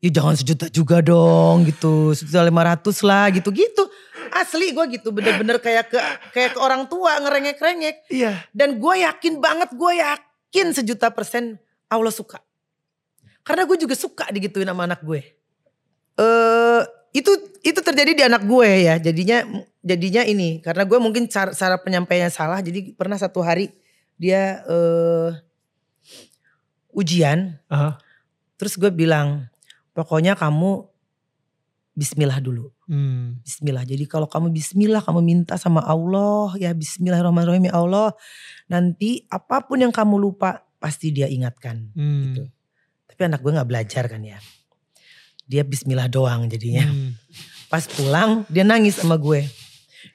ya 0.00 0.10
jangan 0.14 0.34
sejuta 0.38 0.66
juga 0.72 1.04
dong 1.04 1.68
gitu. 1.68 2.16
Sejuta 2.16 2.40
lima 2.46 2.64
ratus 2.64 3.04
lah 3.04 3.28
gitu. 3.34 3.52
Gitu. 3.52 3.84
Asli 4.32 4.72
gue 4.72 4.84
gitu 4.96 5.12
bener-bener 5.12 5.60
kayak 5.60 5.92
ke 5.92 5.98
kayak 6.32 6.56
ke 6.56 6.58
orang 6.60 6.88
tua 6.88 7.20
ngerengek-rengek. 7.20 8.08
Iya. 8.08 8.40
Dan 8.56 8.80
gue 8.80 8.94
yakin 9.04 9.44
banget 9.44 9.70
gue 9.76 9.92
yakin 10.00 10.66
sejuta 10.72 11.12
persen 11.12 11.60
Allah 11.92 12.12
suka. 12.12 12.40
Karena 13.44 13.68
gue 13.68 13.76
juga 13.80 13.92
suka 13.92 14.28
digituin 14.32 14.68
sama 14.68 14.88
anak 14.88 15.04
gue. 15.04 15.20
Eh 15.20 16.24
uh, 16.24 16.82
itu 17.12 17.32
itu 17.64 17.80
terjadi 17.80 18.12
di 18.16 18.22
anak 18.24 18.44
gue 18.44 18.68
ya. 18.84 18.94
Jadinya 19.00 19.44
jadinya 19.80 20.22
ini 20.24 20.60
karena 20.60 20.84
gue 20.84 20.98
mungkin 21.00 21.26
cara, 21.28 21.52
cara 21.56 21.76
penyampaiannya 21.80 22.32
salah. 22.32 22.60
Jadi 22.60 22.92
pernah 22.92 23.16
satu 23.16 23.40
hari 23.40 23.72
dia 24.20 24.60
uh, 24.68 25.32
ujian. 26.92 27.56
Uh 27.72 27.74
-huh. 27.74 27.92
Terus 28.58 28.76
gue 28.76 28.90
bilang 28.92 29.46
pokoknya 29.96 30.34
kamu 30.36 30.84
Bismillah 31.98 32.38
dulu 32.38 32.70
hmm. 32.86 33.42
Bismillah 33.42 33.82
jadi 33.82 34.04
kalau 34.06 34.30
kamu 34.30 34.54
Bismillah 34.54 35.02
kamu 35.02 35.22
minta 35.24 35.58
sama 35.58 35.82
Allah 35.82 36.54
ya 36.60 36.70
Bismillahirrahmanirrahim 36.74 37.70
ya 37.70 37.74
Allah 37.74 38.14
nanti 38.70 39.26
apa 39.32 39.66
pun 39.66 39.82
yang 39.82 39.90
kamu 39.90 40.18
lupa 40.20 40.62
pasti 40.78 41.10
dia 41.10 41.26
ingatkan 41.26 41.90
hmm. 41.96 42.22
gitu 42.22 42.42
tapi 43.10 43.20
anak 43.26 43.42
gue 43.42 43.50
nggak 43.50 43.66
belajar 43.66 44.06
kan 44.06 44.22
ya 44.22 44.38
dia 45.48 45.64
bismillah 45.64 46.06
doang 46.12 46.44
jadinya. 46.46 46.84
Hmm. 46.84 47.16
Pas 47.72 47.88
pulang 47.88 48.44
dia 48.52 48.62
nangis 48.62 49.00
sama 49.00 49.16
gue. 49.16 49.48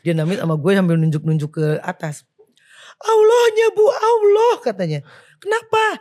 Dia 0.06 0.14
nangis 0.14 0.38
sama 0.38 0.56
gue 0.56 0.72
sambil 0.78 0.96
nunjuk-nunjuk 1.02 1.52
ke 1.58 1.66
atas. 1.82 2.24
Allahnya 3.02 3.68
bu 3.74 3.86
Allah 3.89 4.54
katanya. 4.62 5.00
Kenapa? 5.41 6.00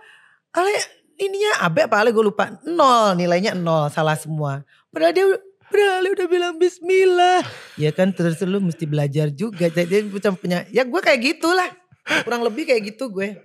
Ale 0.53 0.77
ininya 1.19 1.65
abe 1.65 1.85
apa 1.85 2.01
ale 2.01 2.11
gue 2.15 2.25
lupa. 2.25 2.57
Nol 2.65 3.19
nilainya 3.19 3.57
nol 3.57 3.89
salah 3.93 4.17
semua. 4.17 4.63
Padahal 4.93 5.13
dia 5.13 5.27
padahal 5.73 6.13
udah 6.13 6.27
bilang 6.29 6.55
bismillah. 6.61 7.43
Ya 7.81 7.91
kan 7.91 8.13
terus 8.13 8.41
lu 8.45 8.61
mesti 8.61 8.85
belajar 8.85 9.33
juga. 9.33 9.73
Jadi 9.73 10.09
macam 10.09 10.37
punya 10.37 10.65
ya 10.73 10.85
gue 10.85 11.01
kayak 11.01 11.21
gitulah. 11.21 11.71
Kurang 12.27 12.43
lebih 12.43 12.67
kayak 12.67 12.95
gitu 12.95 13.09
gue. 13.09 13.39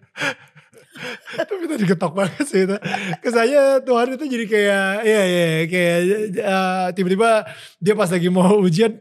Tapi 1.38 1.66
tadi 1.70 1.86
ketok 1.86 2.14
banget 2.14 2.46
sih 2.50 2.66
itu. 2.66 2.78
Kesannya 3.22 3.86
Tuhan 3.86 4.08
itu 4.18 4.26
jadi 4.26 4.46
kayak, 4.50 4.90
ya 5.06 5.22
ya 5.30 5.46
kayak 5.70 6.00
uh, 6.42 6.88
tiba-tiba 6.94 7.30
dia 7.78 7.94
pas 7.94 8.10
lagi 8.10 8.30
mau 8.34 8.58
ujian, 8.58 8.92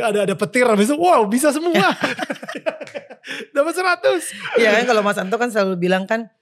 ada 0.00 0.24
ada 0.24 0.34
petir 0.36 0.64
habis 0.64 0.88
itu, 0.88 0.96
wow 0.96 1.24
bisa 1.28 1.52
semua. 1.52 1.92
Dapat 3.54 3.72
100. 3.76 4.58
Iya 4.58 4.68
kan 4.80 4.84
kalau 4.88 5.02
Mas 5.04 5.20
Anto 5.20 5.36
kan 5.36 5.52
selalu 5.52 5.76
bilang 5.78 6.08
kan, 6.08 6.32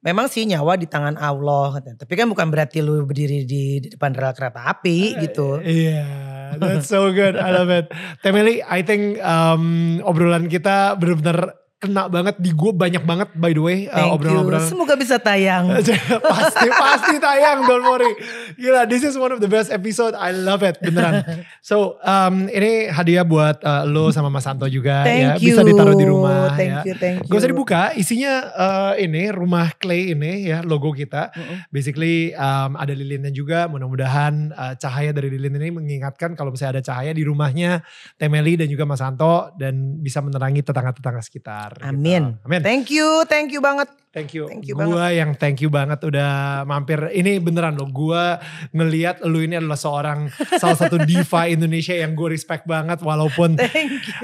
memang 0.00 0.26
sih 0.28 0.48
nyawa 0.48 0.76
di 0.80 0.88
tangan 0.88 1.16
Allah. 1.20 1.80
Tapi 1.80 2.12
kan 2.16 2.26
bukan 2.28 2.48
berarti 2.48 2.80
lu 2.80 3.04
berdiri 3.04 3.44
di 3.44 3.80
depan 3.84 4.12
rel 4.16 4.32
kereta 4.32 4.68
api 4.68 5.20
gitu. 5.20 5.60
Iya, 5.60 6.04
yeah, 6.04 6.56
that's 6.56 6.88
so 6.88 7.12
good. 7.12 7.36
I 7.36 7.52
love 7.52 7.70
it. 7.72 7.92
Temeli, 8.24 8.64
I 8.64 8.80
think 8.84 9.20
um, 9.20 9.98
obrolan 10.04 10.48
kita 10.48 10.96
benar-benar 10.96 11.56
kena 11.80 12.12
banget 12.12 12.36
di 12.36 12.52
gue 12.52 12.72
banyak 12.76 13.00
banget 13.08 13.32
by 13.32 13.56
the 13.56 13.62
way 13.64 13.78
uh, 13.88 14.12
obrolan-obrolan. 14.12 14.68
Semoga 14.68 15.00
bisa 15.00 15.16
tayang. 15.16 15.72
pasti 16.36 16.68
pasti 16.68 17.16
tayang 17.16 17.64
don't 17.64 17.88
worry. 17.88 18.12
Gila 18.60 18.84
this 18.84 19.00
is 19.00 19.16
one 19.16 19.32
of 19.32 19.40
the 19.40 19.48
best 19.48 19.72
episode. 19.72 20.12
I 20.12 20.36
love 20.36 20.60
it 20.60 20.76
beneran. 20.84 21.24
So 21.64 21.96
um, 22.04 22.52
ini 22.52 22.92
hadiah 22.92 23.24
buat 23.24 23.64
uh, 23.64 23.88
lo 23.88 24.12
sama 24.12 24.28
Mas 24.28 24.44
Santo 24.44 24.68
juga 24.68 25.08
thank 25.08 25.24
ya. 25.24 25.32
You. 25.40 25.56
Bisa 25.56 25.64
ditaruh 25.64 25.96
di 25.96 26.04
rumah 26.04 26.52
thank 26.52 26.68
ya. 26.68 26.82
You, 26.84 26.96
thank 27.00 27.16
you. 27.24 27.32
Gak 27.32 27.40
usah 27.40 27.50
dibuka. 27.50 27.82
Isinya 27.96 28.32
uh, 28.52 28.92
ini 29.00 29.32
rumah 29.32 29.72
clay 29.80 30.12
ini 30.12 30.52
ya 30.52 30.60
logo 30.60 30.92
kita. 30.92 31.32
Uh 31.32 31.40
-uh. 31.40 31.58
Basically 31.72 32.36
um, 32.36 32.76
ada 32.76 32.92
lilinnya 32.92 33.32
juga. 33.32 33.72
Mudah-mudahan 33.72 34.52
uh, 34.52 34.76
cahaya 34.76 35.16
dari 35.16 35.32
lilin 35.32 35.56
ini 35.56 35.72
mengingatkan 35.72 36.36
kalau 36.36 36.52
misalnya 36.52 36.84
ada 36.84 36.84
cahaya 36.92 37.16
di 37.16 37.24
rumahnya 37.24 37.80
Temeli 38.20 38.60
dan 38.60 38.68
juga 38.68 38.84
Mas 38.84 39.00
Santo 39.00 39.48
dan 39.56 39.96
bisa 40.04 40.20
menerangi 40.20 40.60
tetangga-tetangga 40.60 41.24
sekitar 41.24 41.69
benar. 41.70 41.86
Gitu. 41.86 41.90
Amin. 41.94 42.22
Gitu. 42.34 42.44
Amin. 42.46 42.60
Thank 42.66 42.86
you, 42.90 43.08
thank 43.30 43.48
you 43.54 43.60
banget. 43.62 43.88
Thank 44.10 44.34
you. 44.34 44.50
Thank 44.50 44.66
you 44.66 44.74
gua 44.74 45.06
banget. 45.06 45.22
yang 45.22 45.30
thank 45.38 45.62
you 45.62 45.70
banget 45.70 46.02
udah 46.02 46.66
mampir. 46.66 46.98
Ini 47.14 47.38
beneran 47.38 47.78
loh, 47.78 47.86
gua 47.86 48.42
ngeliat 48.74 49.22
lu 49.22 49.38
ini 49.38 49.54
adalah 49.54 49.78
seorang 49.78 50.26
salah 50.58 50.74
satu 50.74 50.98
diva 51.06 51.46
Indonesia 51.54 51.94
yang 51.94 52.18
gue 52.18 52.34
respect 52.34 52.66
banget 52.66 52.98
walaupun 53.06 53.54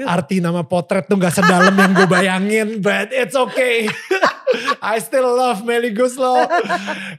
arti 0.03 0.43
nama 0.43 0.67
potret 0.67 1.07
tuh 1.07 1.15
gak 1.15 1.31
sedalam 1.31 1.71
yang 1.71 1.95
gue 1.95 2.03
bayangin, 2.03 2.67
but 2.83 3.15
it's 3.15 3.35
okay. 3.39 3.87
I 4.83 4.99
still 5.03 5.27
love 5.35 5.63
Melly 5.67 5.91
Guslo. 5.91 6.47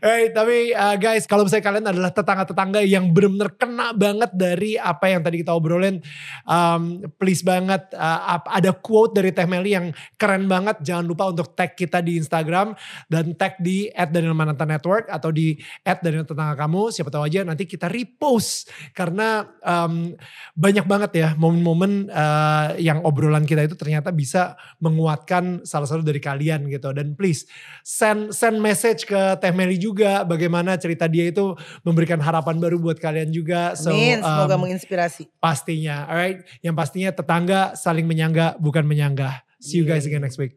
hey, 0.04 0.32
tapi 0.32 0.72
uh, 0.72 0.96
guys, 0.96 1.28
kalau 1.28 1.44
misalnya 1.44 1.64
kalian 1.64 1.86
adalah 1.92 2.10
tetangga-tetangga 2.12 2.80
yang 2.84 3.12
benar-benar 3.12 3.50
kena 3.60 3.92
banget 3.92 4.30
dari 4.32 4.80
apa 4.80 5.12
yang 5.12 5.20
tadi 5.20 5.44
kita 5.44 5.52
obrolin, 5.52 6.00
um, 6.48 7.04
please 7.20 7.44
banget 7.44 7.92
uh, 7.92 8.40
ada 8.48 8.72
quote 8.72 9.12
dari 9.12 9.32
Teh 9.32 9.44
Melly 9.44 9.76
yang 9.76 9.92
keren 10.16 10.48
banget. 10.48 10.80
Jangan 10.80 11.04
lupa 11.04 11.28
untuk 11.28 11.52
tag 11.52 11.76
kita 11.76 12.00
di 12.00 12.16
Instagram 12.16 12.72
dan 13.12 13.36
tag 13.36 13.60
di 13.60 13.92
@danielmananta_network 13.92 15.12
atau 15.12 15.28
di 15.28 15.58
@daniel 15.84 16.24
tetangga 16.24 16.56
kamu. 16.56 16.94
Siapa 16.94 17.12
tahu 17.12 17.28
aja 17.28 17.44
nanti 17.44 17.68
kita 17.68 17.92
repost 17.92 18.72
karena 18.96 19.44
um, 19.60 20.16
banyak 20.56 20.86
banget 20.88 21.10
ya 21.12 21.28
momen-momen 21.36 22.08
uh, 22.08 22.78
yang 22.80 23.04
obrolan 23.04 23.44
kita 23.44 23.68
itu 23.68 23.76
ternyata 23.76 24.10
bisa 24.14 24.56
menguatkan 24.80 25.66
salah 25.68 25.84
satu 25.84 26.00
dari 26.00 26.22
kalian 26.22 26.70
gitu 26.72 26.90
dan 26.96 27.17
please 27.18 27.50
send 27.82 28.30
send 28.30 28.62
message 28.62 29.02
ke 29.02 29.18
Teh 29.42 29.50
Mary 29.50 29.74
juga 29.74 30.22
bagaimana 30.22 30.78
cerita 30.78 31.10
dia 31.10 31.26
itu 31.26 31.58
memberikan 31.82 32.22
harapan 32.22 32.62
baru 32.62 32.78
buat 32.78 33.02
kalian 33.02 33.34
juga. 33.34 33.74
So, 33.74 33.90
Amin, 33.90 34.22
semoga 34.22 34.54
um, 34.54 34.62
menginspirasi. 34.62 35.26
Pastinya, 35.42 36.06
alright. 36.06 36.46
Yang 36.62 36.74
pastinya 36.78 37.10
tetangga 37.10 37.74
saling 37.74 38.06
menyangga 38.06 38.54
bukan 38.62 38.86
menyanggah. 38.86 39.42
See 39.58 39.82
you 39.82 39.86
guys 39.88 40.06
again 40.06 40.22
next 40.22 40.38
week. 40.38 40.54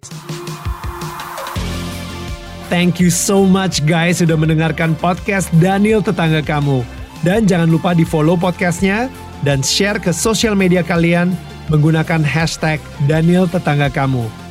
Thank 2.71 3.03
you 3.03 3.11
so 3.11 3.43
much 3.43 3.83
guys 3.83 4.23
sudah 4.23 4.39
mendengarkan 4.39 4.95
podcast 4.95 5.51
Daniel 5.59 5.99
Tetangga 5.99 6.39
Kamu. 6.39 6.85
Dan 7.19 7.43
jangan 7.43 7.67
lupa 7.67 7.91
di 7.91 8.07
follow 8.07 8.39
podcastnya 8.39 9.11
dan 9.43 9.59
share 9.59 9.99
ke 9.99 10.15
sosial 10.15 10.55
media 10.55 10.79
kalian 10.79 11.35
menggunakan 11.67 12.23
hashtag 12.23 12.79
Daniel 13.11 13.43
Tetangga 13.43 13.91
Kamu. 13.91 14.50